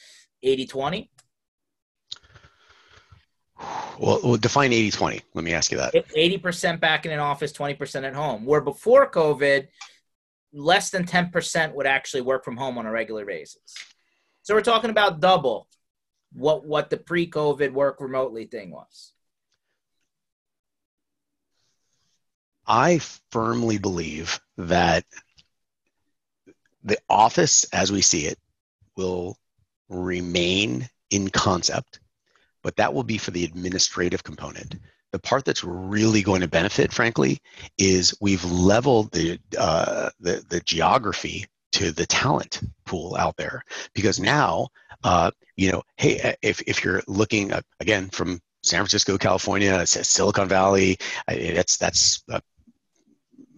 80 0.43 0.67
20? 0.67 1.12
Well, 3.99 4.19
well, 4.23 4.38
define 4.38 4.73
80 4.73 4.91
20. 4.91 5.21
Let 5.34 5.43
me 5.43 5.53
ask 5.53 5.71
you 5.71 5.77
that. 5.77 5.93
80% 5.93 6.79
back 6.79 7.05
in 7.05 7.12
an 7.12 7.19
office, 7.19 7.53
20% 7.53 8.03
at 8.03 8.15
home. 8.15 8.45
Where 8.45 8.62
before 8.62 9.10
COVID, 9.10 9.67
less 10.53 10.89
than 10.89 11.05
10% 11.05 11.73
would 11.73 11.86
actually 11.86 12.21
work 12.21 12.43
from 12.43 12.57
home 12.57 12.77
on 12.77 12.86
a 12.86 12.91
regular 12.91 13.25
basis. 13.25 13.75
So 14.41 14.55
we're 14.55 14.62
talking 14.62 14.89
about 14.89 15.19
double 15.19 15.67
what 16.34 16.65
what 16.65 16.89
the 16.89 16.97
pre-COVID 16.97 17.73
work 17.73 17.99
remotely 17.99 18.45
thing 18.45 18.71
was. 18.71 19.13
I 22.67 23.00
firmly 23.32 23.78
believe 23.78 24.39
that 24.58 25.06
the 26.84 26.97
office 27.10 27.65
as 27.65 27.91
we 27.91 28.02
see 28.02 28.26
it 28.26 28.38
will 28.95 29.38
remain 29.89 30.89
in 31.10 31.30
concept, 31.30 32.00
but 32.63 32.76
that 32.78 32.93
will 32.93 33.04
be 33.04 33.17
for 33.17 33.32
the 33.32 33.43
administrative 33.43 34.24
component. 34.24 34.76
The 35.12 35.19
part 35.19 35.43
that's 35.43 35.63
really 35.63 36.21
going 36.21 36.41
to 36.41 36.47
benefit, 36.47 36.93
frankly, 36.93 37.39
is 37.78 38.15
we've 38.21 38.45
leveled 38.45 39.12
the, 39.12 39.39
uh, 39.58 40.10
the, 40.19 40.43
the 40.47 40.62
geography 40.62 41.45
to 41.74 41.91
the 41.91 42.06
talent 42.06 42.62
pool 42.86 43.15
out 43.15 43.36
there 43.38 43.63
because 43.93 44.19
now, 44.19 44.69
uh, 45.04 45.32
you 45.58 45.71
know, 45.71 45.84
hey, 45.97 46.36
if, 46.41 46.62
if 46.67 46.84
you're 46.84 47.02
looking 47.08 47.52
uh, 47.52 47.62
again 47.80 48.10
from 48.10 48.39
San 48.63 48.80
Francisco, 48.80 49.17
California, 49.17 49.86
Silicon 49.88 50.47
Valley, 50.47 50.97
that's 51.28 51.78
that's 51.78 52.24
uh, 52.32 52.39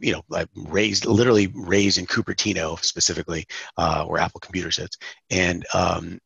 you 0.03 0.11
know, 0.11 0.21
like 0.27 0.49
raised, 0.55 1.05
literally 1.05 1.47
raised 1.55 1.97
in 1.97 2.05
Cupertino 2.05 2.77
specifically, 2.83 3.45
uh, 3.77 4.05
where 4.05 4.21
Apple 4.21 4.41
Computer 4.41 4.69
sits, 4.69 4.97
and 5.29 5.65
um, 5.73 6.19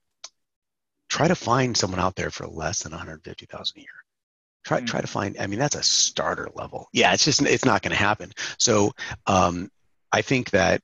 try 1.09 1.27
to 1.27 1.35
find 1.35 1.77
someone 1.77 1.99
out 1.99 2.15
there 2.15 2.31
for 2.31 2.47
less 2.47 2.81
than 2.81 2.91
150,000 2.91 3.77
a 3.77 3.79
year. 3.79 3.87
Try, 4.65 4.77
mm-hmm. 4.77 4.85
try 4.87 5.01
to 5.01 5.07
find. 5.07 5.37
I 5.39 5.47
mean, 5.47 5.59
that's 5.59 5.75
a 5.75 5.83
starter 5.83 6.49
level. 6.55 6.87
Yeah, 6.91 7.13
it's 7.13 7.23
just 7.23 7.41
it's 7.43 7.65
not 7.65 7.83
going 7.83 7.91
to 7.91 7.97
happen. 7.97 8.31
So 8.57 8.91
um, 9.27 9.69
I 10.11 10.21
think 10.23 10.49
that 10.49 10.81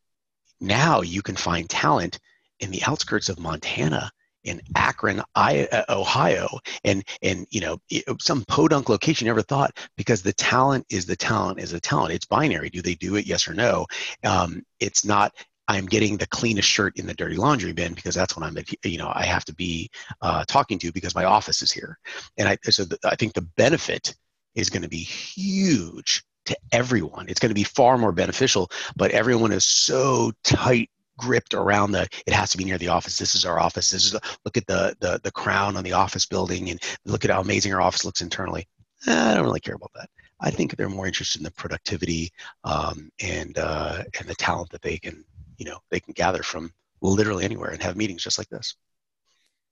now 0.61 1.01
you 1.01 1.21
can 1.21 1.35
find 1.35 1.67
talent 1.67 2.19
in 2.59 2.69
the 2.69 2.83
outskirts 2.83 3.27
of 3.27 3.39
Montana 3.39 4.11
in 4.43 4.61
Akron, 4.75 5.21
uh, 5.35 5.83
Ohio, 5.89 6.47
and 6.83 7.03
and 7.21 7.47
you 7.49 7.61
know 7.61 7.77
some 8.19 8.43
podunk 8.47 8.89
location. 8.89 9.25
You 9.25 9.31
never 9.31 9.41
thought 9.41 9.77
because 9.97 10.21
the 10.21 10.33
talent 10.33 10.85
is 10.89 11.05
the 11.05 11.15
talent 11.15 11.59
is 11.59 11.71
the 11.71 11.79
talent. 11.79 12.13
It's 12.13 12.25
binary. 12.25 12.69
Do 12.69 12.81
they 12.81 12.95
do 12.95 13.15
it? 13.15 13.25
Yes 13.25 13.47
or 13.47 13.53
no. 13.53 13.85
Um, 14.23 14.63
it's 14.79 15.05
not. 15.05 15.33
I'm 15.67 15.85
getting 15.85 16.17
the 16.17 16.27
cleanest 16.27 16.67
shirt 16.67 16.99
in 16.99 17.07
the 17.07 17.13
dirty 17.13 17.37
laundry 17.37 17.71
bin 17.71 17.93
because 17.93 18.13
that's 18.13 18.35
what 18.35 18.45
I'm, 18.45 18.57
you 18.83 18.97
know, 18.97 19.09
I 19.13 19.23
have 19.25 19.45
to 19.45 19.55
be 19.55 19.89
uh, 20.21 20.43
talking 20.45 20.77
to 20.79 20.91
because 20.91 21.15
my 21.15 21.23
office 21.23 21.61
is 21.61 21.71
here. 21.71 21.97
And 22.37 22.49
I, 22.49 22.57
so 22.63 22.83
the, 22.83 22.97
I 23.05 23.15
think 23.15 23.33
the 23.33 23.47
benefit 23.55 24.13
is 24.55 24.69
going 24.69 24.81
to 24.81 24.89
be 24.89 24.97
huge 24.97 26.21
to 26.45 26.57
everyone. 26.73 27.29
It's 27.29 27.39
going 27.39 27.49
to 27.49 27.55
be 27.55 27.63
far 27.63 27.97
more 27.97 28.11
beneficial, 28.11 28.69
but 28.97 29.11
everyone 29.11 29.53
is 29.53 29.65
so 29.65 30.33
tight 30.43 30.89
gripped 31.17 31.53
around 31.53 31.91
the 31.91 32.07
it 32.25 32.33
has 32.33 32.49
to 32.51 32.57
be 32.57 32.63
near 32.63 32.77
the 32.77 32.87
office. 32.87 33.17
This 33.17 33.35
is 33.35 33.45
our 33.45 33.59
office. 33.59 33.89
This 33.89 34.05
is 34.05 34.13
look 34.45 34.57
at 34.57 34.67
the 34.67 34.95
the, 34.99 35.19
the 35.23 35.31
crown 35.31 35.77
on 35.77 35.83
the 35.83 35.93
office 35.93 36.25
building 36.25 36.69
and 36.69 36.81
look 37.05 37.25
at 37.25 37.31
how 37.31 37.41
amazing 37.41 37.73
our 37.73 37.81
office 37.81 38.05
looks 38.05 38.21
internally. 38.21 38.67
Eh, 39.07 39.31
i 39.31 39.33
don't 39.33 39.43
really 39.43 39.59
care 39.59 39.75
about 39.75 39.91
that. 39.95 40.09
I 40.39 40.51
think 40.51 40.75
they're 40.75 40.89
more 40.89 41.07
interested 41.07 41.39
in 41.39 41.45
the 41.45 41.51
productivity 41.51 42.31
um, 42.63 43.09
and 43.21 43.57
uh, 43.57 44.03
and 44.19 44.27
the 44.27 44.35
talent 44.35 44.69
that 44.71 44.81
they 44.81 44.97
can 44.97 45.23
you 45.57 45.65
know 45.65 45.77
they 45.91 45.99
can 45.99 46.13
gather 46.13 46.43
from 46.43 46.71
literally 47.01 47.45
anywhere 47.45 47.71
and 47.71 47.81
have 47.83 47.95
meetings 47.95 48.23
just 48.23 48.37
like 48.37 48.49
this. 48.49 48.75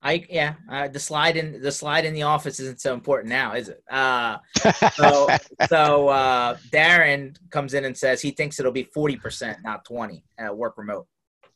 I 0.04 0.26
yeah, 0.30 0.56
uh, 0.70 0.88
the 0.88 1.00
slide 1.00 1.38
in 1.38 1.62
the 1.62 1.72
slide 1.72 2.06
in 2.06 2.14
the 2.14 2.24
office 2.24 2.60
isn't 2.60 2.82
so 2.82 2.94
important 2.94 3.30
now, 3.30 3.54
is 3.54 3.70
it? 3.70 3.84
Uh, 3.90 4.38
so 4.94 5.30
so 5.68 6.08
uh, 6.08 6.58
Darren 6.72 7.36
comes 7.52 7.76
in 7.76 7.86
and 7.86 7.96
says 7.96 8.22
he 8.22 8.32
thinks 8.32 8.60
it'll 8.60 8.72
be 8.72 8.84
forty 8.84 9.16
percent, 9.16 9.60
not 9.64 9.86
twenty, 9.86 10.24
uh, 10.44 10.54
work 10.54 10.78
remote 10.78 11.08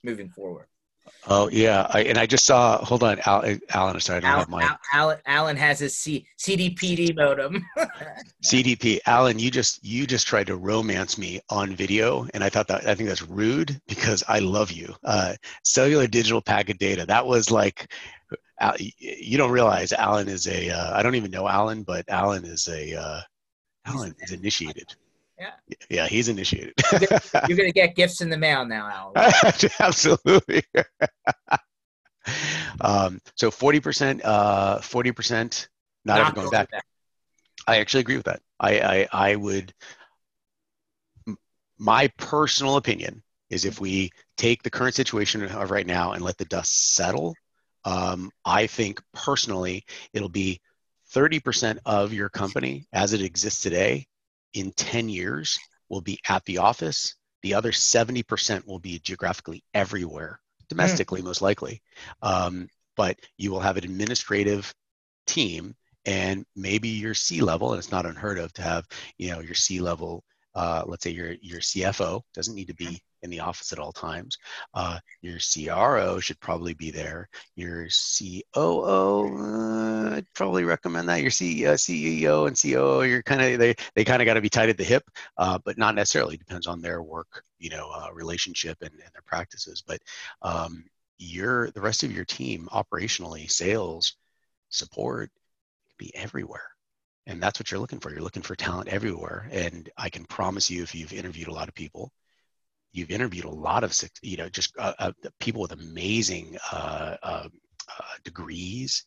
moving 0.05 0.29
forward. 0.29 0.67
Oh 1.27 1.49
yeah, 1.49 1.87
I, 1.89 2.01
and 2.03 2.17
I 2.17 2.25
just 2.25 2.45
saw. 2.45 2.83
Hold 2.83 3.03
on, 3.03 3.19
Alan. 3.25 3.59
Alan 3.73 3.99
sorry, 3.99 4.17
I 4.17 4.19
don't 4.21 4.29
Alan, 4.29 4.39
have 4.39 4.49
mine. 4.49 4.69
Alan, 4.93 5.17
Alan 5.25 5.57
has 5.57 5.79
his 5.79 5.97
C, 5.97 6.25
CDPD 6.37 7.15
modem. 7.15 7.65
CDP, 8.45 8.99
Alan, 9.07 9.39
you 9.39 9.49
just 9.49 9.83
you 9.83 10.05
just 10.05 10.27
tried 10.27 10.47
to 10.47 10.55
romance 10.55 11.17
me 11.17 11.41
on 11.49 11.75
video, 11.75 12.27
and 12.33 12.43
I 12.43 12.49
thought 12.49 12.67
that 12.67 12.87
I 12.87 12.93
think 12.93 13.09
that's 13.09 13.23
rude 13.23 13.79
because 13.87 14.23
I 14.27 14.39
love 14.39 14.71
you. 14.71 14.93
Uh, 15.03 15.33
cellular 15.63 16.05
digital 16.05 16.41
packet 16.41 16.77
data. 16.77 17.05
That 17.07 17.25
was 17.25 17.49
like, 17.49 17.91
you 18.99 19.37
don't 19.37 19.51
realize 19.51 19.93
Alan 19.93 20.27
is 20.27 20.47
a. 20.47 20.69
Uh, 20.69 20.97
I 20.97 21.01
don't 21.01 21.15
even 21.15 21.31
know 21.31 21.47
Alan, 21.47 21.83
but 21.83 22.05
Alan 22.07 22.45
is 22.45 22.67
a. 22.67 22.95
Uh, 22.95 23.21
Alan 23.85 24.15
is 24.21 24.31
initiated. 24.31 24.95
Yeah. 25.39 25.51
Yeah, 25.89 26.07
he's 26.07 26.29
initiated. 26.29 26.73
you're, 27.47 27.57
gonna, 27.57 27.71
get 27.71 27.95
gifts 27.95 28.21
in 28.21 28.29
the 28.29 28.37
mail 28.37 28.65
now, 28.65 28.89
Al. 28.89 29.11
Absolutely. 29.79 30.63
um, 32.81 33.19
so 33.35 33.51
forty 33.51 33.79
percent, 33.79 34.23
uh, 34.23 34.79
forty 34.79 35.11
percent, 35.11 35.67
not, 36.05 36.17
not 36.17 36.27
ever 36.27 36.35
going 36.35 36.49
back. 36.49 36.71
back. 36.71 36.83
I 37.67 37.79
actually 37.79 38.01
agree 38.01 38.17
with 38.17 38.25
that. 38.25 38.41
I, 38.59 38.79
I, 38.79 39.07
I 39.11 39.35
would. 39.35 39.73
My 41.77 42.07
personal 42.17 42.77
opinion 42.77 43.21
is 43.49 43.65
if 43.65 43.81
we 43.81 44.11
take 44.37 44.63
the 44.63 44.69
current 44.69 44.95
situation 44.95 45.43
of 45.43 45.71
right 45.71 45.85
now 45.85 46.13
and 46.13 46.23
let 46.23 46.37
the 46.37 46.45
dust 46.45 46.93
settle, 46.95 47.35
um, 47.83 48.31
I 48.45 48.67
think 48.67 49.01
personally 49.13 49.83
it'll 50.13 50.29
be 50.29 50.61
30% 51.13 51.77
of 51.85 52.13
your 52.13 52.29
company 52.29 52.87
as 52.93 53.13
it 53.13 53.21
exists 53.21 53.61
today 53.61 54.07
in 54.55 54.71
10 54.71 55.09
years 55.09 55.59
will 55.89 56.01
be 56.01 56.19
at 56.27 56.43
the 56.45 56.57
office. 56.57 57.15
The 57.43 57.53
other 57.53 57.71
70% 57.71 58.65
will 58.65 58.79
be 58.79 58.97
geographically 58.99 59.63
everywhere, 59.73 60.39
domestically, 60.69 61.21
mm. 61.21 61.25
most 61.25 61.41
likely. 61.41 61.81
Um, 62.21 62.67
but 62.97 63.19
you 63.37 63.51
will 63.51 63.59
have 63.59 63.77
an 63.77 63.83
administrative 63.83 64.73
team 65.27 65.75
and 66.05 66.45
maybe 66.55 66.89
your 66.89 67.13
C 67.13 67.41
level, 67.41 67.71
and 67.71 67.79
it's 67.79 67.91
not 67.91 68.05
unheard 68.05 68.39
of 68.39 68.53
to 68.53 68.61
have, 68.61 68.87
you 69.17 69.31
know, 69.31 69.41
your 69.41 69.55
C 69.55 69.79
level, 69.79 70.23
uh, 70.55 70.83
let's 70.85 71.03
say 71.03 71.11
your, 71.11 71.35
your 71.41 71.59
CFO 71.59 72.21
doesn't 72.33 72.55
need 72.55 72.67
to 72.67 72.75
be 72.75 73.01
in 73.25 73.29
the 73.29 73.41
office 73.41 73.73
at 73.73 73.79
all 73.79 73.91
times. 73.91 74.37
Uh, 74.73 74.99
your 75.21 75.39
CRO 75.39 76.19
should 76.19 76.39
probably 76.39 76.73
be 76.73 76.91
there. 76.91 77.27
Your 77.55 77.87
COO, 77.89 79.37
uh, 79.37 80.15
I'd 80.15 80.33
probably 80.33 80.63
recommend 80.63 81.09
that. 81.09 81.21
Your 81.21 81.31
C, 81.31 81.65
uh, 81.67 81.73
CEO 81.73 82.47
and 82.47 82.57
COO, 82.59 83.03
you're 83.03 83.23
kind 83.23 83.41
of 83.41 83.59
they 83.59 83.75
they 83.95 84.05
kind 84.05 84.21
of 84.21 84.25
got 84.25 84.35
to 84.35 84.41
be 84.41 84.49
tight 84.49 84.69
at 84.69 84.77
the 84.77 84.83
hip, 84.83 85.03
uh, 85.37 85.59
but 85.65 85.77
not 85.77 85.95
necessarily. 85.95 86.37
Depends 86.37 86.67
on 86.67 86.81
their 86.81 87.01
work, 87.03 87.43
you 87.59 87.69
know, 87.69 87.89
uh, 87.93 88.13
relationship 88.13 88.77
and, 88.81 88.91
and, 88.91 89.11
their 89.13 89.23
practices. 89.25 89.83
But 89.85 89.99
um, 90.41 90.85
your 91.17 91.71
the 91.71 91.81
rest 91.81 92.03
of 92.03 92.11
your 92.11 92.25
team, 92.25 92.69
operationally, 92.71 93.49
sales, 93.51 94.15
support, 94.69 95.31
be 95.97 96.15
everywhere 96.15 96.69
and 97.27 97.41
that's 97.41 97.59
what 97.59 97.71
you're 97.71 97.79
looking 97.79 97.99
for 97.99 98.11
you're 98.11 98.21
looking 98.21 98.43
for 98.43 98.55
talent 98.55 98.89
everywhere 98.89 99.47
and 99.51 99.89
i 99.97 100.09
can 100.09 100.25
promise 100.25 100.69
you 100.69 100.83
if 100.83 100.93
you've 100.93 101.13
interviewed 101.13 101.47
a 101.47 101.53
lot 101.53 101.67
of 101.67 101.73
people 101.73 102.11
you've 102.95 103.11
interviewed 103.11 103.45
a 103.45 103.49
lot 103.49 103.83
of 103.83 103.93
you 104.21 104.37
know 104.37 104.49
just 104.49 104.73
uh, 104.77 104.93
uh, 104.99 105.11
people 105.39 105.61
with 105.61 105.71
amazing 105.71 106.57
uh, 106.71 107.15
uh, 107.23 107.47
uh, 107.99 108.03
degrees 108.23 109.05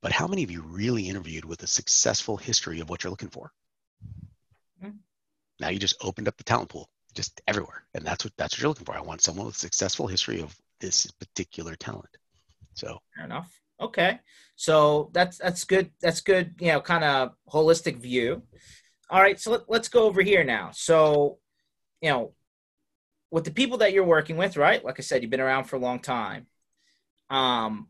but 0.00 0.12
how 0.12 0.26
many 0.26 0.42
of 0.42 0.50
you 0.50 0.62
really 0.62 1.08
interviewed 1.08 1.44
with 1.44 1.62
a 1.62 1.66
successful 1.66 2.36
history 2.36 2.80
of 2.80 2.90
what 2.90 3.02
you're 3.02 3.10
looking 3.10 3.28
for 3.28 3.52
mm-hmm. 4.82 4.96
now 5.60 5.68
you 5.68 5.78
just 5.78 5.96
opened 6.02 6.28
up 6.28 6.36
the 6.36 6.44
talent 6.44 6.68
pool 6.68 6.88
just 7.14 7.40
everywhere. 7.46 7.84
And 7.94 8.04
that's 8.04 8.24
what 8.24 8.32
that's 8.36 8.54
what 8.54 8.62
you're 8.62 8.68
looking 8.68 8.86
for. 8.86 8.96
I 8.96 9.00
want 9.00 9.22
someone 9.22 9.46
with 9.46 9.56
a 9.56 9.58
successful 9.58 10.06
history 10.06 10.40
of 10.40 10.56
this 10.80 11.06
particular 11.12 11.74
talent. 11.74 12.16
So 12.74 12.98
fair 13.14 13.24
enough. 13.24 13.60
Okay. 13.80 14.20
So 14.56 15.10
that's 15.12 15.38
that's 15.38 15.64
good. 15.64 15.90
That's 16.00 16.20
good, 16.20 16.54
you 16.60 16.68
know, 16.68 16.80
kind 16.80 17.04
of 17.04 17.32
holistic 17.52 17.98
view. 17.98 18.42
All 19.10 19.20
right, 19.20 19.38
so 19.38 19.50
let, 19.50 19.62
let's 19.68 19.88
go 19.88 20.04
over 20.04 20.22
here 20.22 20.42
now. 20.42 20.70
So, 20.72 21.38
you 22.00 22.08
know, 22.08 22.32
with 23.32 23.44
the 23.44 23.50
people 23.50 23.78
that 23.78 23.94
you're 23.94 24.04
working 24.04 24.36
with, 24.36 24.56
right? 24.58 24.84
Like 24.84 25.00
I 25.00 25.02
said, 25.02 25.22
you've 25.22 25.30
been 25.30 25.40
around 25.40 25.64
for 25.64 25.76
a 25.76 25.80
long 25.80 25.98
time. 25.98 26.46
Um, 27.30 27.88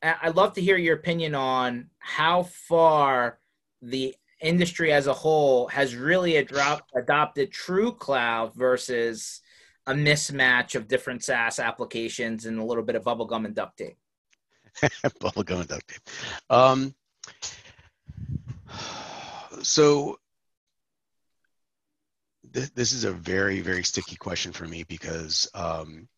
I'd 0.00 0.36
love 0.36 0.52
to 0.52 0.60
hear 0.60 0.76
your 0.76 0.94
opinion 0.94 1.34
on 1.34 1.90
how 1.98 2.44
far 2.44 3.40
the 3.82 4.14
industry 4.40 4.92
as 4.92 5.08
a 5.08 5.12
whole 5.12 5.66
has 5.66 5.96
really 5.96 6.36
adopted 6.36 7.50
true 7.50 7.90
cloud 7.90 8.54
versus 8.54 9.40
a 9.88 9.94
mismatch 9.94 10.76
of 10.76 10.86
different 10.86 11.24
SaaS 11.24 11.58
applications 11.58 12.46
and 12.46 12.60
a 12.60 12.64
little 12.64 12.84
bit 12.84 12.94
of 12.94 13.02
bubblegum 13.02 13.46
and 13.46 13.56
duct 13.56 13.78
tape. 13.78 13.98
bubblegum 15.20 15.58
and 15.58 15.68
duct 15.68 15.88
tape. 15.88 16.14
Um, 16.50 16.94
so 19.62 20.20
th- 22.52 22.74
this 22.74 22.92
is 22.92 23.04
a 23.04 23.12
very, 23.12 23.60
very 23.60 23.84
sticky 23.84 24.16
question 24.16 24.52
for 24.52 24.66
me 24.66 24.82
because 24.84 25.48
um, 25.54 26.08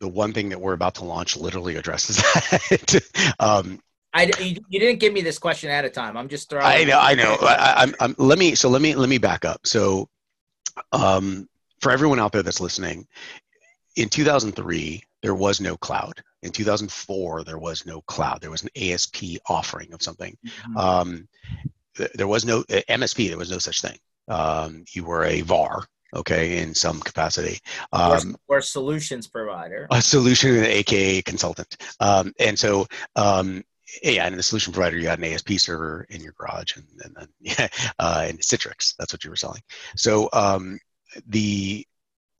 the 0.00 0.08
one 0.08 0.32
thing 0.32 0.48
that 0.50 0.60
we're 0.60 0.72
about 0.72 0.96
to 0.96 1.04
launch 1.04 1.36
literally 1.36 1.76
addresses 1.76 2.16
that. 2.70 3.34
um, 3.40 3.80
I, 4.12 4.30
you 4.38 4.80
didn't 4.80 4.98
give 4.98 5.12
me 5.12 5.20
this 5.20 5.38
question 5.38 5.70
at 5.70 5.84
a 5.84 5.90
time. 5.90 6.16
I'm 6.16 6.28
just 6.28 6.48
throwing. 6.48 6.66
I 6.66 6.84
know. 6.84 6.98
I 6.98 7.14
know. 7.14 7.36
I, 7.42 7.82
am 7.82 7.94
I'm, 8.00 8.14
let 8.18 8.38
me. 8.38 8.54
So 8.54 8.70
let 8.70 8.80
me 8.80 8.94
let 8.94 9.10
me 9.10 9.18
back 9.18 9.44
up. 9.44 9.66
So, 9.66 10.08
um, 10.92 11.48
for 11.80 11.92
everyone 11.92 12.18
out 12.18 12.32
there 12.32 12.42
that's 12.42 12.60
listening, 12.60 13.06
in 13.96 14.08
2003 14.08 15.02
there 15.22 15.34
was 15.34 15.60
no 15.60 15.76
cloud. 15.76 16.22
In 16.42 16.52
2004 16.52 17.44
there 17.44 17.58
was 17.58 17.84
no 17.84 18.00
cloud. 18.02 18.40
There 18.40 18.50
was 18.50 18.62
an 18.62 18.70
ASP 18.76 19.38
offering 19.48 19.92
of 19.92 20.02
something. 20.02 20.36
Mm-hmm. 20.46 20.76
Um, 20.76 21.28
there 22.14 22.28
was 22.28 22.44
no 22.44 22.60
uh, 22.60 22.82
MSP. 22.88 23.28
There 23.28 23.38
was 23.38 23.50
no 23.50 23.58
such 23.58 23.80
thing. 23.80 23.98
Um, 24.28 24.84
you 24.92 25.04
were 25.04 25.24
a 25.24 25.42
VAR 25.42 25.86
okay, 26.14 26.58
in 26.58 26.74
some 26.74 27.00
capacity. 27.00 27.60
Um, 27.92 28.36
or, 28.48 28.58
or, 28.58 28.60
solutions 28.60 29.26
provider. 29.26 29.86
A 29.90 30.00
solution, 30.00 30.64
aka 30.64 31.22
consultant. 31.22 31.76
Um, 32.00 32.32
and 32.38 32.58
so, 32.58 32.86
um, 33.16 33.64
yeah, 34.02 34.26
and 34.26 34.36
the 34.36 34.42
solution 34.42 34.72
provider, 34.72 34.96
you 34.96 35.08
had 35.08 35.18
an 35.18 35.24
ASP 35.24 35.52
server 35.58 36.06
in 36.10 36.20
your 36.20 36.32
garage, 36.32 36.76
and, 36.76 36.86
and 37.04 37.16
then 37.16 37.28
yeah, 37.40 37.68
uh, 37.98 38.26
and 38.28 38.38
Citrix. 38.40 38.94
That's 38.98 39.12
what 39.12 39.24
you 39.24 39.30
were 39.30 39.36
selling. 39.36 39.62
So 39.96 40.28
um, 40.32 40.78
the 41.26 41.86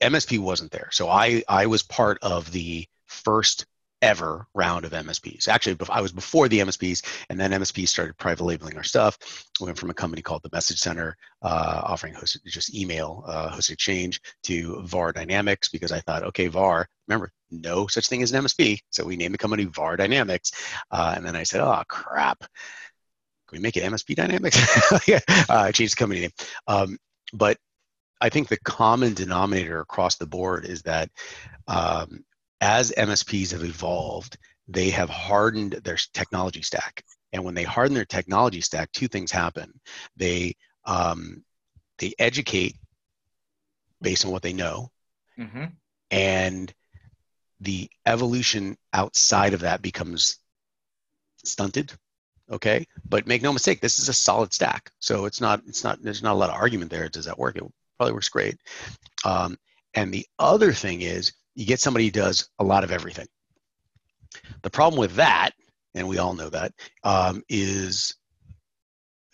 MSP 0.01 0.39
wasn't 0.39 0.71
there. 0.71 0.89
So 0.91 1.09
I 1.09 1.43
I 1.47 1.65
was 1.65 1.83
part 1.83 2.19
of 2.21 2.51
the 2.51 2.85
first 3.05 3.65
ever 4.01 4.47
round 4.53 4.85
of 4.85 4.91
MSPs. 4.91 5.47
Actually, 5.47 5.77
I 5.89 6.01
was 6.01 6.11
before 6.11 6.47
the 6.47 6.59
MSPs, 6.59 7.03
and 7.29 7.39
then 7.39 7.51
MSPs 7.51 7.89
started 7.89 8.17
private 8.17 8.43
labeling 8.43 8.77
our 8.77 8.83
stuff. 8.83 9.17
We 9.59 9.65
went 9.65 9.77
from 9.77 9.89
a 9.89 9.93
company 9.93 10.21
called 10.21 10.43
the 10.43 10.49
Message 10.51 10.79
Center, 10.79 11.17
uh, 11.41 11.81
offering 11.83 12.13
hosted, 12.13 12.43
just 12.45 12.75
email 12.75 13.23
uh, 13.27 13.49
hosted 13.49 13.71
exchange, 13.71 14.21
to 14.43 14.81
VAR 14.83 15.11
Dynamics 15.11 15.69
because 15.69 15.91
I 15.91 15.99
thought, 16.01 16.23
okay, 16.23 16.47
VAR. 16.47 16.87
Remember, 17.07 17.31
no 17.49 17.87
such 17.87 18.07
thing 18.07 18.21
as 18.21 18.33
an 18.33 18.43
MSP, 18.43 18.79
so 18.89 19.05
we 19.05 19.15
named 19.15 19.33
the 19.33 19.39
company 19.39 19.65
VAR 19.65 19.95
Dynamics, 19.95 20.51
uh, 20.91 21.13
and 21.15 21.25
then 21.25 21.35
I 21.35 21.43
said, 21.43 21.61
oh 21.61 21.81
crap, 21.87 22.39
can 22.39 23.57
we 23.57 23.59
make 23.59 23.77
it 23.77 23.83
MSP 23.83 24.15
Dynamics? 24.15 24.57
uh, 25.09 25.19
I 25.49 25.71
changed 25.71 25.93
the 25.93 25.99
company 25.99 26.21
name. 26.21 26.31
Um, 26.67 26.97
but 27.33 27.57
I 28.19 28.29
think 28.29 28.47
the 28.47 28.57
common 28.57 29.13
denominator 29.13 29.79
across 29.79 30.15
the 30.15 30.25
board 30.25 30.65
is 30.65 30.81
that 30.83 31.09
um, 31.67 32.25
as 32.61 32.91
MSPs 32.97 33.51
have 33.51 33.63
evolved, 33.63 34.37
they 34.67 34.89
have 34.89 35.09
hardened 35.09 35.73
their 35.83 35.97
technology 36.13 36.61
stack. 36.61 37.03
And 37.33 37.43
when 37.43 37.55
they 37.55 37.63
harden 37.63 37.93
their 37.93 38.05
technology 38.05 38.61
stack, 38.61 38.91
two 38.91 39.07
things 39.07 39.31
happen. 39.31 39.79
They 40.15 40.55
um, 40.85 41.43
they 41.97 42.13
educate 42.19 42.75
based 44.01 44.25
on 44.25 44.31
what 44.31 44.41
they 44.41 44.53
know, 44.53 44.91
mm-hmm. 45.37 45.65
and 46.11 46.73
the 47.59 47.89
evolution 48.05 48.77
outside 48.93 49.53
of 49.53 49.61
that 49.61 49.81
becomes 49.81 50.37
stunted. 51.43 51.91
Okay, 52.49 52.87
but 53.09 53.27
make 53.27 53.41
no 53.41 53.51
mistake, 53.51 53.81
this 53.81 53.99
is 53.99 54.07
a 54.07 54.13
solid 54.13 54.53
stack. 54.53 54.91
So 54.99 55.25
it's 55.25 55.41
not 55.41 55.61
it's 55.67 55.83
not 55.83 56.01
there's 56.01 56.23
not 56.23 56.33
a 56.33 56.39
lot 56.39 56.49
of 56.49 56.55
argument 56.55 56.91
there. 56.91 57.09
Does 57.09 57.25
that 57.25 57.37
work? 57.37 57.57
It 57.57 57.63
probably 57.97 58.13
works 58.13 58.29
great. 58.29 58.57
Um, 59.25 59.57
and 59.93 60.13
the 60.13 60.25
other 60.39 60.71
thing 60.71 61.01
is 61.01 61.33
you 61.57 61.65
get 61.65 61.79
somebody 61.79 62.05
who 62.05 62.11
does 62.11 62.49
a 62.59 62.63
lot 62.63 62.83
of 62.83 62.91
everything. 62.91 63.27
The 64.61 64.69
problem 64.69 64.99
with 64.99 65.15
that, 65.15 65.51
and 65.95 66.07
we 66.07 66.19
all 66.19 66.35
know 66.35 66.49
that, 66.51 66.71
um, 67.03 67.41
is 67.49 68.15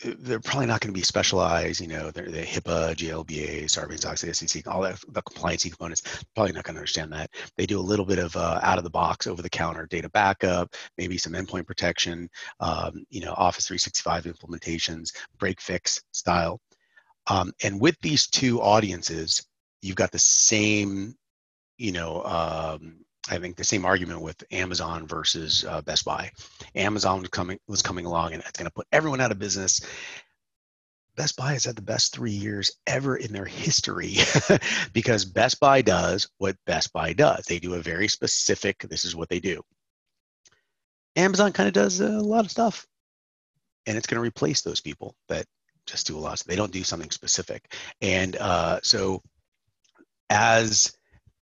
they're 0.05 0.39
probably 0.39 0.65
not 0.65 0.79
going 0.79 0.93
to 0.93 0.97
be 0.97 1.03
specialized. 1.03 1.81
You 1.81 1.89
know, 1.89 2.11
they're 2.11 2.31
the 2.31 2.43
HIPAA, 2.43 2.95
GLBA, 2.95 3.65
Sarbanes-Oxley, 3.65 4.31
SEC, 4.31 4.65
all 4.67 4.81
that 4.81 4.99
the 5.09 5.21
compliance 5.21 5.63
components. 5.63 6.23
Probably 6.33 6.53
not 6.53 6.63
going 6.63 6.75
to 6.75 6.79
understand 6.79 7.11
that. 7.11 7.29
They 7.57 7.65
do 7.65 7.77
a 7.77 7.81
little 7.81 8.05
bit 8.05 8.19
of 8.19 8.35
uh, 8.37 8.59
out 8.63 8.77
of 8.77 8.85
the 8.85 8.89
box, 8.89 9.27
over 9.27 9.41
the 9.41 9.49
counter 9.49 9.85
data 9.85 10.09
backup, 10.09 10.73
maybe 10.97 11.17
some 11.17 11.33
endpoint 11.33 11.67
protection. 11.67 12.29
Um, 12.61 13.05
you 13.09 13.19
know, 13.19 13.33
Office 13.33 13.67
365 13.67 14.23
implementations, 14.23 15.09
break 15.39 15.59
fix 15.59 16.01
style. 16.13 16.61
Um, 17.27 17.51
and 17.63 17.81
with 17.81 17.97
these 18.01 18.27
two 18.27 18.61
audiences, 18.61 19.45
you've 19.81 19.97
got 19.97 20.11
the 20.13 20.19
same 20.19 21.15
you 21.77 21.91
know, 21.91 22.23
um, 22.23 23.03
I 23.29 23.37
think 23.37 23.55
the 23.55 23.63
same 23.63 23.85
argument 23.85 24.21
with 24.21 24.43
Amazon 24.51 25.07
versus 25.07 25.63
uh, 25.63 25.81
Best 25.81 26.03
Buy. 26.05 26.31
Amazon 26.75 27.21
was 27.21 27.29
coming 27.29 27.59
was 27.67 27.81
coming 27.81 28.05
along, 28.05 28.33
and 28.33 28.41
it's 28.41 28.57
going 28.57 28.65
to 28.65 28.73
put 28.73 28.87
everyone 28.91 29.21
out 29.21 29.31
of 29.31 29.39
business. 29.39 29.81
Best 31.15 31.37
Buy 31.37 31.53
has 31.53 31.65
had 31.65 31.75
the 31.75 31.81
best 31.81 32.13
three 32.13 32.31
years 32.31 32.71
ever 32.87 33.15
in 33.15 33.31
their 33.31 33.45
history 33.45 34.15
because 34.93 35.25
Best 35.25 35.59
Buy 35.59 35.81
does 35.81 36.27
what 36.37 36.57
Best 36.65 36.91
Buy 36.91 37.13
does. 37.13 37.45
They 37.45 37.59
do 37.59 37.75
a 37.75 37.81
very 37.81 38.07
specific. 38.07 38.79
This 38.79 39.05
is 39.05 39.15
what 39.15 39.29
they 39.29 39.39
do. 39.39 39.61
Amazon 41.15 41.53
kind 41.53 41.67
of 41.67 41.73
does 41.73 41.99
a 41.99 42.09
lot 42.09 42.45
of 42.45 42.51
stuff, 42.51 42.87
and 43.85 43.97
it's 43.97 44.07
going 44.07 44.17
to 44.21 44.27
replace 44.27 44.61
those 44.61 44.81
people 44.81 45.15
that 45.29 45.45
just 45.85 46.07
do 46.07 46.17
a 46.17 46.19
lot. 46.19 46.39
So 46.39 46.45
They 46.47 46.55
don't 46.55 46.71
do 46.71 46.83
something 46.83 47.11
specific, 47.11 47.73
and 48.01 48.35
uh, 48.35 48.79
so 48.81 49.21
as 50.29 50.91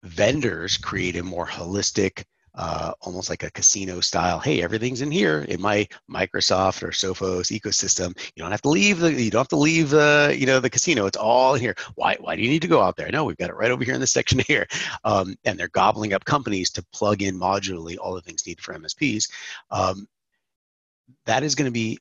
vendors 0.02 0.76
create 0.76 1.16
a 1.16 1.22
more 1.22 1.46
holistic, 1.46 2.24
uh, 2.54 2.92
almost 3.00 3.30
like 3.30 3.42
a 3.42 3.50
casino 3.50 4.00
style. 4.00 4.38
Hey, 4.38 4.62
everything's 4.62 5.00
in 5.00 5.10
here 5.10 5.40
in 5.48 5.60
my 5.60 5.88
Microsoft 6.10 6.82
or 6.82 6.88
Sophos 6.88 7.58
ecosystem. 7.58 8.08
You 8.36 8.42
don't 8.42 8.50
have 8.50 8.62
to 8.62 8.68
leave 8.68 9.00
the 9.00 9.12
you 9.12 9.30
don't 9.30 9.40
have 9.40 9.48
to 9.48 9.56
leave 9.56 9.90
the 9.90 10.36
you 10.38 10.44
know 10.44 10.60
the 10.60 10.68
casino. 10.68 11.06
It's 11.06 11.16
all 11.16 11.54
in 11.54 11.60
here. 11.60 11.74
Why 11.94 12.16
why 12.20 12.36
do 12.36 12.42
you 12.42 12.50
need 12.50 12.62
to 12.62 12.68
go 12.68 12.82
out 12.82 12.96
there? 12.96 13.10
No, 13.10 13.24
we've 13.24 13.38
got 13.38 13.50
it 13.50 13.56
right 13.56 13.70
over 13.70 13.84
here 13.84 13.94
in 13.94 14.00
this 14.00 14.12
section 14.20 14.40
here. 14.46 14.66
Um, 15.04 15.36
and 15.44 15.58
they're 15.58 15.68
gobbling 15.68 16.12
up 16.12 16.24
companies 16.24 16.70
to 16.72 16.84
plug 16.92 17.22
in 17.22 17.38
modularly 17.38 17.96
all 17.98 18.14
the 18.14 18.20
things 18.20 18.46
needed 18.46 18.62
for 18.62 18.74
MSPs. 18.74 19.30
Um, 19.70 20.06
that 21.26 21.42
is 21.42 21.54
going 21.54 21.66
to 21.66 21.72
be 21.72 21.98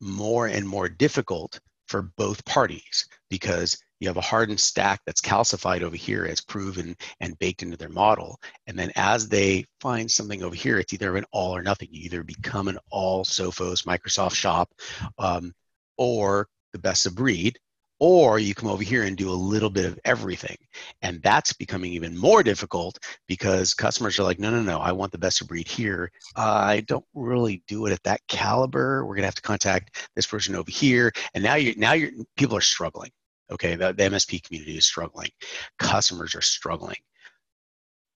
more 0.00 0.46
and 0.46 0.66
more 0.66 0.88
difficult 0.88 1.60
for 1.88 2.02
both 2.16 2.44
parties 2.44 3.06
because 3.28 3.76
you 4.00 4.08
have 4.08 4.16
a 4.16 4.22
hardened 4.22 4.58
stack 4.58 5.00
that's 5.06 5.20
calcified 5.20 5.82
over 5.82 5.96
here 5.96 6.24
as 6.24 6.40
proven 6.40 6.96
and 7.20 7.38
baked 7.38 7.62
into 7.62 7.76
their 7.76 7.90
model. 7.90 8.40
And 8.66 8.78
then 8.78 8.90
as 8.96 9.28
they 9.28 9.66
find 9.80 10.10
something 10.10 10.42
over 10.42 10.54
here, 10.54 10.78
it's 10.78 10.92
either 10.92 11.16
an 11.16 11.26
all 11.32 11.54
or 11.54 11.62
nothing. 11.62 11.88
You 11.92 12.02
either 12.04 12.22
become 12.22 12.68
an 12.68 12.78
all 12.90 13.24
Sophos 13.24 13.84
Microsoft 13.84 14.34
shop 14.34 14.70
um, 15.18 15.52
or 15.98 16.48
the 16.72 16.78
best 16.78 17.04
of 17.06 17.14
breed, 17.14 17.58
or 17.98 18.38
you 18.38 18.54
come 18.54 18.70
over 18.70 18.82
here 18.82 19.02
and 19.02 19.16
do 19.16 19.30
a 19.30 19.32
little 19.32 19.68
bit 19.68 19.84
of 19.84 19.98
everything. 20.06 20.56
And 21.02 21.22
that's 21.22 21.52
becoming 21.52 21.92
even 21.92 22.16
more 22.16 22.42
difficult 22.42 22.98
because 23.28 23.74
customers 23.74 24.18
are 24.18 24.22
like, 24.22 24.38
no, 24.38 24.50
no, 24.50 24.62
no, 24.62 24.78
I 24.78 24.92
want 24.92 25.12
the 25.12 25.18
best 25.18 25.42
of 25.42 25.48
breed 25.48 25.68
here. 25.68 26.10
Uh, 26.34 26.62
I 26.64 26.80
don't 26.80 27.04
really 27.14 27.62
do 27.68 27.84
it 27.84 27.92
at 27.92 28.02
that 28.04 28.22
caliber. 28.26 29.04
We're 29.04 29.16
gonna 29.16 29.26
have 29.26 29.34
to 29.34 29.42
contact 29.42 30.08
this 30.16 30.26
person 30.26 30.54
over 30.54 30.70
here. 30.70 31.12
And 31.34 31.44
now 31.44 31.56
you're 31.56 31.74
now 31.76 31.92
you're 31.92 32.12
people 32.38 32.56
are 32.56 32.62
struggling. 32.62 33.10
Okay, 33.52 33.74
the, 33.74 33.92
the 33.92 34.04
MSP 34.04 34.42
community 34.42 34.76
is 34.76 34.86
struggling. 34.86 35.30
Customers 35.78 36.34
are 36.34 36.42
struggling. 36.42 36.96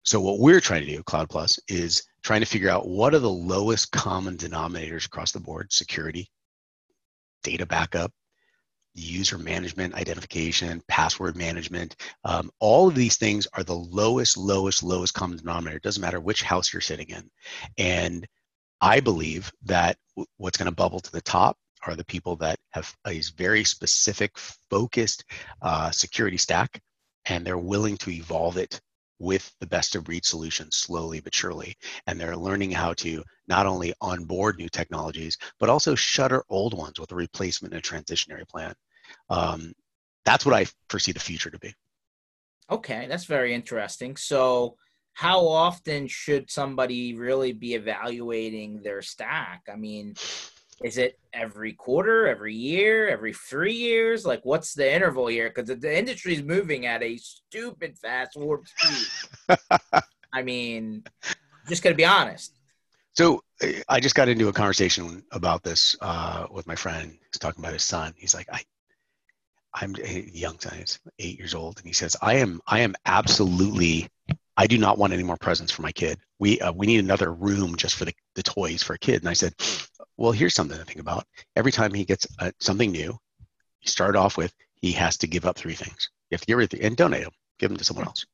So 0.04 0.20
what 0.20 0.40
we're 0.40 0.60
trying 0.60 0.86
to 0.86 0.96
do, 0.98 1.04
CloudPlus, 1.04 1.60
is 1.68 2.04
trying 2.24 2.42
to 2.42 2.46
figure 2.46 2.70
out 2.70 2.88
what 2.88 3.14
are 3.14 3.20
the 3.20 3.30
lowest 3.30 3.92
common 3.92 4.38
denominators 4.38 5.06
across 5.06 5.32
the 5.32 5.40
board: 5.40 5.72
security, 5.72 6.30
data 7.42 7.66
backup, 7.66 8.12
user 8.94 9.38
management, 9.38 9.96
identification, 9.96 10.82
password 10.88 11.36
management. 11.36 11.96
Um, 12.24 12.52
all 12.60 12.88
of 12.88 12.96
these 12.96 13.18
things 13.18 13.48
are 13.54 13.64
the 13.64 13.74
lowest, 13.74 14.38
lowest, 14.38 14.84
lowest 14.84 15.14
common 15.14 15.38
denominator. 15.38 15.78
It 15.78 15.84
doesn't 15.84 16.02
matter 16.02 16.20
which 16.20 16.44
house 16.44 16.72
you're 16.72 16.82
sitting 16.82 17.10
in. 17.10 17.30
And 17.78 18.28
I 18.82 19.00
believe 19.00 19.52
that 19.64 19.98
what's 20.38 20.58
going 20.58 20.70
to 20.70 20.76
bubble 20.76 21.00
to 21.00 21.12
the 21.12 21.22
top 21.22 21.58
are 21.86 21.96
the 21.96 22.06
people 22.06 22.36
that 22.38 22.60
have 22.72 22.94
a 23.08 23.22
very 23.38 23.64
specific, 23.64 24.38
focused 24.70 25.26
uh, 25.62 25.92
security 25.92 26.38
stack 26.38 26.82
and 27.26 27.46
they're 27.46 27.58
willing 27.58 27.98
to 27.98 28.12
evolve 28.12 28.58
it 28.58 28.82
with 29.20 29.54
the 29.60 29.68
best 29.68 29.96
of 29.96 30.04
breed 30.04 30.26
solutions 30.26 30.76
slowly 30.76 31.22
but 31.22 31.34
surely. 31.34 31.76
And 32.08 32.20
they're 32.20 32.36
learning 32.36 32.72
how 32.72 32.94
to 32.96 33.24
not 33.48 33.66
only 33.66 33.94
onboard 34.02 34.58
new 34.58 34.70
technologies, 34.70 35.38
but 35.60 35.70
also 35.70 35.96
shutter 35.96 36.44
old 36.50 36.74
ones 36.74 37.00
with 37.00 37.12
a 37.12 37.16
replacement 37.16 37.74
and 37.74 37.84
a 37.84 37.88
transitionary 37.88 38.48
plan. 38.48 38.74
Um, 39.30 39.74
that's 40.26 40.46
what 40.46 40.56
I 40.56 40.66
foresee 40.90 41.12
the 41.12 41.20
future 41.20 41.50
to 41.50 41.60
be. 41.60 41.74
Okay, 42.70 43.08
that's 43.08 43.26
very 43.26 43.54
interesting. 43.54 44.16
So, 44.16 44.78
how 45.16 45.48
often 45.48 46.08
should 46.08 46.50
somebody 46.50 47.14
really 47.14 47.52
be 47.54 47.76
evaluating 47.76 48.82
their 48.82 49.04
stack? 49.04 49.62
I 49.72 49.76
mean, 49.76 50.16
is 50.84 50.98
it 50.98 51.18
every 51.32 51.72
quarter, 51.74 52.28
every 52.28 52.54
year, 52.54 53.10
every 53.10 53.34
three 53.34 53.74
years? 53.74 54.26
Like, 54.26 54.42
what's 54.44 54.74
the 54.74 54.94
interval 54.94 55.28
here? 55.28 55.50
Because 55.50 55.80
the 55.80 55.98
industry 55.98 56.34
is 56.34 56.44
moving 56.44 56.86
at 56.86 57.02
a 57.02 57.16
stupid 57.18 57.98
fast 57.98 58.36
warp 58.36 58.66
speed. 58.68 59.58
I 60.34 60.44
mean, 60.44 61.06
just 61.70 61.84
gonna 61.84 61.96
be 61.96 62.06
honest. 62.06 62.60
So 63.16 63.42
I 63.88 64.00
just 64.02 64.16
got 64.16 64.28
into 64.28 64.50
a 64.50 64.54
conversation 64.54 65.24
about 65.32 65.64
this 65.64 65.96
uh, 66.02 66.48
with 66.52 66.68
my 66.68 66.76
friend. 66.76 67.18
He's 67.32 67.40
talking 67.40 67.64
about 67.64 67.74
his 67.74 67.84
son. 67.84 68.14
He's 68.18 68.36
like, 68.36 68.48
I, 68.52 68.62
I'm 69.74 69.96
a 70.04 70.30
young 70.34 70.60
son. 70.60 70.80
He's 70.80 71.00
eight 71.20 71.40
years 71.40 71.54
old, 71.54 71.78
and 71.78 71.88
he 71.88 71.94
says, 71.94 72.18
I 72.22 72.36
am, 72.36 72.60
I 72.68 72.82
am 72.82 72.96
absolutely 73.06 74.10
I 74.56 74.68
do 74.68 74.78
not 74.78 74.98
want 74.98 75.14
any 75.14 75.24
more 75.24 75.38
presents 75.38 75.72
for 75.72 75.82
my 75.82 75.92
kid. 75.92 76.20
We 76.40 76.60
uh, 76.60 76.72
we 76.72 76.86
need 76.86 77.00
another 77.00 77.34
room 77.34 77.76
just 77.76 77.96
for 77.96 78.06
the, 78.06 78.14
the 78.36 78.44
toys 78.44 78.84
for 78.84 78.94
a 78.94 79.00
kid. 79.00 79.22
And 79.22 79.30
I 79.30 79.34
said, 79.34 79.54
well, 80.18 80.32
here's 80.32 80.54
something 80.54 80.78
to 80.78 80.86
think 80.86 81.00
about. 81.00 81.26
Every 81.56 81.72
time 81.72 81.94
he 81.94 82.06
gets 82.06 82.28
uh, 82.40 82.52
something 82.60 82.92
new, 82.92 83.18
you 83.82 83.88
start 83.88 84.16
off 84.16 84.38
with 84.38 84.54
he 84.76 84.92
has 84.94 85.18
to 85.18 85.28
give 85.28 85.46
up 85.46 85.58
three 85.58 85.74
things. 85.74 86.10
You 86.30 86.36
have 86.36 86.46
to 86.46 86.56
rid 86.56 86.74
of 86.74 86.80
and 86.82 86.98
donate 86.98 87.24
them, 87.24 87.34
give 87.60 87.70
them 87.70 87.78
to 87.78 87.84
someone 87.84 88.06
else. 88.06 88.26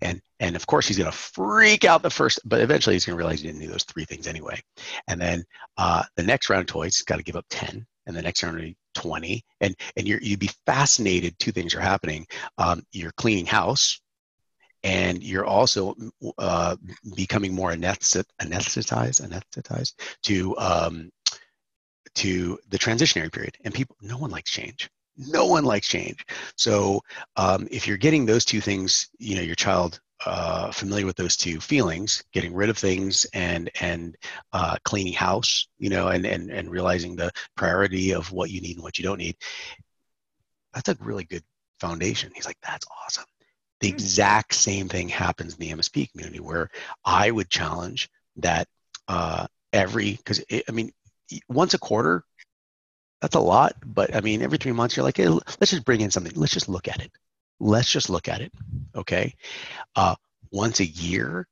And 0.00 0.20
and 0.40 0.56
of 0.56 0.66
course 0.66 0.88
he's 0.88 0.98
going 0.98 1.10
to 1.10 1.16
freak 1.16 1.84
out 1.84 2.02
the 2.02 2.10
first, 2.10 2.40
but 2.44 2.60
eventually 2.60 2.94
he's 2.94 3.04
going 3.04 3.16
to 3.16 3.18
realize 3.18 3.40
he 3.40 3.46
didn't 3.46 3.60
need 3.60 3.70
those 3.70 3.84
three 3.84 4.04
things 4.04 4.26
anyway. 4.26 4.60
And 5.06 5.20
then 5.20 5.44
uh, 5.76 6.02
the 6.16 6.22
next 6.22 6.50
round 6.50 6.62
of 6.62 6.66
toys, 6.66 6.96
he's 6.96 7.04
got 7.04 7.16
to 7.16 7.22
give 7.22 7.36
up 7.36 7.46
ten, 7.50 7.86
and 8.06 8.16
the 8.16 8.22
next 8.22 8.42
round 8.42 8.74
20 8.94 9.44
and 9.60 9.76
and 9.96 10.08
you're, 10.08 10.20
you'd 10.20 10.40
be 10.40 10.50
fascinated 10.66 11.38
two 11.38 11.52
things 11.52 11.74
are 11.74 11.80
happening 11.80 12.26
um, 12.58 12.82
you're 12.92 13.12
cleaning 13.12 13.46
house 13.46 14.00
and 14.82 15.22
you're 15.22 15.44
also 15.44 15.94
uh, 16.38 16.76
becoming 17.14 17.54
more 17.54 17.72
anesthetized, 17.72 18.26
anesthetized 18.40 19.94
to 20.22 20.56
um, 20.58 21.10
to 22.14 22.58
the 22.68 22.78
transitionary 22.78 23.32
period. 23.32 23.56
And 23.64 23.72
people, 23.72 23.96
no 24.02 24.18
one 24.18 24.30
likes 24.30 24.50
change. 24.50 24.90
No 25.16 25.46
one 25.46 25.64
likes 25.64 25.88
change. 25.88 26.24
So 26.56 27.00
um, 27.36 27.68
if 27.70 27.86
you're 27.86 27.96
getting 27.96 28.24
those 28.24 28.44
two 28.44 28.60
things, 28.60 29.08
you 29.18 29.36
know, 29.36 29.42
your 29.42 29.54
child 29.54 30.00
uh, 30.26 30.70
familiar 30.70 31.06
with 31.06 31.16
those 31.16 31.36
two 31.36 31.60
feelings, 31.60 32.22
getting 32.32 32.54
rid 32.54 32.68
of 32.68 32.76
things 32.78 33.26
and 33.32 33.70
and 33.80 34.16
uh, 34.52 34.76
cleaning 34.84 35.12
house, 35.12 35.66
you 35.78 35.90
know, 35.90 36.08
and 36.08 36.26
and 36.26 36.50
and 36.50 36.70
realizing 36.70 37.16
the 37.16 37.30
priority 37.56 38.12
of 38.12 38.30
what 38.32 38.50
you 38.50 38.60
need 38.60 38.76
and 38.76 38.82
what 38.82 38.98
you 38.98 39.04
don't 39.04 39.18
need. 39.18 39.36
That's 40.74 40.88
a 40.88 40.96
really 41.00 41.24
good 41.24 41.42
foundation. 41.80 42.32
He's 42.34 42.46
like, 42.46 42.58
that's 42.62 42.86
awesome. 43.04 43.24
The 43.80 43.88
hmm. 43.88 43.94
exact 43.94 44.54
same 44.54 44.88
thing 44.88 45.08
happens 45.08 45.54
in 45.54 45.60
the 45.60 45.74
MSP 45.74 46.10
community 46.12 46.40
where 46.40 46.70
I 47.04 47.30
would 47.30 47.50
challenge 47.50 48.08
that 48.36 48.68
uh, 49.08 49.46
every, 49.72 50.12
because 50.12 50.44
I 50.50 50.72
mean, 50.72 50.92
once 51.48 51.74
a 51.74 51.78
quarter, 51.78 52.24
that's 53.20 53.36
a 53.36 53.40
lot, 53.40 53.74
but 53.84 54.14
I 54.14 54.20
mean, 54.20 54.42
every 54.42 54.58
three 54.58 54.72
months, 54.72 54.96
you're 54.96 55.04
like, 55.04 55.18
hey, 55.18 55.28
let's 55.28 55.70
just 55.70 55.84
bring 55.84 56.00
in 56.00 56.10
something. 56.10 56.32
Let's 56.34 56.54
just 56.54 56.68
look 56.68 56.88
at 56.88 57.02
it. 57.02 57.12
Let's 57.58 57.92
just 57.92 58.08
look 58.08 58.28
at 58.28 58.40
it. 58.40 58.52
Okay. 58.96 59.34
Uh, 59.94 60.14
once 60.50 60.80
a 60.80 60.86
year, 60.86 61.46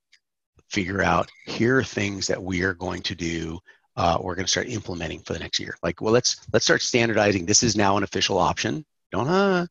figure 0.70 1.03
out 1.03 1.31
here 1.47 1.79
are 1.79 1.85
things 1.85 2.26
that 2.29 2.43
we 2.43 2.62
are 2.62 2.74
going 2.74 3.03
to 3.03 3.14
do 3.14 3.59
uh, 3.99 4.16
we're 4.20 4.37
going 4.37 4.45
to 4.45 4.51
start 4.51 4.68
implementing 4.68 5.18
for 5.20 5.33
the 5.33 5.41
next 5.41 5.59
year. 5.59 5.76
Like, 5.83 6.01
well, 6.01 6.12
let's 6.12 6.47
let's 6.53 6.64
start 6.64 6.83
standardizing. 6.83 7.45
This 7.45 7.64
is 7.64 7.76
now 7.76 7.97
an 7.97 8.05
official 8.05 8.39
option. 8.39 8.87
Don't 9.11 9.26
uh, 9.26 9.66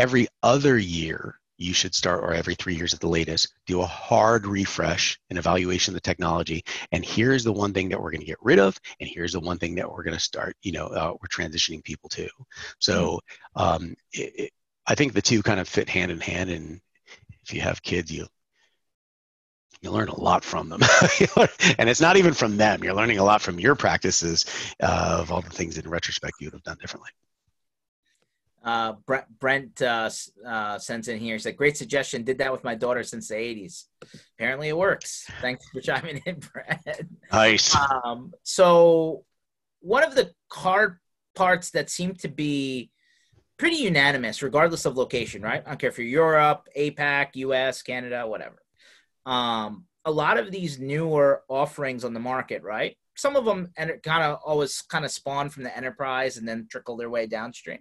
every 0.00 0.26
other 0.42 0.78
year 0.78 1.34
you 1.58 1.74
should 1.74 1.94
start 1.94 2.24
or 2.24 2.32
every 2.32 2.54
three 2.54 2.74
years 2.74 2.94
at 2.94 3.00
the 3.00 3.06
latest 3.06 3.52
do 3.66 3.82
a 3.82 3.86
hard 3.86 4.46
refresh 4.46 5.20
and 5.28 5.38
evaluation 5.38 5.92
of 5.92 5.94
the 5.94 6.00
technology. 6.00 6.64
And 6.90 7.04
here's 7.04 7.44
the 7.44 7.52
one 7.52 7.74
thing 7.74 7.90
that 7.90 8.00
we're 8.00 8.10
going 8.10 8.22
to 8.22 8.26
get 8.26 8.38
rid 8.40 8.58
of 8.58 8.80
and 8.98 9.10
here's 9.12 9.34
the 9.34 9.40
one 9.40 9.58
thing 9.58 9.74
that 9.74 9.90
we're 9.90 10.02
going 10.02 10.16
to 10.16 10.20
start 10.22 10.56
you 10.62 10.72
know 10.72 10.86
uh, 10.86 11.12
we're 11.20 11.28
transitioning 11.28 11.84
people 11.84 12.08
to. 12.10 12.26
So 12.78 13.20
um, 13.54 13.94
it, 14.12 14.32
it, 14.36 14.52
i 14.86 14.94
think 14.94 15.12
the 15.12 15.20
two 15.20 15.42
kind 15.42 15.60
of 15.60 15.68
fit 15.68 15.90
hand 15.90 16.10
in 16.10 16.20
hand 16.20 16.48
and 16.48 16.80
if 17.44 17.52
you 17.52 17.60
have 17.60 17.82
kids 17.82 18.10
you 18.10 18.26
you 19.82 19.90
learn 19.90 20.08
a 20.08 20.20
lot 20.20 20.44
from 20.44 20.68
them. 20.68 20.80
And 21.78 21.88
it's 21.88 22.02
not 22.02 22.18
even 22.18 22.34
from 22.34 22.58
them. 22.58 22.84
You're 22.84 22.92
learning 22.92 23.18
a 23.18 23.24
lot 23.24 23.40
from 23.40 23.58
your 23.58 23.74
practices 23.74 24.44
uh, 24.82 25.16
of 25.20 25.32
all 25.32 25.40
the 25.40 25.48
things 25.48 25.78
in 25.78 25.88
retrospect 25.88 26.34
you 26.38 26.48
would 26.48 26.54
have 26.54 26.62
done 26.62 26.76
differently 26.78 27.10
uh, 28.62 28.92
Brent, 29.06 29.24
Brent 29.38 29.82
uh, 29.82 30.10
uh, 30.46 30.78
sends 30.78 31.08
in 31.08 31.18
here. 31.18 31.34
He 31.34 31.38
said, 31.38 31.56
"Great 31.56 31.76
suggestion. 31.76 32.24
Did 32.24 32.38
that 32.38 32.52
with 32.52 32.62
my 32.62 32.74
daughter 32.74 33.02
since 33.02 33.28
the 33.28 33.34
'80s. 33.34 33.84
Apparently, 34.38 34.68
it 34.68 34.76
works. 34.76 35.26
Thanks 35.40 35.66
for 35.70 35.80
chiming 35.80 36.20
in, 36.26 36.40
Brent. 36.40 37.08
Nice. 37.32 37.74
Um, 37.74 38.32
so, 38.42 39.24
one 39.80 40.04
of 40.04 40.14
the 40.14 40.32
card 40.50 40.98
parts 41.34 41.70
that 41.70 41.88
seem 41.88 42.14
to 42.16 42.28
be 42.28 42.90
pretty 43.58 43.76
unanimous, 43.76 44.42
regardless 44.42 44.84
of 44.84 44.96
location, 44.96 45.40
right? 45.40 45.62
I 45.64 45.70
don't 45.70 45.78
care 45.78 45.90
if 45.90 45.98
you're 45.98 46.06
Europe, 46.06 46.68
APAC, 46.76 47.36
US, 47.36 47.82
Canada, 47.82 48.26
whatever. 48.26 48.62
Um, 49.24 49.86
a 50.04 50.10
lot 50.10 50.38
of 50.38 50.50
these 50.50 50.78
newer 50.78 51.42
offerings 51.48 52.04
on 52.04 52.14
the 52.14 52.20
market, 52.20 52.62
right? 52.62 52.96
Some 53.16 53.36
of 53.36 53.44
them 53.44 53.70
kind 53.76 54.22
of 54.22 54.38
always 54.44 54.80
kind 54.82 55.04
of 55.04 55.10
spawn 55.10 55.50
from 55.50 55.62
the 55.62 55.76
enterprise 55.76 56.36
and 56.36 56.48
then 56.48 56.68
trickle 56.70 56.96
their 56.96 57.10
way 57.10 57.26
downstream 57.26 57.80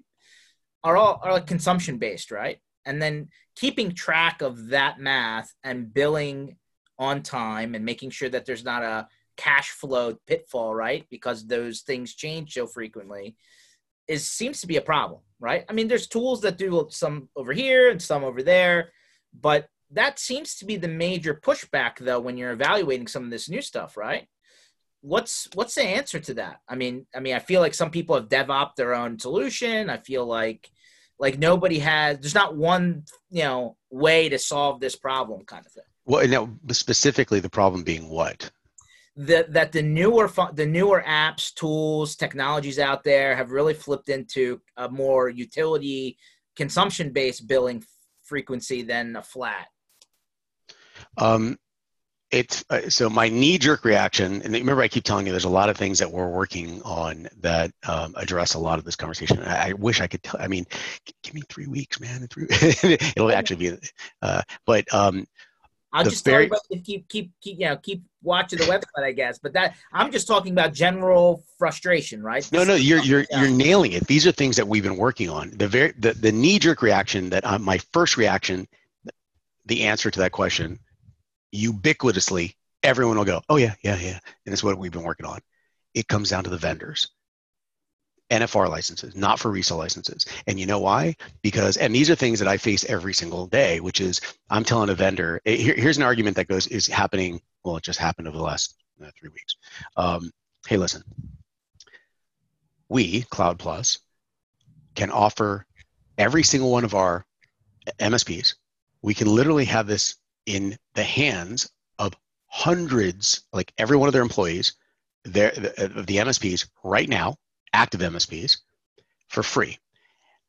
are 0.84 0.98
all 0.98 1.20
are 1.24 1.34
like 1.34 1.48
consumption 1.48 1.98
based, 1.98 2.32
right? 2.32 2.60
And 2.86 3.02
then 3.02 3.30
keeping 3.56 3.94
track 3.94 4.42
of 4.42 4.70
that 4.70 5.00
math 5.00 5.54
and 5.64 5.94
billing 5.94 6.56
on 6.98 7.24
time 7.24 7.76
and 7.76 7.86
making 7.86 8.10
sure 8.10 8.30
that 8.30 8.46
there's 8.46 8.64
not 8.64 8.84
a 8.84 9.08
cash 9.38 9.72
flow 9.72 10.16
pitfall, 10.28 10.74
right? 10.76 11.06
Because 11.10 11.48
those 11.48 11.82
things 11.82 12.16
change 12.16 12.54
so 12.54 12.68
frequently 12.68 13.36
is 14.08 14.30
seems 14.30 14.62
to 14.62 14.68
be 14.68 14.78
a 14.78 14.82
problem, 14.82 15.22
right? 15.40 15.66
I 15.70 15.74
mean, 15.74 15.88
there's 15.88 16.08
tools 16.08 16.42
that 16.42 16.58
do 16.58 16.88
some 16.90 17.30
over 17.36 17.54
here 17.54 17.90
and 17.90 18.02
some 18.02 18.24
over 18.24 18.44
there, 18.44 18.92
but 19.40 19.70
that 19.92 20.20
seems 20.20 20.56
to 20.56 20.66
be 20.66 20.76
the 20.76 20.88
major 20.88 21.34
pushback 21.34 21.98
though 22.00 22.20
when 22.20 22.38
you're 22.38 22.52
evaluating 22.52 23.08
some 23.08 23.24
of 23.24 23.30
this 23.30 23.50
new 23.50 23.62
stuff, 23.62 23.98
right? 23.98 24.28
What's 25.02 25.48
what's 25.54 25.76
the 25.76 25.84
answer 25.84 26.20
to 26.20 26.34
that? 26.36 26.60
I 26.68 26.76
mean, 26.76 27.06
I 27.16 27.20
mean, 27.20 27.36
I 27.36 27.40
feel 27.40 27.62
like 27.62 27.74
some 27.74 27.92
people 27.92 28.16
have 28.16 28.30
DevOps 28.30 28.76
their 28.76 28.94
own 28.94 29.20
solution. 29.20 29.90
I 29.90 29.98
feel 29.98 30.26
like 30.26 30.70
like 31.18 31.38
nobody 31.38 31.80
has. 31.80 32.20
There's 32.20 32.36
not 32.36 32.56
one 32.56 33.04
you 33.30 33.44
know 33.44 33.78
way 33.90 34.30
to 34.30 34.40
solve 34.40 34.80
this 34.80 34.96
problem, 34.96 35.46
kind 35.46 35.66
of 35.66 35.72
thing. 35.72 35.84
Well, 36.06 36.28
now 36.28 36.50
specifically, 36.72 37.40
the 37.40 37.50
problem 37.50 37.84
being 37.84 38.10
what? 38.10 38.52
That 39.16 39.54
that 39.54 39.72
the 39.72 39.82
newer 39.82 40.30
the 40.54 40.66
newer 40.66 41.04
apps, 41.06 41.54
tools, 41.54 42.16
technologies 42.16 42.80
out 42.80 43.04
there 43.04 43.36
have 43.36 43.52
really 43.52 43.74
flipped 43.74 44.10
into 44.10 44.62
a 44.78 44.90
more 44.90 45.30
utility 45.30 46.18
consumption 46.56 47.12
based 47.12 47.48
billing 47.48 47.84
frequency 48.24 48.82
than 48.82 49.16
a 49.16 49.24
flat. 49.24 49.68
Um, 51.18 51.58
it's 52.32 52.64
uh, 52.70 52.90
so 52.90 53.10
my 53.10 53.28
knee-jerk 53.28 53.84
reaction 53.84 54.42
and 54.44 54.54
remember 54.54 54.82
i 54.82 54.88
keep 54.88 55.04
telling 55.04 55.26
you 55.26 55.32
there's 55.32 55.46
a 55.46 55.50
lot 55.50 55.70
of 55.70 55.78
things 55.78 56.00
that 56.00 56.12
we're 56.12 56.30
working 56.30 56.82
on 56.84 57.28
that 57.40 57.72
um, 57.88 58.14
address 58.18 58.54
a 58.54 58.60
lot 58.60 58.78
of 58.78 58.86
this 58.86 58.96
conversation 58.96 59.40
I, 59.40 59.70
I, 59.70 59.74
wish 59.74 60.02
i 60.02 60.08
could 60.08 60.22
tell 60.22 60.40
i 60.40 60.48
mean 60.48 60.66
g- 61.06 61.14
give 61.24 61.34
me 61.34 61.42
three 61.50 61.68
weeks 61.68 62.00
man 62.00 62.28
three, 62.28 62.48
it'll 62.52 63.32
actually 63.32 63.56
be 63.56 63.78
uh, 64.22 64.42
but 64.66 64.92
um, 64.94 65.26
I'll 65.92 66.04
just 66.04 66.24
very, 66.24 66.52
keep 66.84 67.08
keep 67.08 67.32
keep 67.42 67.60
you 67.60 67.66
know 67.66 67.78
keep 67.78 68.04
watching 68.22 68.60
the 68.60 68.66
website, 68.66 69.04
I 69.04 69.12
guess. 69.12 69.40
But 69.40 69.54
that 69.54 69.76
I'm 69.92 70.12
just 70.12 70.28
talking 70.28 70.52
about 70.52 70.72
general 70.72 71.44
frustration, 71.58 72.22
right? 72.22 72.48
No, 72.52 72.64
no, 72.64 72.76
you're 72.76 73.00
you're 73.00 73.26
you're 73.32 73.50
nailing 73.50 73.94
it. 73.94 74.06
These 74.06 74.28
are 74.28 74.32
things 74.32 74.56
that 74.58 74.68
we've 74.68 74.84
been 74.84 74.98
working 74.98 75.32
on. 75.32 75.50
The 75.50 75.68
very 75.68 75.94
the, 75.98 76.14
the 76.14 76.32
knee 76.32 76.60
jerk 76.60 76.84
reaction 76.84 77.32
that 77.32 77.44
uh, 77.44 77.58
my 77.58 77.80
first 77.92 78.18
reaction, 78.18 78.68
the 79.66 79.86
answer 79.86 80.12
to 80.12 80.20
that 80.20 80.32
question 80.32 80.80
ubiquitously, 81.54 82.56
everyone 82.84 83.18
will 83.18 83.26
go, 83.26 83.42
oh, 83.50 83.58
yeah, 83.58 83.76
yeah, 83.82 83.98
yeah. 83.98 84.20
And 84.46 84.54
it's 84.54 84.64
what 84.64 84.78
we've 84.78 84.92
been 84.92 85.04
working 85.04 85.26
on. 85.26 85.40
It 85.94 86.08
comes 86.08 86.30
down 86.30 86.44
to 86.44 86.50
the 86.50 86.58
vendors. 86.58 87.10
NFR 88.30 88.70
licenses, 88.70 89.16
not 89.16 89.40
for 89.40 89.50
resale 89.50 89.78
licenses. 89.78 90.26
And 90.46 90.60
you 90.60 90.68
know 90.68 90.80
why? 90.80 91.16
Because, 91.42 91.78
and 91.78 91.96
these 91.96 92.12
are 92.12 92.16
things 92.16 92.38
that 92.40 92.48
I 92.48 92.58
face 92.58 92.86
every 92.86 93.14
single 93.14 93.48
day, 93.48 93.80
which 93.80 94.02
is 94.02 94.22
I'm 94.52 94.64
telling 94.64 94.90
a 94.90 94.94
vendor, 94.94 95.42
here, 95.46 95.74
here's 95.74 95.98
an 95.98 96.04
argument 96.04 96.36
that 96.36 96.48
goes, 96.48 96.68
is 96.68 96.86
happening, 96.86 97.42
well, 97.64 97.78
it 97.78 97.84
just 97.84 97.98
happened 97.98 98.28
over 98.28 98.38
the 98.38 98.44
last 98.44 98.76
uh, 99.04 99.10
three 99.20 99.30
weeks. 99.30 99.56
Um, 99.98 100.32
hey, 100.68 100.78
listen, 100.78 101.04
we, 102.88 103.24
CloudPlus, 103.24 104.00
can 104.96 105.10
offer 105.10 105.66
every 106.18 106.44
single 106.44 106.72
one 106.72 106.84
of 106.84 106.94
our 106.94 107.26
MSPs. 108.00 108.56
We 109.02 109.14
can 109.14 109.28
literally 109.28 109.66
have 109.66 109.88
this 109.88 110.18
in 110.46 110.78
the 110.96 111.04
hands 111.04 111.70
of 111.98 112.14
hundreds, 112.48 113.44
like 113.54 113.74
every 113.78 113.98
one 113.98 114.08
of 114.08 114.14
their 114.14 114.22
employees, 114.22 114.74
their, 115.24 115.52
the, 115.52 115.84
uh, 115.84 116.02
the 116.04 116.18
MSPs 116.18 116.68
right 116.84 117.10
now, 117.10 117.36
active 117.74 118.02
MSPs, 118.02 118.58
for 119.28 119.44
free. 119.44 119.78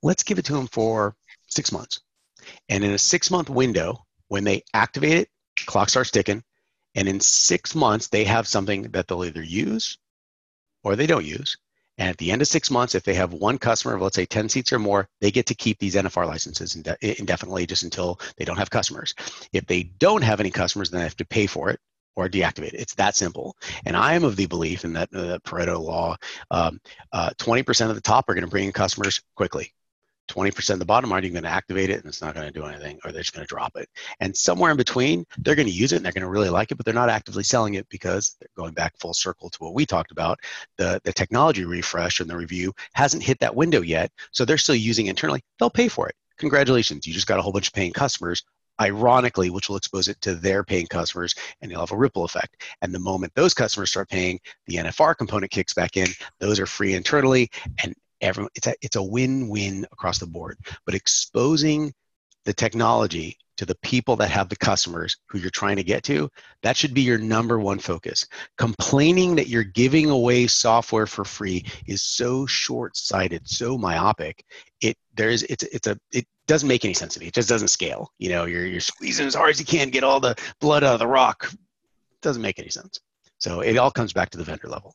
Let's 0.03 0.22
give 0.22 0.38
it 0.38 0.45
to 0.47 0.55
them 0.55 0.66
for 0.66 1.14
six 1.49 1.72
months. 1.72 2.01
And 2.68 2.84
in 2.84 2.93
a 2.93 2.99
six 2.99 3.30
month 3.30 3.51
window, 3.51 4.07
when 4.28 4.45
they 4.45 4.62
activate 4.72 5.18
it, 5.18 5.28
clock 5.66 5.91
starts 5.91 6.11
ticking. 6.11 6.43
And 6.95 7.09
in 7.09 7.20
six 7.20 7.74
months, 7.74 8.09
they 8.09 8.24
have 8.24 8.49
something 8.49 8.82
that 8.91 9.07
they'll 9.07 9.24
either 9.24 9.43
use 9.43 9.99
or 10.82 10.97
they 10.97 11.07
don't 11.07 11.24
use. 11.24 11.57
And 12.01 12.09
at 12.09 12.16
the 12.16 12.32
end 12.32 12.40
of 12.40 12.48
six 12.48 12.70
months, 12.70 12.94
if 12.94 13.03
they 13.05 13.12
have 13.12 13.34
one 13.34 13.59
customer 13.59 13.94
of, 13.94 14.01
let's 14.01 14.16
say, 14.16 14.24
10 14.24 14.48
seats 14.48 14.72
or 14.72 14.78
more, 14.78 15.07
they 15.20 15.30
get 15.30 15.44
to 15.46 15.55
keep 15.55 15.78
these 15.78 15.94
NFR 15.94 16.26
licenses 16.26 16.74
indefinitely 16.74 17.66
just 17.66 17.82
until 17.82 18.18
they 18.38 18.46
don't 18.46 18.57
have 18.57 18.70
customers. 18.70 19.14
If 19.53 19.66
they 19.66 19.82
don't 19.82 20.22
have 20.22 20.40
any 20.40 20.51
customers, 20.51 20.88
then 20.88 21.01
they 21.01 21.05
have 21.05 21.16
to 21.18 21.26
pay 21.26 21.46
for 21.46 21.68
it 21.68 21.78
or 22.16 22.26
deactivate 22.26 22.72
it. 22.72 22.80
It's 22.80 22.94
that 22.94 23.16
simple. 23.16 23.55
And 23.84 23.94
I 23.94 24.14
am 24.14 24.24
of 24.24 24.36
the 24.36 24.46
belief 24.46 24.86
in 24.86 24.94
that 24.94 25.11
uh, 25.14 25.40
Pareto 25.40 25.78
law, 25.78 26.16
um, 26.51 26.80
uh, 27.12 27.30
20% 27.36 27.90
of 27.90 27.94
the 27.94 28.01
top 28.01 28.30
are 28.30 28.34
going 28.34 28.44
to 28.44 28.51
bring 28.51 28.64
in 28.64 28.72
customers 28.72 29.20
quickly. 29.36 29.74
20% 30.30 30.70
of 30.70 30.78
the 30.78 30.84
bottom 30.84 31.12
aren't 31.12 31.24
even 31.24 31.34
going 31.34 31.44
to 31.44 31.50
activate 31.50 31.90
it 31.90 31.98
and 31.98 32.06
it's 32.06 32.22
not 32.22 32.34
going 32.34 32.46
to 32.46 32.52
do 32.52 32.64
anything 32.64 32.98
or 33.04 33.12
they're 33.12 33.22
just 33.22 33.34
going 33.34 33.44
to 33.44 33.48
drop 33.48 33.76
it. 33.76 33.88
And 34.20 34.36
somewhere 34.36 34.70
in 34.70 34.76
between, 34.76 35.26
they're 35.38 35.54
going 35.54 35.68
to 35.68 35.74
use 35.74 35.92
it 35.92 35.96
and 35.96 36.04
they're 36.04 36.12
going 36.12 36.22
to 36.22 36.28
really 36.28 36.48
like 36.48 36.70
it, 36.70 36.76
but 36.76 36.84
they're 36.84 36.94
not 36.94 37.08
actively 37.08 37.42
selling 37.42 37.74
it 37.74 37.88
because 37.88 38.36
they're 38.38 38.48
going 38.56 38.72
back 38.72 38.94
full 38.98 39.14
circle 39.14 39.50
to 39.50 39.58
what 39.58 39.74
we 39.74 39.84
talked 39.84 40.12
about. 40.12 40.38
The, 40.78 41.00
the 41.04 41.12
technology 41.12 41.64
refresh 41.64 42.20
and 42.20 42.30
the 42.30 42.36
review 42.36 42.72
hasn't 42.94 43.22
hit 43.22 43.40
that 43.40 43.54
window 43.54 43.82
yet. 43.82 44.12
So 44.30 44.44
they're 44.44 44.58
still 44.58 44.74
using 44.74 45.06
internally. 45.06 45.42
They'll 45.58 45.70
pay 45.70 45.88
for 45.88 46.08
it. 46.08 46.14
Congratulations. 46.38 47.06
You 47.06 47.12
just 47.12 47.26
got 47.26 47.38
a 47.38 47.42
whole 47.42 47.52
bunch 47.52 47.66
of 47.66 47.74
paying 47.74 47.92
customers 47.92 48.44
ironically, 48.80 49.50
which 49.50 49.68
will 49.68 49.76
expose 49.76 50.08
it 50.08 50.20
to 50.22 50.34
their 50.34 50.64
paying 50.64 50.86
customers 50.86 51.34
and 51.60 51.70
you'll 51.70 51.80
have 51.80 51.92
a 51.92 51.96
ripple 51.96 52.24
effect. 52.24 52.62
And 52.80 52.94
the 52.94 52.98
moment 52.98 53.34
those 53.34 53.52
customers 53.52 53.90
start 53.90 54.08
paying, 54.08 54.40
the 54.66 54.76
NFR 54.76 55.16
component 55.16 55.50
kicks 55.50 55.74
back 55.74 55.96
in. 55.96 56.08
Those 56.38 56.58
are 56.58 56.66
free 56.66 56.94
internally 56.94 57.50
and 57.82 57.94
everyone 58.20 58.50
it's 58.54 58.66
a 58.66 58.74
it's 58.82 58.96
a 58.96 59.02
win-win 59.02 59.86
across 59.92 60.18
the 60.18 60.26
board. 60.26 60.58
But 60.86 60.94
exposing 60.94 61.92
the 62.44 62.52
technology 62.52 63.36
to 63.56 63.66
the 63.66 63.74
people 63.82 64.16
that 64.16 64.30
have 64.30 64.48
the 64.48 64.56
customers 64.56 65.18
who 65.26 65.38
you're 65.38 65.50
trying 65.50 65.76
to 65.76 65.82
get 65.82 66.02
to 66.02 66.30
that 66.62 66.76
should 66.76 66.94
be 66.94 67.02
your 67.02 67.18
number 67.18 67.60
one 67.60 67.78
focus. 67.78 68.26
Complaining 68.56 69.34
that 69.36 69.48
you're 69.48 69.64
giving 69.64 70.08
away 70.08 70.46
software 70.46 71.06
for 71.06 71.26
free 71.26 71.66
is 71.86 72.00
so 72.00 72.46
short-sighted 72.46 73.46
so 73.46 73.76
myopic. 73.76 74.44
It 74.80 74.96
there's 75.14 75.42
it's 75.44 75.64
it's 75.64 75.86
a 75.86 75.98
it 76.12 76.26
doesn't 76.46 76.68
make 76.68 76.84
any 76.84 76.94
sense 76.94 77.14
to 77.14 77.20
me. 77.20 77.26
It 77.26 77.34
just 77.34 77.48
doesn't 77.48 77.68
scale. 77.68 78.10
You 78.18 78.30
know 78.30 78.46
you're 78.46 78.66
you're 78.66 78.80
squeezing 78.80 79.26
as 79.26 79.34
hard 79.34 79.50
as 79.50 79.60
you 79.60 79.66
can 79.66 79.90
get 79.90 80.04
all 80.04 80.20
the 80.20 80.36
blood 80.60 80.82
out 80.82 80.94
of 80.94 81.00
the 81.00 81.06
rock. 81.06 81.48
It 81.52 82.20
doesn't 82.22 82.42
make 82.42 82.58
any 82.58 82.70
sense. 82.70 83.00
So 83.38 83.60
it 83.60 83.76
all 83.76 83.90
comes 83.90 84.12
back 84.12 84.30
to 84.30 84.38
the 84.38 84.44
vendor 84.44 84.68
level 84.68 84.94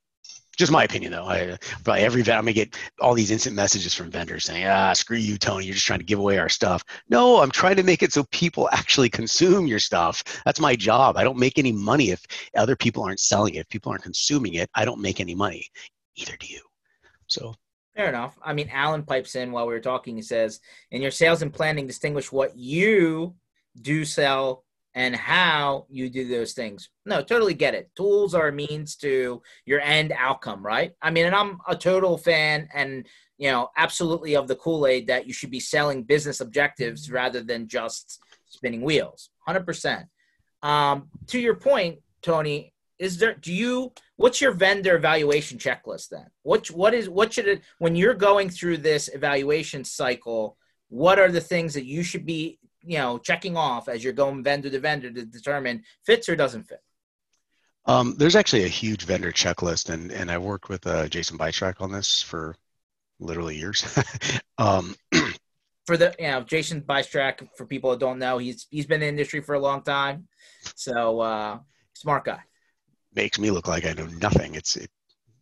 just 0.55 0.71
my 0.71 0.83
opinion, 0.83 1.11
though. 1.11 1.25
I, 1.25 1.57
every 1.99 2.21
I'm 2.21 2.25
gonna 2.25 2.53
get 2.53 2.77
all 2.99 3.13
these 3.13 3.31
instant 3.31 3.55
messages 3.55 3.93
from 3.93 4.11
vendors 4.11 4.45
saying, 4.45 4.65
"Ah, 4.65 4.93
screw 4.93 5.17
you, 5.17 5.37
Tony. 5.37 5.65
You're 5.65 5.73
just 5.73 5.85
trying 5.85 5.99
to 5.99 6.05
give 6.05 6.19
away 6.19 6.37
our 6.37 6.49
stuff." 6.49 6.83
No, 7.09 7.41
I'm 7.41 7.51
trying 7.51 7.75
to 7.77 7.83
make 7.83 8.03
it 8.03 8.13
so 8.13 8.23
people 8.31 8.69
actually 8.71 9.09
consume 9.09 9.67
your 9.67 9.79
stuff. 9.79 10.23
That's 10.45 10.59
my 10.59 10.75
job. 10.75 11.17
I 11.17 11.23
don't 11.23 11.37
make 11.37 11.57
any 11.57 11.71
money 11.71 12.11
if 12.11 12.25
other 12.55 12.75
people 12.75 13.03
aren't 13.03 13.19
selling 13.19 13.55
it. 13.55 13.59
If 13.59 13.69
people 13.69 13.91
aren't 13.91 14.03
consuming 14.03 14.55
it, 14.55 14.69
I 14.75 14.85
don't 14.85 15.01
make 15.01 15.19
any 15.19 15.35
money. 15.35 15.67
Either 16.15 16.35
do 16.37 16.47
you. 16.47 16.61
So 17.27 17.55
Fair 17.95 18.09
enough. 18.09 18.37
I 18.43 18.51
mean, 18.51 18.69
Alan 18.73 19.03
pipes 19.03 19.35
in 19.35 19.53
while 19.53 19.65
we 19.67 19.73
were 19.73 19.79
talking. 19.79 20.17
He 20.17 20.21
says, 20.21 20.59
"In 20.91 21.01
your 21.01 21.11
sales 21.11 21.41
and 21.41 21.53
planning, 21.53 21.87
distinguish 21.87 22.31
what 22.31 22.55
you 22.57 23.35
do 23.81 24.03
sell 24.03 24.65
and 24.95 25.13
how 25.13 25.85
you 25.89 26.09
do 26.09 26.25
those 26.25 26.53
things. 26.53 26.89
No, 27.05 27.21
totally 27.21 27.53
get 27.53 27.75
it. 27.75 27.91
Tools 27.97 28.33
are 28.33 28.47
a 28.47 28.53
means 28.53 28.95
to 28.97 29.41
your 29.65 29.81
end 29.81 30.13
outcome, 30.17 30.65
right? 30.65 30.93
I 31.01 31.11
mean, 31.11 31.25
and 31.25 31.35
I'm 31.35 31.59
a 31.67 31.75
total 31.75 32.17
fan 32.17 32.69
and, 32.73 33.05
you 33.37 33.51
know, 33.51 33.69
absolutely 33.75 34.37
of 34.37 34.47
the 34.47 34.55
Kool 34.55 34.87
Aid 34.87 35.07
that 35.07 35.27
you 35.27 35.33
should 35.33 35.51
be 35.51 35.59
selling 35.59 36.03
business 36.03 36.39
objectives 36.39 37.11
rather 37.11 37.43
than 37.43 37.67
just 37.67 38.21
spinning 38.45 38.81
wheels. 38.81 39.29
100%. 39.47 40.07
Um, 40.63 41.09
to 41.27 41.39
your 41.39 41.55
point, 41.55 41.99
Tony, 42.21 42.73
is 42.97 43.17
there, 43.17 43.33
do 43.33 43.53
you, 43.53 43.91
what's 44.15 44.39
your 44.39 44.53
vendor 44.53 44.95
evaluation 44.95 45.57
checklist 45.57 46.07
then? 46.09 46.27
What, 46.43 46.67
what 46.67 46.93
is, 46.93 47.09
what 47.09 47.33
should 47.33 47.49
it, 47.49 47.63
when 47.79 47.97
you're 47.97 48.13
going 48.13 48.49
through 48.49 48.77
this 48.77 49.09
evaluation 49.13 49.83
cycle, 49.83 50.55
what 50.87 51.19
are 51.19 51.29
the 51.29 51.41
things 51.41 51.73
that 51.73 51.85
you 51.85 52.01
should 52.01 52.25
be 52.25 52.59
you 52.85 52.97
know 52.97 53.17
checking 53.17 53.57
off 53.57 53.87
as 53.89 54.03
you're 54.03 54.13
going 54.13 54.43
vendor 54.43 54.69
to 54.69 54.79
vendor 54.79 55.11
to 55.11 55.25
determine 55.25 55.83
fits 56.05 56.29
or 56.29 56.35
doesn't 56.35 56.63
fit? 56.63 56.81
Um, 57.87 58.15
there's 58.17 58.35
actually 58.35 58.63
a 58.63 58.69
huge 58.69 59.05
vendor 59.05 59.31
checklist, 59.31 59.89
and 59.89 60.11
and 60.11 60.31
I 60.31 60.37
worked 60.37 60.69
with 60.69 60.85
uh, 60.87 61.07
Jason 61.07 61.37
Bystrak 61.37 61.81
on 61.81 61.91
this 61.91 62.21
for 62.21 62.55
literally 63.19 63.57
years. 63.57 63.85
um, 64.57 64.95
for 65.85 65.97
the 65.97 66.15
you 66.19 66.27
know 66.27 66.41
Jason 66.41 66.81
Bystrak, 66.81 67.47
for 67.55 67.65
people 67.65 67.91
that 67.91 67.99
don't 67.99 68.19
know, 68.19 68.37
he's 68.37 68.67
he's 68.69 68.87
been 68.87 68.95
in 68.95 69.01
the 69.01 69.07
industry 69.07 69.41
for 69.41 69.55
a 69.55 69.59
long 69.59 69.83
time, 69.83 70.27
so 70.75 71.19
uh, 71.19 71.59
smart 71.93 72.25
guy. 72.25 72.39
Makes 73.13 73.39
me 73.39 73.51
look 73.51 73.67
like 73.67 73.85
I 73.85 73.93
know 73.93 74.07
nothing. 74.07 74.55
It's 74.55 74.75
it 74.75 74.89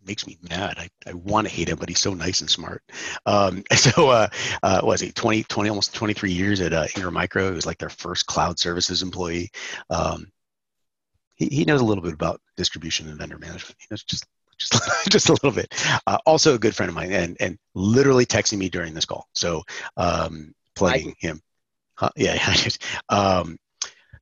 makes 0.06 0.28
me 0.28 0.38
mad. 0.50 0.76
I, 0.78 0.90
I 1.08 1.14
want 1.14 1.48
to 1.48 1.54
hate 1.54 1.70
him, 1.70 1.78
but 1.78 1.90
he's 1.90 2.00
so 2.00 2.14
nice 2.14 2.42
and 2.42 2.50
smart. 2.50 2.84
Um, 3.26 3.64
so, 3.76 4.10
uh, 4.10 4.28
uh, 4.62 4.82
was 4.84 5.02
he 5.02 5.12
20, 5.12 5.44
20, 5.44 5.70
almost 5.70 5.94
23 5.94 6.32
years 6.32 6.62
at 6.62 6.74
uh, 6.74 6.88
Ingram 6.96 7.14
Micro? 7.14 7.50
He 7.50 7.56
was 7.56 7.66
like 7.66 7.78
their 7.78 7.90
first 7.90 8.26
cloud 8.26 8.60
services 8.60 9.02
employee. 9.02 9.52
Um, 9.90 10.28
he, 11.36 11.48
he 11.48 11.66
knows 11.66 11.82
a 11.82 11.86
little 11.86 12.04
bit 12.04 12.14
about 12.14 12.42
distribution 12.58 13.10
and 13.10 13.18
vendor 13.18 13.38
management. 13.38 13.76
He 13.80 13.88
knows 13.90 14.04
just 14.04 14.26
just 14.58 14.80
just 15.10 15.30
a 15.30 15.34
little 15.34 15.52
bit. 15.52 15.74
Uh, 16.08 16.18
also 16.26 16.56
a 16.56 16.60
good 16.60 16.76
friend 16.76 16.90
of 16.90 16.96
mine, 16.96 17.12
and 17.12 17.38
and 17.40 17.58
literally 17.74 18.26
texting 18.26 18.58
me 18.58 18.70
during 18.70 18.94
this 18.94 19.06
call. 19.06 19.28
So 19.34 19.64
um, 19.98 20.54
plugging 20.76 21.16
him. 21.20 21.42
Huh? 21.96 22.10
Yeah, 22.16 22.56
um, 23.10 23.58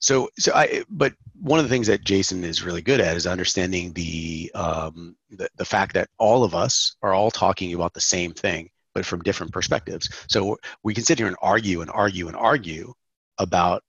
so, 0.02 0.30
so 0.38 0.52
I, 0.54 0.84
but 0.90 1.14
one 1.40 1.60
of 1.60 1.66
the 1.66 1.70
things 1.70 1.88
that 1.88 2.04
Jason 2.04 2.44
is 2.44 2.64
really 2.64 2.82
good 2.82 3.00
at 3.00 3.16
is 3.16 3.26
understanding 3.26 3.94
the, 3.94 4.52
um, 4.54 5.16
the, 5.30 5.48
the 5.56 5.66
fact 5.66 5.94
that 5.94 6.10
all 6.18 6.44
of 6.44 6.54
us 6.54 6.96
are 7.02 7.14
all 7.14 7.32
talking 7.32 7.74
about 7.74 7.94
the 7.94 8.02
same 8.02 8.34
thing, 8.34 8.70
but 8.94 9.06
from 9.06 9.22
different 9.22 9.54
perspectives. 9.54 10.10
So 10.28 10.58
we 10.84 10.94
can 10.94 11.04
sit 11.04 11.18
here 11.18 11.28
and 11.28 11.38
argue 11.42 11.82
and 11.82 11.90
argue 11.90 12.28
and 12.28 12.36
argue 12.36 12.94
about 13.38 13.84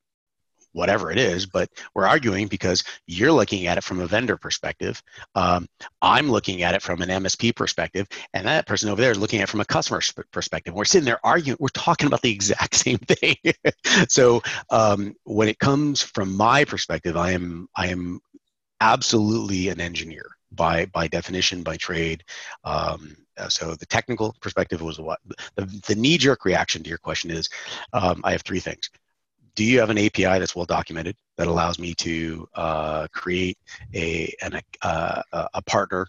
whatever 0.73 1.11
it 1.11 1.19
is, 1.19 1.47
but 1.47 1.69
we're 1.95 2.07
arguing 2.07 2.49
because 2.49 2.83
you're 3.07 3.33
looking 3.33 3.67
at 3.67 3.79
it 3.79 3.85
from 3.85 4.01
a 4.01 4.07
vendor 4.07 4.37
perspective. 4.37 5.03
Um, 5.35 5.69
I'm 6.01 6.31
looking 6.31 6.63
at 6.63 6.75
it 6.75 6.83
from 6.83 7.03
an 7.03 7.09
MSP 7.09 7.55
perspective, 7.55 8.07
and 8.35 8.47
that 8.47 8.67
person 8.67 8.89
over 8.89 9.01
there 9.01 9.13
is 9.13 9.19
looking 9.19 9.41
at 9.41 9.45
it 9.45 9.51
from 9.51 9.61
a 9.61 9.65
customer 9.65 10.01
perspective. 10.33 10.75
We're 10.75 10.85
sitting 10.85 11.05
there 11.05 11.25
arguing, 11.25 11.59
we're 11.61 11.69
talking 11.69 12.07
about 12.07 12.23
the 12.23 12.33
exact 12.33 12.75
same 12.75 12.99
thing. 12.99 13.37
so 14.09 14.43
um, 14.71 15.15
when 15.25 15.49
it 15.49 15.59
comes 15.59 16.03
from 16.03 16.37
my 16.37 16.65
perspective, 16.65 17.17
I 17.17 17.33
am 17.33 17.69
I 17.77 17.89
am 17.89 18.21
absolutely 18.81 19.69
an 19.69 19.81
engineer 19.81 20.37
by 20.51 20.87
by 20.87 21.09
definition, 21.09 21.63
by 21.63 21.77
trade. 21.77 22.25
Um, 22.65 23.17
so 23.49 23.75
the 23.75 23.87
technical 23.87 24.35
perspective 24.41 24.83
was 24.83 25.01
what 25.01 25.19
the, 25.57 25.65
the 25.87 25.95
knee 25.95 26.19
jerk 26.19 26.45
reaction 26.45 26.83
to 26.83 26.89
your 26.89 26.99
question 26.99 27.31
is. 27.31 27.49
Um, 27.93 28.21
I 28.25 28.33
have 28.33 28.43
three 28.43 28.61
things 28.61 28.91
do 29.55 29.65
you 29.65 29.81
have 29.81 29.91
an 29.91 29.99
API 29.99 30.39
that's 30.39 30.57
well 30.57 30.65
documented 30.65 31.17
that 31.37 31.47
allows 31.47 31.79
me 31.79 31.95
to 31.95 32.49
uh, 32.55 33.07
create 33.13 33.59
a 33.95 34.33
an, 34.43 34.61
uh, 34.83 35.23
a 35.33 35.63
partner 35.63 36.07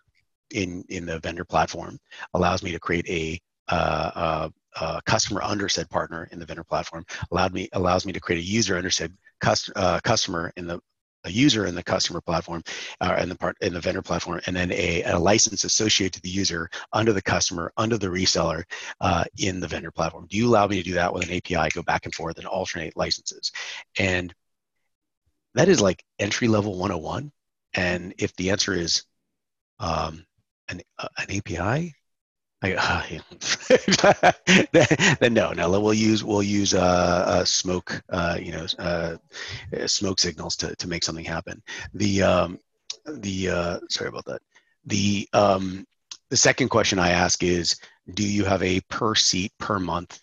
in 0.52 0.84
in 0.90 1.06
the 1.06 1.20
vendor 1.20 1.46
platform? 1.46 2.00
Allows 2.34 2.64
me 2.64 2.72
to 2.72 2.80
create 2.80 3.08
a, 3.10 3.40
uh, 3.74 4.50
a 4.80 5.02
customer 5.06 5.42
under 5.44 5.70
said 5.70 5.90
partner 5.90 6.28
in 6.32 6.40
the 6.40 6.46
vendor 6.46 6.64
platform. 6.64 7.06
Allowed 7.32 7.54
me 7.54 7.70
allows 7.74 8.06
me 8.06 8.14
to 8.14 8.20
create 8.20 8.40
a 8.40 8.46
user 8.46 8.78
under 8.78 8.90
said 8.90 9.14
cust- 9.42 9.72
uh, 9.76 10.00
customer 10.04 10.52
in 10.58 10.68
the 10.68 10.80
a 11.26 11.32
user 11.32 11.66
in 11.66 11.76
the 11.76 11.84
customer 11.84 12.22
platform 12.22 12.64
uh, 13.02 13.16
and 13.18 13.30
the 13.30 13.36
part 13.36 13.56
in 13.62 13.74
the 13.74 13.80
vendor 13.80 14.02
platform 14.02 14.40
and 14.46 14.56
then 14.56 14.72
a, 14.72 15.04
a 15.04 15.18
license 15.18 15.64
associated 15.64 16.14
to 16.14 16.22
the 16.22 16.30
user 16.30 16.70
under 16.92 17.14
the 17.14 17.22
customer 17.22 17.72
under 17.78 17.98
the 17.98 18.08
reseller 18.08 18.64
uh, 19.02 19.24
in 19.38 19.60
the 19.60 19.68
vendor 19.68 19.92
platform. 19.92 20.28
Do 20.30 20.38
you 20.38 20.48
allow 20.48 20.68
me 20.68 20.78
to 20.78 20.84
do 20.84 20.94
that 20.94 21.14
with 21.14 21.24
an 21.24 21.36
api 21.36 21.70
go 21.70 21.82
back 21.84 22.06
and 22.06 22.14
forth 22.14 22.38
and 22.38 22.48
alternate 22.48 22.96
licenses? 22.98 23.52
And 23.98 24.34
that 25.56 25.70
is 25.70 25.82
like 25.82 26.04
entry 26.20 26.48
level 26.48 26.78
101 26.78 27.32
and 27.74 28.14
if 28.18 28.36
the 28.36 28.52
answer 28.52 28.74
is 28.74 29.04
um, 29.80 30.26
an, 30.70 30.82
uh, 31.00 31.08
an 31.18 31.38
api 31.38 31.94
I, 32.64 33.20
uh, 34.04 34.32
then 35.20 35.34
no, 35.34 35.52
no. 35.52 35.70
We'll 35.70 35.94
use 35.94 36.24
we'll 36.24 36.44
use 36.44 36.74
uh, 36.74 36.80
uh, 37.28 37.46
smoke, 37.46 38.02
uh, 38.10 38.38
you 38.42 38.54
know, 38.54 38.66
uh, 38.80 39.18
smoke 39.86 40.20
signals 40.20 40.56
to, 40.58 40.74
to 40.78 40.88
make 40.88 41.04
something 41.04 41.26
happen. 41.26 41.62
The 41.94 42.24
um, 42.24 42.60
the 43.06 43.50
uh, 43.50 43.80
sorry 43.90 44.08
about 44.08 44.26
that. 44.26 44.42
The 44.86 45.28
um, 45.34 45.86
the 46.30 46.38
second 46.38 46.70
question 46.70 47.00
I 47.00 47.10
ask 47.10 47.44
is, 47.44 47.78
do 48.14 48.26
you 48.26 48.46
have 48.46 48.64
a 48.64 48.80
per 48.82 49.14
seat 49.14 49.52
per 49.60 49.78
month 49.78 50.20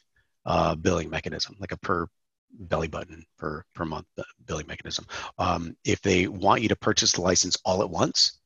billing 0.80 1.11
mechanism, 1.11 1.57
like 1.61 1.72
a 1.72 1.78
per 1.78 2.09
belly 2.53 2.88
button 2.88 3.24
per 3.38 3.64
per 3.74 3.84
month 3.84 4.07
billing 4.47 4.66
mechanism. 4.66 5.07
Um, 5.38 5.76
if 5.84 6.01
they 6.01 6.26
want 6.26 6.62
you 6.62 6.68
to 6.68 6.76
purchase 6.76 7.12
the 7.12 7.20
license 7.20 7.57
all 7.64 7.82
at 7.82 7.91
once, 7.91 8.41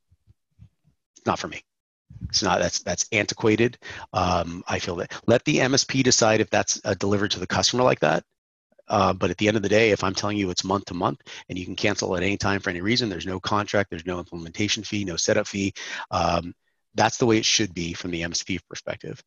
not 1.27 1.39
for 1.39 1.49
me. 1.49 1.63
It's 2.29 2.43
not 2.43 2.59
that's 2.59 2.81
that's 2.81 3.07
antiquated. 3.13 3.79
Um, 4.13 4.65
I 4.67 4.79
feel 4.79 4.97
that 4.97 5.13
let 5.27 5.45
the 5.45 5.59
MSP 5.59 6.03
decide 6.03 6.41
if 6.41 6.51
that's 6.51 6.81
uh, 6.85 6.95
delivered 6.95 7.31
to 7.33 7.41
the 7.41 7.47
customer 7.47 7.83
like 7.83 8.01
that. 8.01 8.25
Uh, 8.89 9.15
but 9.15 9.31
at 9.31 9.39
the 9.39 9.49
end 9.49 9.57
of 9.57 9.63
the 9.63 9.69
day, 9.69 9.91
if 9.93 10.05
I'm 10.05 10.15
telling 10.15 10.37
you 10.37 10.51
it's 10.51 10.65
month 10.65 10.87
to 10.87 10.95
month 10.95 11.21
and 11.49 11.59
you 11.59 11.65
can 11.65 11.77
cancel 11.77 12.17
at 12.17 12.23
any 12.23 12.37
time 12.37 12.61
for 12.61 12.71
any 12.71 12.83
reason, 12.83 13.09
there's 13.09 13.27
no 13.27 13.41
contract, 13.41 13.89
there's 13.89 14.05
no 14.05 14.19
implementation 14.19 14.83
fee, 14.83 15.05
no 15.05 15.17
setup 15.17 15.47
fee. 15.47 15.73
Um, 16.11 16.55
that's 16.95 17.17
the 17.17 17.27
way 17.27 17.39
it 17.39 17.47
should 17.47 17.73
be 17.73 17.95
from 17.95 18.11
the 18.11 18.23
MSP 18.23 18.61
perspective 18.69 19.23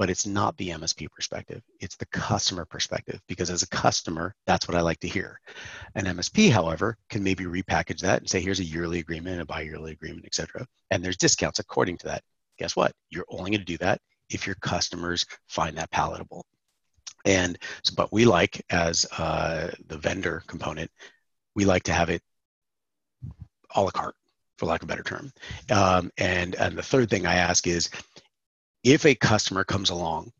but 0.00 0.08
it's 0.08 0.26
not 0.26 0.56
the 0.56 0.70
MSP 0.70 1.10
perspective. 1.10 1.60
It's 1.78 1.96
the 1.96 2.06
customer 2.06 2.64
perspective 2.64 3.20
because 3.28 3.50
as 3.50 3.62
a 3.62 3.68
customer, 3.68 4.34
that's 4.46 4.66
what 4.66 4.74
I 4.74 4.80
like 4.80 4.98
to 5.00 5.08
hear. 5.08 5.38
An 5.94 6.06
MSP, 6.06 6.50
however, 6.50 6.96
can 7.10 7.22
maybe 7.22 7.44
repackage 7.44 8.00
that 8.00 8.20
and 8.20 8.30
say, 8.30 8.40
here's 8.40 8.60
a 8.60 8.64
yearly 8.64 9.00
agreement, 9.00 9.42
a 9.42 9.44
bi-yearly 9.44 9.92
agreement, 9.92 10.24
et 10.24 10.34
cetera. 10.34 10.66
And 10.90 11.04
there's 11.04 11.18
discounts 11.18 11.58
according 11.58 11.98
to 11.98 12.06
that. 12.06 12.22
Guess 12.58 12.76
what? 12.76 12.92
You're 13.10 13.26
only 13.28 13.50
going 13.50 13.60
to 13.60 13.66
do 13.66 13.76
that 13.76 14.00
if 14.30 14.46
your 14.46 14.56
customers 14.62 15.26
find 15.48 15.76
that 15.76 15.90
palatable. 15.90 16.46
And 17.26 17.58
so, 17.84 17.92
but 17.94 18.10
we 18.10 18.24
like 18.24 18.64
as 18.70 19.04
uh, 19.18 19.70
the 19.88 19.98
vendor 19.98 20.42
component, 20.46 20.90
we 21.54 21.66
like 21.66 21.82
to 21.82 21.92
have 21.92 22.08
it 22.08 22.22
a 23.74 23.82
la 23.82 23.90
carte, 23.90 24.16
for 24.56 24.64
lack 24.64 24.82
of 24.82 24.88
a 24.88 24.92
better 24.92 25.02
term. 25.02 25.30
Um, 25.70 26.10
and 26.16 26.54
and 26.54 26.76
the 26.76 26.82
third 26.82 27.10
thing 27.10 27.26
I 27.26 27.34
ask 27.34 27.66
is, 27.66 27.90
if 28.82 29.04
a 29.04 29.14
customer 29.14 29.64
comes 29.64 29.90
along 29.90 30.32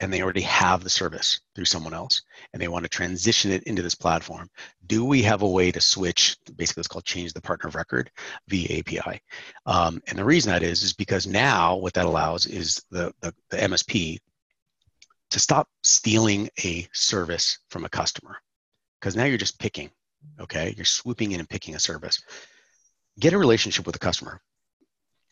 and 0.00 0.12
they 0.12 0.22
already 0.22 0.40
have 0.40 0.82
the 0.82 0.90
service 0.90 1.40
through 1.54 1.66
someone 1.66 1.92
else 1.92 2.22
and 2.52 2.60
they 2.60 2.68
want 2.68 2.84
to 2.84 2.88
transition 2.88 3.50
it 3.50 3.62
into 3.64 3.82
this 3.82 3.94
platform, 3.94 4.48
do 4.86 5.04
we 5.04 5.22
have 5.22 5.42
a 5.42 5.48
way 5.48 5.70
to 5.70 5.80
switch? 5.80 6.36
Basically, 6.56 6.80
it's 6.80 6.88
called 6.88 7.04
change 7.04 7.32
the 7.32 7.40
partner 7.40 7.68
of 7.68 7.74
record 7.74 8.10
via 8.48 8.78
API. 8.78 9.20
Um, 9.66 10.02
and 10.08 10.18
the 10.18 10.24
reason 10.24 10.50
that 10.50 10.62
is, 10.62 10.82
is 10.82 10.92
because 10.92 11.26
now 11.26 11.76
what 11.76 11.94
that 11.94 12.06
allows 12.06 12.46
is 12.46 12.82
the, 12.90 13.12
the, 13.20 13.34
the 13.50 13.58
MSP 13.58 14.18
to 15.30 15.38
stop 15.38 15.68
stealing 15.84 16.48
a 16.64 16.88
service 16.92 17.58
from 17.68 17.84
a 17.84 17.88
customer 17.90 18.38
because 18.98 19.14
now 19.14 19.24
you're 19.24 19.38
just 19.38 19.58
picking, 19.58 19.90
okay? 20.40 20.74
You're 20.76 20.84
swooping 20.84 21.32
in 21.32 21.40
and 21.40 21.48
picking 21.48 21.74
a 21.74 21.80
service. 21.80 22.22
Get 23.18 23.34
a 23.34 23.38
relationship 23.38 23.86
with 23.86 23.92
the 23.92 24.00
customer 24.00 24.40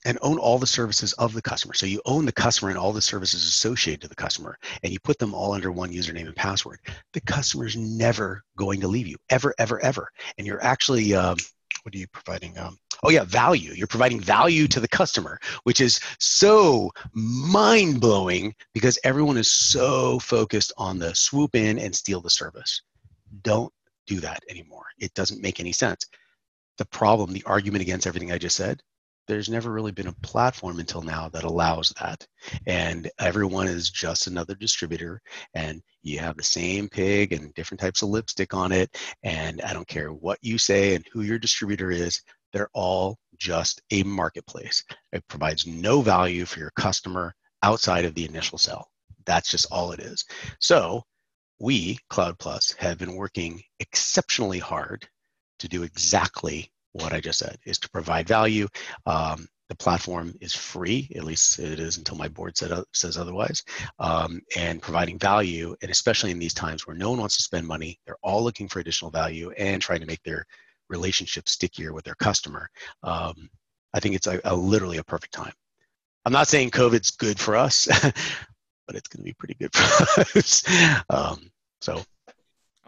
and 0.05 0.19
own 0.23 0.39
all 0.39 0.59
the 0.59 0.67
services 0.67 1.13
of 1.15 1.33
the 1.33 1.43
customer. 1.43 1.75
So 1.75 1.87
you 1.87 2.01
own 2.07 2.25
the 2.25 2.33
customer 2.33 2.71
and 2.71 2.79
all 2.79 2.93
the 2.93 3.03
services 3.03 3.45
associated 3.45 4.03
to 4.03 4.09
the 4.09 4.15
customer, 4.15 4.59
and 4.83 4.93
you 4.93 5.01
put 5.01 5.19
them 5.19 5.35
all 5.35 5.53
under 5.53 5.73
one 5.73 5.93
username 5.93 6.27
and 6.27 6.37
password. 6.37 6.79
The 7.13 7.21
customer 7.23 7.67
is 7.67 7.77
never 7.77 8.43
going 8.57 8.81
to 8.81 8.89
leave 8.89 9.07
you, 9.07 9.17
ever, 9.31 9.55
ever, 9.59 9.83
ever. 9.83 10.11
And 10.37 10.47
you're 10.47 10.63
actually, 10.63 11.15
um, 11.15 11.37
what 11.83 11.95
are 11.95 11.99
you 11.99 12.07
providing? 12.09 12.57
Um, 12.59 12.79
oh 13.03 13.11
yeah, 13.11 13.25
value. 13.25 13.73
You're 13.73 13.87
providing 13.87 14.21
value 14.21 14.69
to 14.69 14.81
the 14.81 14.89
customer, 14.89 15.39
which 15.65 15.81
is 15.81 16.01
so 16.19 16.91
mind 17.13 18.01
blowing 18.01 18.55
because 18.75 18.99
everyone 19.05 19.37
is 19.37 19.51
so 19.51 20.19
focused 20.21 20.73
on 20.77 20.99
the 20.99 21.15
swoop 21.15 21.55
in 21.55 21.79
and 21.79 21.95
steal 21.95 22.21
the 22.21 22.31
service. 22.31 22.83
Don't 23.43 23.73
do 24.07 24.21
that 24.21 24.43
anymore. 24.49 24.87
It 24.99 25.13
doesn't 25.15 25.43
make 25.43 25.61
any 25.61 25.73
sense. 25.73 26.05
The 26.79 26.87
problem, 26.87 27.33
the 27.33 27.43
argument 27.45 27.83
against 27.83 28.07
everything 28.07 28.33
I 28.33 28.39
just 28.39 28.57
said, 28.57 28.83
there's 29.29 29.49
never 29.49 29.71
really 29.71 29.93
been 29.93 30.09
a 30.09 30.13
platform 30.23 30.81
until 30.81 31.03
now 31.03 31.29
that 31.29 31.45
allows 31.45 31.93
that. 32.01 32.27
And 32.67 33.11
everyone 33.21 33.69
is 33.69 33.91
just 33.91 34.27
another 34.27 34.55
distributor, 34.55 35.21
and 35.55 35.83
you 36.03 36.19
have 36.19 36.37
the 36.37 36.43
same 36.43 36.89
pig 36.89 37.33
and 37.33 37.55
different 37.55 37.81
types 37.81 38.03
of 38.03 38.09
lipstick 38.09 38.55
on 38.55 38.73
it. 38.73 38.97
And 39.23 39.61
I 39.63 39.73
don't 39.75 39.87
care 39.87 40.13
what 40.13 40.39
you 40.43 40.59
say 40.59 40.95
and 40.95 41.05
who 41.13 41.23
your 41.23 41.39
distributor 41.39 41.91
is, 41.91 42.23
they're 42.53 42.71
all 42.73 43.19
just 43.37 43.83
a 43.91 44.03
marketplace. 44.03 44.83
It 45.13 45.29
provides 45.29 45.67
no 45.67 46.01
value 46.01 46.47
for 46.47 46.59
your 46.59 46.73
customer 46.77 47.35
outside 47.63 48.07
of 48.07 48.15
the 48.15 48.25
initial 48.25 48.59
sale. 48.59 48.89
That's 49.27 49.51
just 49.51 49.67
all 49.71 49.93
it 49.93 50.01
is. 50.01 50.25
So, 50.59 51.03
we, 51.61 51.99
CloudPlus, 52.11 52.77
have 52.77 52.99
been 52.99 53.15
working 53.17 53.63
exceptionally 53.81 54.61
hard 54.61 55.07
to 55.59 55.69
do 55.69 55.83
exactly 55.83 56.71
what 56.93 57.13
I 57.13 57.21
just 57.21 57.39
said 57.39 57.57
is 57.65 57.79
to 57.79 57.91
provide 57.91 58.29
value. 58.29 58.69
Um, 59.07 59.49
the 59.69 59.77
platform 59.77 60.35
is 60.41 60.55
free, 60.55 61.11
at 61.15 61.25
least 61.25 61.59
it 61.59 61.79
is 61.79 61.99
until 61.99 62.17
my 62.17 62.29
board 62.29 62.57
said, 62.57 62.73
says 62.95 63.19
otherwise, 63.19 63.63
um, 63.99 64.41
and 64.57 64.81
providing 64.81 65.19
value, 65.19 65.77
and 65.83 65.91
especially 65.91 66.31
in 66.31 66.39
these 66.39 66.55
times 66.55 66.87
where 66.87 66.97
no 66.97 67.11
one 67.11 67.21
wants 67.21 67.37
to 67.37 67.43
spend 67.43 67.67
money, 67.67 67.99
they're 68.07 68.17
all 68.23 68.43
looking 68.43 68.67
for 68.67 68.81
additional 68.81 69.11
value 69.11 69.51
and 69.59 69.83
trying 69.83 70.01
to 70.01 70.07
make 70.07 70.23
their 70.23 70.47
relationship 70.89 71.49
stickier 71.49 71.93
with 71.93 72.05
their 72.05 72.15
customer. 72.15 72.71
Um, 73.03 73.51
I 73.93 74.01
think 74.01 74.15
it's 74.15 74.27
a, 74.27 74.41
a, 74.45 74.57
literally 74.57 74.99
a 74.99 75.05
perfect 75.05 75.35
time. 75.35 75.53
I'm 76.25 76.33
not 76.33 76.49
saying 76.49 76.71
COVID's 76.71 77.11
good 77.11 77.39
for 77.39 77.55
us, 77.55 77.87
but 78.87 78.97
it's 78.97 79.09
going 79.09 79.21
to 79.21 79.25
be 79.25 79.35
pretty 79.35 79.55
good 79.55 79.75
for 79.75 80.21
us. 80.39 80.63
Um, 81.11 81.51
so 81.83 82.03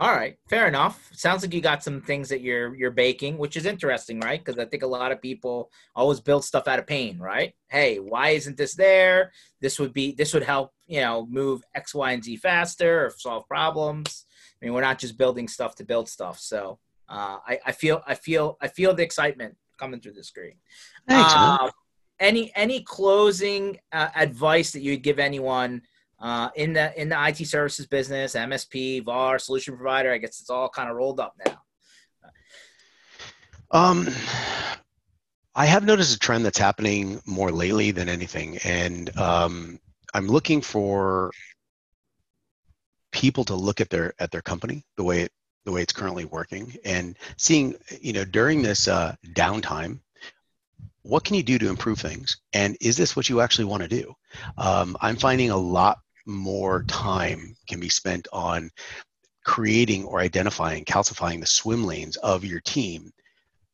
all 0.00 0.12
right, 0.12 0.38
fair 0.48 0.66
enough. 0.66 1.10
Sounds 1.12 1.42
like 1.42 1.52
you 1.52 1.60
got 1.60 1.84
some 1.84 2.00
things 2.00 2.30
that 2.30 2.40
you're 2.40 2.74
you're 2.74 2.90
baking, 2.90 3.36
which 3.36 3.54
is 3.54 3.66
interesting, 3.66 4.18
right? 4.20 4.42
Because 4.42 4.58
I 4.58 4.64
think 4.64 4.82
a 4.82 4.86
lot 4.86 5.12
of 5.12 5.20
people 5.20 5.70
always 5.94 6.20
build 6.20 6.42
stuff 6.42 6.66
out 6.66 6.78
of 6.78 6.86
pain, 6.86 7.18
right? 7.18 7.52
Hey, 7.68 7.98
why 7.98 8.30
isn't 8.30 8.56
this 8.56 8.74
there? 8.74 9.30
This 9.60 9.78
would 9.78 9.92
be 9.92 10.12
this 10.12 10.32
would 10.32 10.42
help, 10.42 10.72
you 10.86 11.02
know, 11.02 11.26
move 11.30 11.62
X, 11.74 11.94
Y, 11.94 12.12
and 12.12 12.24
Z 12.24 12.36
faster 12.36 13.04
or 13.04 13.10
solve 13.10 13.46
problems. 13.46 14.24
I 14.60 14.64
mean, 14.64 14.72
we're 14.72 14.80
not 14.80 14.98
just 14.98 15.18
building 15.18 15.48
stuff 15.48 15.74
to 15.76 15.84
build 15.84 16.08
stuff. 16.08 16.38
So 16.38 16.78
uh, 17.06 17.36
I, 17.46 17.58
I 17.66 17.72
feel 17.72 18.02
I 18.06 18.14
feel 18.14 18.56
I 18.62 18.68
feel 18.68 18.94
the 18.94 19.02
excitement 19.02 19.54
coming 19.78 20.00
through 20.00 20.14
the 20.14 20.24
screen. 20.24 20.54
Thanks, 21.06 21.34
uh, 21.36 21.70
any 22.18 22.50
any 22.54 22.82
closing 22.82 23.78
uh, 23.92 24.08
advice 24.14 24.70
that 24.72 24.80
you'd 24.80 25.02
give 25.02 25.18
anyone 25.18 25.82
uh, 26.20 26.50
in 26.54 26.72
the 26.72 27.00
in 27.00 27.08
the 27.08 27.26
IT 27.28 27.46
services 27.46 27.86
business, 27.86 28.34
MSP, 28.34 29.04
VAR, 29.04 29.38
solution 29.38 29.76
provider. 29.76 30.12
I 30.12 30.18
guess 30.18 30.40
it's 30.40 30.50
all 30.50 30.68
kind 30.68 30.90
of 30.90 30.96
rolled 30.96 31.20
up 31.20 31.34
now. 31.44 31.62
Um, 33.72 34.08
I 35.54 35.66
have 35.66 35.84
noticed 35.84 36.14
a 36.14 36.18
trend 36.18 36.44
that's 36.44 36.58
happening 36.58 37.20
more 37.26 37.50
lately 37.50 37.90
than 37.90 38.08
anything, 38.08 38.58
and 38.58 39.16
um, 39.16 39.80
I'm 40.14 40.26
looking 40.26 40.60
for 40.60 41.30
people 43.12 43.44
to 43.44 43.54
look 43.54 43.80
at 43.80 43.90
their 43.90 44.14
at 44.18 44.30
their 44.30 44.42
company 44.42 44.84
the 44.96 45.04
way 45.04 45.22
it 45.22 45.32
the 45.64 45.72
way 45.72 45.82
it's 45.82 45.92
currently 45.92 46.24
working 46.24 46.76
and 46.84 47.16
seeing 47.36 47.74
you 48.00 48.12
know 48.12 48.24
during 48.24 48.62
this 48.62 48.88
uh, 48.88 49.14
downtime 49.32 49.98
what 51.02 51.24
can 51.24 51.34
you 51.34 51.42
do 51.42 51.58
to 51.58 51.68
improve 51.68 51.98
things 51.98 52.38
and 52.52 52.76
is 52.80 52.96
this 52.96 53.16
what 53.16 53.28
you 53.28 53.40
actually 53.40 53.64
want 53.64 53.82
to 53.82 53.88
do 53.88 54.14
um, 54.58 54.96
i'm 55.00 55.16
finding 55.16 55.50
a 55.50 55.56
lot 55.56 55.98
more 56.26 56.84
time 56.84 57.56
can 57.68 57.80
be 57.80 57.88
spent 57.88 58.28
on 58.32 58.70
creating 59.44 60.04
or 60.04 60.20
identifying, 60.20 60.84
calcifying 60.84 61.40
the 61.40 61.46
swim 61.46 61.84
lanes 61.84 62.16
of 62.18 62.44
your 62.44 62.60
team 62.60 63.12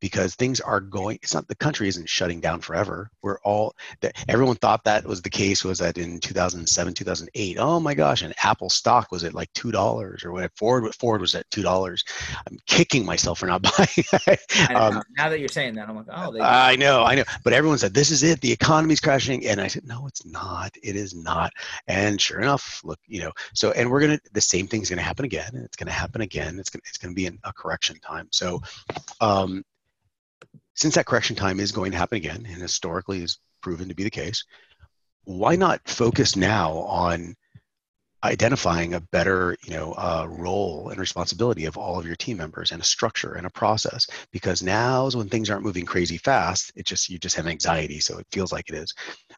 because 0.01 0.34
things 0.34 0.61
are 0.61 0.80
going 0.80 1.18
it's 1.22 1.34
not 1.34 1.49
the 1.49 1.55
country 1.55 1.88
isn't 1.88 2.09
shutting 2.09 2.40
down 2.40 2.61
forever. 2.61 3.11
We're 3.22 3.38
all 3.40 3.74
that 4.01 4.16
everyone 4.28 4.57
thought 4.57 4.84
that 4.84 5.05
was 5.05 5.22
the 5.22 5.30
case 5.30 5.64
was 5.64 5.78
that 5.78 5.99
in 5.99 6.20
2007 6.20 6.94
2008 6.94 7.57
oh 7.59 7.80
my 7.80 7.94
gosh 7.94 8.22
and 8.22 8.34
apple 8.42 8.70
stock 8.70 9.11
was 9.11 9.24
at 9.24 9.34
like 9.34 9.53
two 9.53 9.70
dollars 9.70 10.24
or 10.24 10.32
what 10.32 10.51
ford 10.57 10.94
ford 10.94 11.20
was 11.20 11.34
at 11.34 11.49
two 11.51 11.62
dollars. 11.62 12.05
I'm 12.49 12.59
kicking 12.66 13.05
myself 13.05 13.38
for 13.38 13.47
not 13.47 13.62
buying 13.78 14.76
um, 14.76 15.03
now 15.16 15.28
that 15.28 15.40
you're 15.40 15.49
saying 15.49 15.74
that 15.74 15.88
i'm 15.88 15.97
like 15.97 16.07
oh 16.11 16.40
i 16.40 16.76
know 16.76 17.05
i 17.05 17.14
know. 17.14 17.24
But 17.44 17.53
everyone 17.53 17.78
said 17.78 17.94
this 17.94 18.11
is 18.11 18.22
it 18.22 18.40
the 18.40 18.53
economy's 18.53 19.01
crashing 19.01 19.47
and 19.47 19.61
i 19.61 19.66
said 19.66 19.86
no 19.86 20.07
it's 20.07 20.24
not 20.26 20.76
it 20.82 20.97
is 20.97 21.14
not. 21.14 21.53
And 21.86 22.20
sure 22.20 22.40
enough 22.40 22.80
look 22.84 22.99
you 23.07 23.20
know 23.20 23.32
so 23.55 23.72
and 23.72 23.90
we're 23.90 24.01
gonna 24.01 24.20
the 24.32 24.40
same 24.40 24.66
thing's 24.66 24.90
gonna 24.90 25.03
happen 25.03 25.24
again 25.24 25.51
and 25.55 25.64
it's 25.64 25.76
gonna 25.76 25.90
happen 25.90 26.20
again 26.20 26.59
it's 26.59 26.70
gonna 26.70 26.82
it's 26.86 26.99
gonna 26.99 27.14
be 27.14 27.26
a 27.26 27.53
correction 27.53 27.99
time. 28.01 28.28
So 28.30 28.61
um 29.20 29.64
since 30.77 30.95
that 30.95 31.07
correction 31.07 31.37
time 31.37 31.59
is 31.59 31.72
going 31.72 31.93
to 31.93 31.99
happen 31.99 32.16
again, 32.16 32.47
and 32.49 32.62
historically 32.62 33.22
is 33.22 33.39
proven 33.62 33.89
to 33.89 33.95
be 33.95 34.05
the 34.05 34.11
case, 34.11 34.45
why 35.24 35.57
not 35.57 35.81
focus 35.89 36.37
now 36.37 36.72
on 36.72 37.35
identifying 38.24 38.95
a 38.95 39.01
better 39.01 39.57
you 39.64 39.72
know 39.72 39.93
uh, 39.93 40.27
role 40.29 40.89
and 40.89 40.99
responsibility 40.99 41.64
of 41.66 41.77
all 41.77 41.99
of 41.99 42.07
your 42.07 42.16
team 42.16 42.37
members 42.37 42.72
and 42.72 42.81
a 42.81 42.85
structure 42.85 43.35
and 43.35 43.47
a 43.47 43.51
process? 43.51 44.07
Because 44.33 44.62
now 44.62 45.07
is 45.07 45.16
when 45.16 45.29
things 45.29 45.51
aren't 45.51 45.64
moving 45.64 45.85
crazy 45.85 46.18
fast 46.18 46.72
it 46.77 46.87
just 46.87 47.09
you 47.09 47.18
just 47.18 47.37
have 47.37 47.47
anxiety 47.47 48.01
so 48.01 48.18
it 48.18 48.27
feels 48.31 48.53
like 48.53 48.68
it 48.68 48.77
is. 48.77 48.95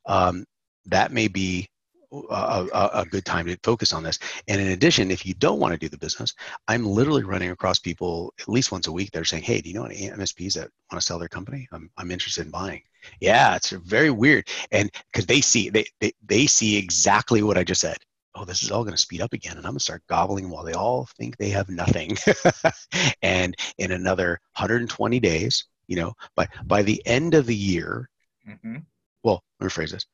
Um, 0.07 0.45
that 0.87 1.13
may 1.13 1.29
be 1.29 1.69
a, 2.13 2.67
a, 2.73 2.91
a, 2.95 3.07
good 3.07 3.25
time 3.25 3.47
to 3.47 3.57
focus 3.63 3.93
on 3.93 4.03
this. 4.03 4.19
And 4.49 4.61
in 4.61 4.69
addition, 4.69 5.11
if 5.11 5.27
you 5.27 5.35
don't 5.35 5.61
want 5.61 5.73
to 5.73 5.79
do 5.79 5.89
the 5.89 5.99
business, 5.99 6.35
I'm 6.67 6.87
literally 6.87 7.25
running 7.25 7.51
across 7.51 7.79
people 7.79 8.33
at 8.41 8.49
least 8.49 8.73
once 8.73 8.87
a 8.87 8.93
week 8.93 9.11
that 9.13 9.21
are 9.21 9.27
saying, 9.27 9.43
Hey, 9.43 9.61
do 9.61 9.69
you 9.69 9.75
know 9.75 9.85
any 9.85 10.09
MSPs 10.09 10.55
that 10.55 10.71
want 10.91 11.01
to 11.01 11.07
sell 11.07 11.19
their 11.19 11.29
company? 11.29 11.69
I'm, 11.73 11.91
I'm 11.97 12.11
interested 12.11 12.47
in 12.47 12.51
buying. 12.51 12.83
Yeah, 13.21 13.57
it's 13.57 13.71
very 13.71 14.11
weird. 14.11 14.49
And 14.73 14.91
because 15.13 15.27
they 15.27 15.41
see, 15.41 15.71
they, 15.71 15.87
they, 16.01 16.13
they 16.27 16.47
see 16.47 16.77
exactly 16.77 17.43
what 17.43 17.59
I 17.59 17.65
just 17.65 17.81
said. 17.81 17.99
oh, 18.35 18.45
this 18.45 18.63
is 18.63 18.71
all 18.71 18.85
going 18.85 18.95
to 18.95 19.03
speed 19.03 19.21
up 19.21 19.33
again, 19.33 19.57
and 19.57 19.67
I'm 19.67 19.73
going 19.73 19.79
to 19.79 19.85
start 19.85 20.03
gobbling 20.09 20.49
while 20.49 20.65
they 20.65 20.73
all 20.73 21.09
think 21.17 21.37
they 21.37 21.51
have 21.51 21.69
nothing. 21.69 22.17
and 23.23 23.55
in 23.79 23.93
another 23.93 24.41
120 24.57 25.21
days, 25.21 25.65
you 25.89 25.97
know, 25.97 26.15
by 26.37 26.47
by 26.65 26.83
the 26.83 27.03
end 27.07 27.35
of 27.35 27.47
the 27.47 27.57
year, 27.57 28.09
mm-hmm. 28.49 28.77
well, 29.23 29.43
let 29.59 29.65
me 29.65 29.71
rephrase 29.71 29.93
this. 29.93 30.07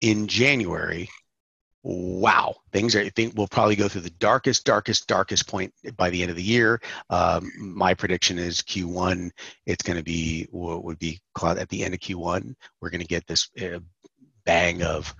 In 0.00 0.26
January, 0.26 1.08
wow, 1.82 2.54
things 2.72 2.94
are. 2.94 3.00
I 3.00 3.08
think 3.10 3.34
we'll 3.36 3.48
probably 3.48 3.76
go 3.76 3.88
through 3.88 4.02
the 4.02 4.10
darkest, 4.10 4.64
darkest, 4.64 5.06
darkest 5.06 5.46
point 5.46 5.72
by 5.96 6.10
the 6.10 6.22
end 6.22 6.30
of 6.30 6.36
the 6.36 6.42
year. 6.42 6.80
Um, 7.08 7.50
my 7.58 7.94
prediction 7.94 8.38
is 8.38 8.60
Q1. 8.62 9.30
It's 9.66 9.82
going 9.82 9.98
to 9.98 10.04
be 10.04 10.46
what 10.50 10.84
would 10.84 10.98
be 10.98 11.20
cloud 11.34 11.58
at 11.58 11.68
the 11.68 11.84
end 11.84 11.94
of 11.94 12.00
Q1. 12.00 12.54
We're 12.80 12.90
going 12.90 13.00
to 13.00 13.06
get 13.06 13.26
this 13.26 13.48
uh, 13.62 13.80
bang 14.44 14.82
of 14.82 15.14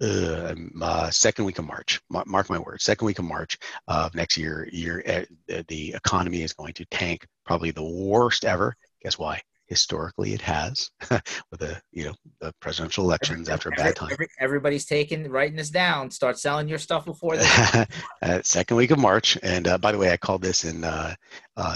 uh, 0.00 0.54
uh, 0.80 1.10
second 1.10 1.44
week 1.44 1.58
of 1.58 1.66
March. 1.66 2.00
Mark 2.08 2.48
my 2.48 2.58
words. 2.58 2.84
Second 2.84 3.06
week 3.06 3.18
of 3.18 3.24
March 3.24 3.58
of 3.88 4.14
next 4.14 4.36
year, 4.36 4.68
year 4.72 5.02
uh, 5.06 5.62
the 5.68 5.94
economy 5.94 6.42
is 6.42 6.52
going 6.52 6.72
to 6.74 6.84
tank, 6.86 7.26
probably 7.44 7.70
the 7.70 7.82
worst 7.82 8.44
ever. 8.44 8.76
Guess 9.02 9.18
why? 9.18 9.40
Historically, 9.68 10.32
it 10.32 10.40
has 10.40 10.90
with 11.10 11.60
the 11.60 11.80
you 11.92 12.04
know 12.04 12.14
the 12.40 12.52
presidential 12.60 13.04
elections 13.04 13.48
every, 13.48 13.54
after 13.54 13.68
a 13.68 13.72
bad 13.72 13.96
time. 13.96 14.08
Every, 14.12 14.28
everybody's 14.40 14.86
taking 14.86 15.28
writing 15.30 15.56
this 15.56 15.70
down. 15.70 16.10
Start 16.10 16.38
selling 16.38 16.68
your 16.68 16.78
stuff 16.78 17.04
before 17.04 17.36
the 17.36 17.86
uh, 18.22 18.40
second 18.42 18.76
week 18.76 18.90
of 18.90 18.98
March. 18.98 19.38
And 19.42 19.68
uh, 19.68 19.78
by 19.78 19.92
the 19.92 19.98
way, 19.98 20.10
I 20.10 20.16
called 20.16 20.42
this 20.42 20.64
in 20.64 20.84
uh, 20.84 21.14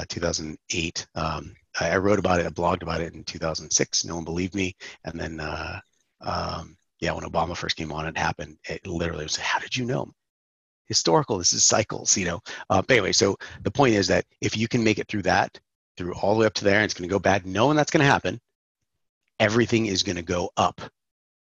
2008. 0.08 1.06
Um, 1.14 1.54
I, 1.80 1.90
I, 1.90 1.96
wrote 1.98 2.18
about 2.18 2.40
it. 2.40 2.46
I 2.46 2.50
blogged 2.50 2.82
about 2.82 3.02
it 3.02 3.14
in 3.14 3.24
2006. 3.24 4.04
No 4.04 4.16
one 4.16 4.24
believed 4.24 4.54
me, 4.54 4.74
and 5.04 5.20
then. 5.20 5.40
Um, 6.20 6.76
yeah, 7.02 7.10
when 7.12 7.24
Obama 7.24 7.56
first 7.56 7.76
came 7.76 7.90
on, 7.90 8.06
it 8.06 8.16
happened. 8.16 8.56
It 8.68 8.86
literally 8.86 9.24
was, 9.24 9.36
how 9.36 9.58
did 9.58 9.76
you 9.76 9.84
know? 9.84 10.06
Historical, 10.86 11.36
this 11.36 11.52
is 11.52 11.66
cycles, 11.66 12.16
you 12.16 12.26
know. 12.26 12.40
Uh, 12.70 12.80
but 12.80 12.92
anyway, 12.92 13.10
so 13.10 13.36
the 13.62 13.72
point 13.72 13.94
is 13.94 14.06
that 14.06 14.24
if 14.40 14.56
you 14.56 14.68
can 14.68 14.84
make 14.84 15.00
it 15.00 15.08
through 15.08 15.22
that, 15.22 15.58
through 15.96 16.14
all 16.14 16.34
the 16.34 16.40
way 16.40 16.46
up 16.46 16.54
to 16.54 16.64
there, 16.64 16.76
and 16.76 16.84
it's 16.84 16.94
going 16.94 17.08
to 17.08 17.12
go 17.12 17.18
bad, 17.18 17.46
knowing 17.46 17.76
that's 17.76 17.90
going 17.90 18.04
to 18.04 18.10
happen, 18.10 18.40
everything 19.38 19.86
is 19.86 20.02
going 20.02 20.16
to 20.16 20.22
go 20.22 20.50
up. 20.56 20.80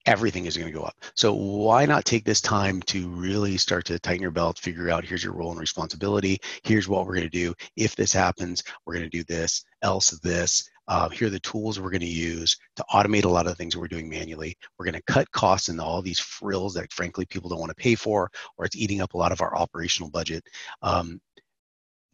Everything 0.08 0.48
is 0.48 0.58
going 0.58 0.72
to 0.72 0.78
go 0.78 0.84
up. 0.84 0.96
So 1.14 1.32
why 1.34 1.86
not 1.86 2.06
take 2.06 2.26
this 2.26 2.42
time 2.42 2.82
to 2.88 3.08
really 3.10 3.56
start 3.58 3.86
to 3.86 4.00
tighten 4.00 4.24
your 4.24 4.32
belt, 4.32 4.58
figure 4.58 4.90
out 4.90 5.06
here's 5.06 5.24
your 5.24 5.34
role 5.34 5.52
and 5.52 5.60
responsibility. 5.60 6.40
Here's 6.64 6.88
what 6.88 7.06
we're 7.06 7.14
going 7.14 7.30
to 7.30 7.30
do. 7.30 7.54
If 7.76 7.96
this 7.96 8.12
happens, 8.12 8.64
we're 8.84 8.96
going 8.96 9.10
to 9.10 9.16
do 9.16 9.24
this. 9.24 9.64
Else 9.84 10.10
this 10.24 10.68
uh, 10.92 11.08
here 11.08 11.28
are 11.28 11.32
the 11.32 11.40
tools 11.40 11.80
we're 11.80 11.90
going 11.90 12.02
to 12.02 12.06
use 12.06 12.58
to 12.76 12.84
automate 12.94 13.24
a 13.24 13.30
lot 13.30 13.46
of 13.46 13.54
the 13.54 13.56
things 13.56 13.78
we're 13.78 13.88
doing 13.88 14.10
manually. 14.10 14.58
We're 14.78 14.84
going 14.86 14.96
to 14.96 15.04
cut 15.04 15.32
costs 15.32 15.70
and 15.70 15.80
all 15.80 16.02
these 16.02 16.20
frills 16.20 16.74
that 16.74 16.92
frankly 16.92 17.26
people 17.26 17.50
don't 17.50 17.62
want 17.62 17.70
to 17.70 17.82
pay 17.82 17.96
for, 17.96 18.30
or 18.58 18.66
it's 18.66 18.76
eating 18.76 19.02
up 19.02 19.14
a 19.14 19.18
lot 19.18 19.32
of 19.32 19.40
our 19.40 19.56
operational 19.56 20.10
budget. 20.10 20.44
Um, 20.82 21.22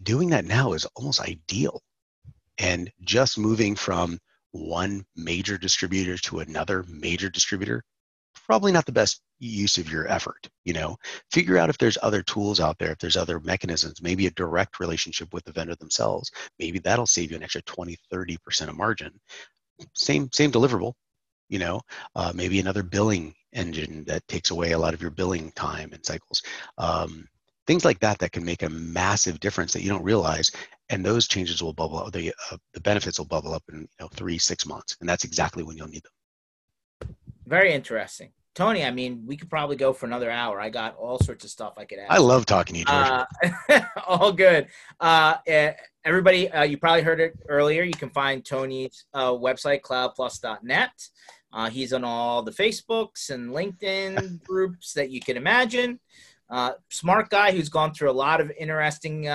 doing 0.03 0.29
that 0.29 0.45
now 0.45 0.73
is 0.73 0.85
almost 0.95 1.21
ideal. 1.21 1.81
And 2.57 2.91
just 3.01 3.37
moving 3.37 3.75
from 3.75 4.19
one 4.51 5.05
major 5.15 5.57
distributor 5.57 6.17
to 6.17 6.39
another 6.39 6.83
major 6.87 7.29
distributor 7.29 7.83
probably 8.45 8.71
not 8.71 8.85
the 8.85 8.91
best 8.91 9.21
use 9.39 9.77
of 9.77 9.91
your 9.91 10.07
effort 10.07 10.47
you 10.63 10.73
know? 10.73 10.97
Figure 11.31 11.57
out 11.57 11.69
if 11.69 11.77
there's 11.77 11.97
other 12.01 12.21
tools 12.21 12.59
out 12.59 12.77
there 12.79 12.91
if 12.91 12.97
there's 12.99 13.17
other 13.17 13.39
mechanisms 13.39 14.01
maybe 14.01 14.27
a 14.27 14.31
direct 14.31 14.79
relationship 14.79 15.33
with 15.33 15.43
the 15.43 15.51
vendor 15.51 15.75
themselves. 15.75 16.31
Maybe 16.59 16.79
that'll 16.79 17.07
save 17.07 17.31
you 17.31 17.37
an 17.37 17.43
extra 17.43 17.61
20 17.63 17.97
30% 18.11 18.69
of 18.69 18.77
margin. 18.77 19.19
Same 19.93 20.29
same 20.31 20.51
deliverable 20.51 20.93
you 21.49 21.59
know? 21.59 21.81
Uh, 22.15 22.31
maybe 22.35 22.59
another 22.59 22.83
billing 22.83 23.33
engine 23.53 24.03
that 24.05 24.27
takes 24.27 24.51
away 24.51 24.71
a 24.71 24.77
lot 24.77 24.93
of 24.93 25.01
your 25.01 25.11
billing 25.11 25.51
time 25.51 25.91
and 25.93 26.05
cycles. 26.05 26.41
Um, 26.77 27.27
things 27.67 27.85
like 27.85 27.99
that 27.99 28.17
that 28.19 28.31
can 28.31 28.43
make 28.43 28.63
a 28.63 28.69
massive 28.69 29.39
difference 29.39 29.73
that 29.73 29.83
you 29.83 29.89
don't 29.89 30.03
realize 30.03 30.51
and 30.89 31.05
those 31.05 31.27
changes 31.27 31.61
will 31.61 31.73
bubble 31.73 31.99
up 31.99 32.11
the, 32.13 32.33
uh, 32.51 32.57
the 32.73 32.81
benefits 32.81 33.19
will 33.19 33.25
bubble 33.25 33.53
up 33.53 33.63
in 33.71 33.81
you 33.81 33.87
know 33.99 34.07
three 34.13 34.37
six 34.37 34.65
months 34.65 34.97
and 34.99 35.07
that's 35.09 35.23
exactly 35.23 35.63
when 35.63 35.77
you'll 35.77 35.87
need 35.87 36.03
them 36.03 37.15
very 37.45 37.73
interesting 37.73 38.31
Tony, 38.57 38.83
I 38.83 38.89
mean, 38.89 39.21
we 39.27 39.37
could 39.37 39.51
probably 39.51 39.75
go 39.75 39.93
for 39.93 40.07
another 40.07 40.31
hour. 40.31 40.59
I 40.59 40.69
got 40.69 40.97
all 40.97 41.19
sorts 41.19 41.45
of 41.45 41.51
stuff 41.51 41.75
I 41.77 41.85
could 41.85 41.99
ask. 41.99 42.11
I 42.11 42.17
love 42.17 42.47
talking 42.47 42.73
to 42.73 42.79
you, 42.79 42.85
George. 42.85 43.51
Uh, 43.69 43.81
all 44.07 44.31
good. 44.31 44.65
Uh, 44.99 45.35
eh, 45.45 45.73
everybody, 46.03 46.49
uh, 46.49 46.63
you 46.63 46.79
probably 46.79 47.03
heard 47.03 47.19
it 47.19 47.37
earlier. 47.49 47.83
You 47.83 47.93
can 47.93 48.09
find 48.09 48.43
Tony's 48.43 49.05
uh, 49.13 49.29
website, 49.29 49.81
cloudplus.net. 49.81 50.89
Uh, 51.53 51.69
he's 51.69 51.93
on 51.93 52.03
all 52.03 52.41
the 52.41 52.51
Facebooks 52.51 53.29
and 53.29 53.51
LinkedIn 53.51 54.43
groups 54.43 54.93
that 54.93 55.11
you 55.11 55.19
can 55.19 55.37
imagine. 55.37 55.99
Uh, 56.49 56.73
smart 56.89 57.29
guy 57.29 57.51
who's 57.51 57.69
gone 57.69 57.93
through 57.93 58.09
a 58.09 58.13
lot 58.13 58.39
of 58.41 58.51
interesting 58.57 59.27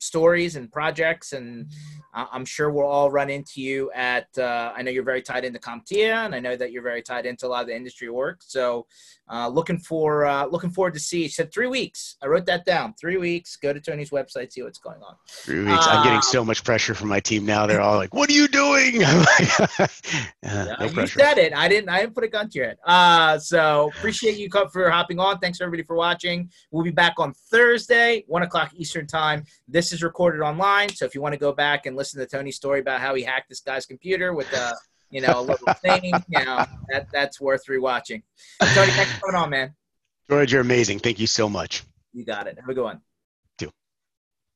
stories 0.00 0.56
and 0.56 0.72
projects 0.72 1.32
and 1.32 1.70
I'm 2.12 2.44
sure 2.44 2.70
we'll 2.70 2.86
all 2.86 3.10
run 3.10 3.30
into 3.30 3.60
you 3.60 3.90
at. 3.92 4.26
Uh, 4.36 4.72
I 4.74 4.82
know 4.82 4.90
you're 4.90 5.04
very 5.04 5.22
tied 5.22 5.44
into 5.44 5.60
CompTIA, 5.60 6.26
and 6.26 6.34
I 6.34 6.40
know 6.40 6.56
that 6.56 6.72
you're 6.72 6.82
very 6.82 7.02
tied 7.02 7.24
into 7.24 7.46
a 7.46 7.48
lot 7.48 7.62
of 7.62 7.68
the 7.68 7.76
industry 7.76 8.10
work. 8.10 8.40
So, 8.42 8.86
uh, 9.32 9.46
looking 9.46 9.78
for 9.78 10.26
uh, 10.26 10.46
looking 10.46 10.70
forward 10.70 10.94
to 10.94 11.00
see. 11.00 11.22
You 11.22 11.28
said 11.28 11.52
three 11.52 11.68
weeks. 11.68 12.16
I 12.20 12.26
wrote 12.26 12.46
that 12.46 12.64
down. 12.64 12.94
Three 12.94 13.16
weeks. 13.16 13.54
Go 13.54 13.72
to 13.72 13.80
Tony's 13.80 14.10
website, 14.10 14.52
see 14.52 14.62
what's 14.62 14.78
going 14.78 15.00
on. 15.02 15.14
Three 15.28 15.60
weeks. 15.60 15.86
I'm 15.86 16.02
getting 16.02 16.18
uh, 16.18 16.22
so 16.22 16.44
much 16.44 16.64
pressure 16.64 16.94
from 16.94 17.08
my 17.08 17.20
team 17.20 17.46
now. 17.46 17.66
They're 17.68 17.80
all 17.80 17.96
like, 17.96 18.12
"What 18.12 18.28
are 18.28 18.32
you 18.32 18.48
doing?" 18.48 18.94
yeah, 20.42 20.74
no 20.80 20.86
you 20.86 21.06
said 21.06 21.38
it. 21.38 21.54
I 21.54 21.68
didn't. 21.68 21.90
I 21.90 22.00
didn't 22.00 22.16
put 22.16 22.24
a 22.24 22.28
gun 22.28 22.48
to 22.48 22.58
your 22.58 22.66
head. 22.68 22.78
Uh, 22.84 23.38
so 23.38 23.92
appreciate 23.98 24.36
you 24.36 24.48
for 24.72 24.90
hopping 24.90 25.20
on. 25.20 25.38
Thanks 25.38 25.60
everybody 25.60 25.84
for 25.86 25.94
watching. 25.94 26.50
We'll 26.72 26.84
be 26.84 26.90
back 26.90 27.14
on 27.18 27.34
Thursday, 27.34 28.24
one 28.26 28.42
o'clock 28.42 28.72
Eastern 28.74 29.06
time. 29.06 29.44
This 29.90 29.96
is 29.96 30.02
recorded 30.04 30.40
online, 30.40 30.88
so 30.90 31.04
if 31.04 31.16
you 31.16 31.20
want 31.20 31.32
to 31.32 31.38
go 31.38 31.50
back 31.50 31.84
and 31.84 31.96
listen 31.96 32.20
to 32.20 32.26
Tony's 32.26 32.54
story 32.54 32.78
about 32.78 33.00
how 33.00 33.16
he 33.16 33.24
hacked 33.24 33.48
this 33.48 33.58
guy's 33.58 33.86
computer 33.86 34.32
with 34.32 34.46
a 34.52 34.76
you 35.10 35.20
know 35.20 35.40
a 35.40 35.42
little 35.42 35.66
thing. 35.82 36.12
You 36.28 36.44
know 36.44 36.64
that 36.90 37.08
that's 37.12 37.40
worth 37.40 37.66
rewatching. 37.66 38.22
Tony, 38.60 38.92
thanks 38.92 39.12
for 39.14 39.22
coming 39.22 39.42
on, 39.42 39.50
man. 39.50 39.74
George, 40.28 40.52
you're 40.52 40.60
amazing. 40.60 41.00
Thank 41.00 41.18
you 41.18 41.26
so 41.26 41.48
much. 41.48 41.82
You 42.12 42.24
got 42.24 42.46
it. 42.46 42.56
Have 42.60 42.68
a 42.68 42.74
good 42.74 42.84
one. 42.84 43.00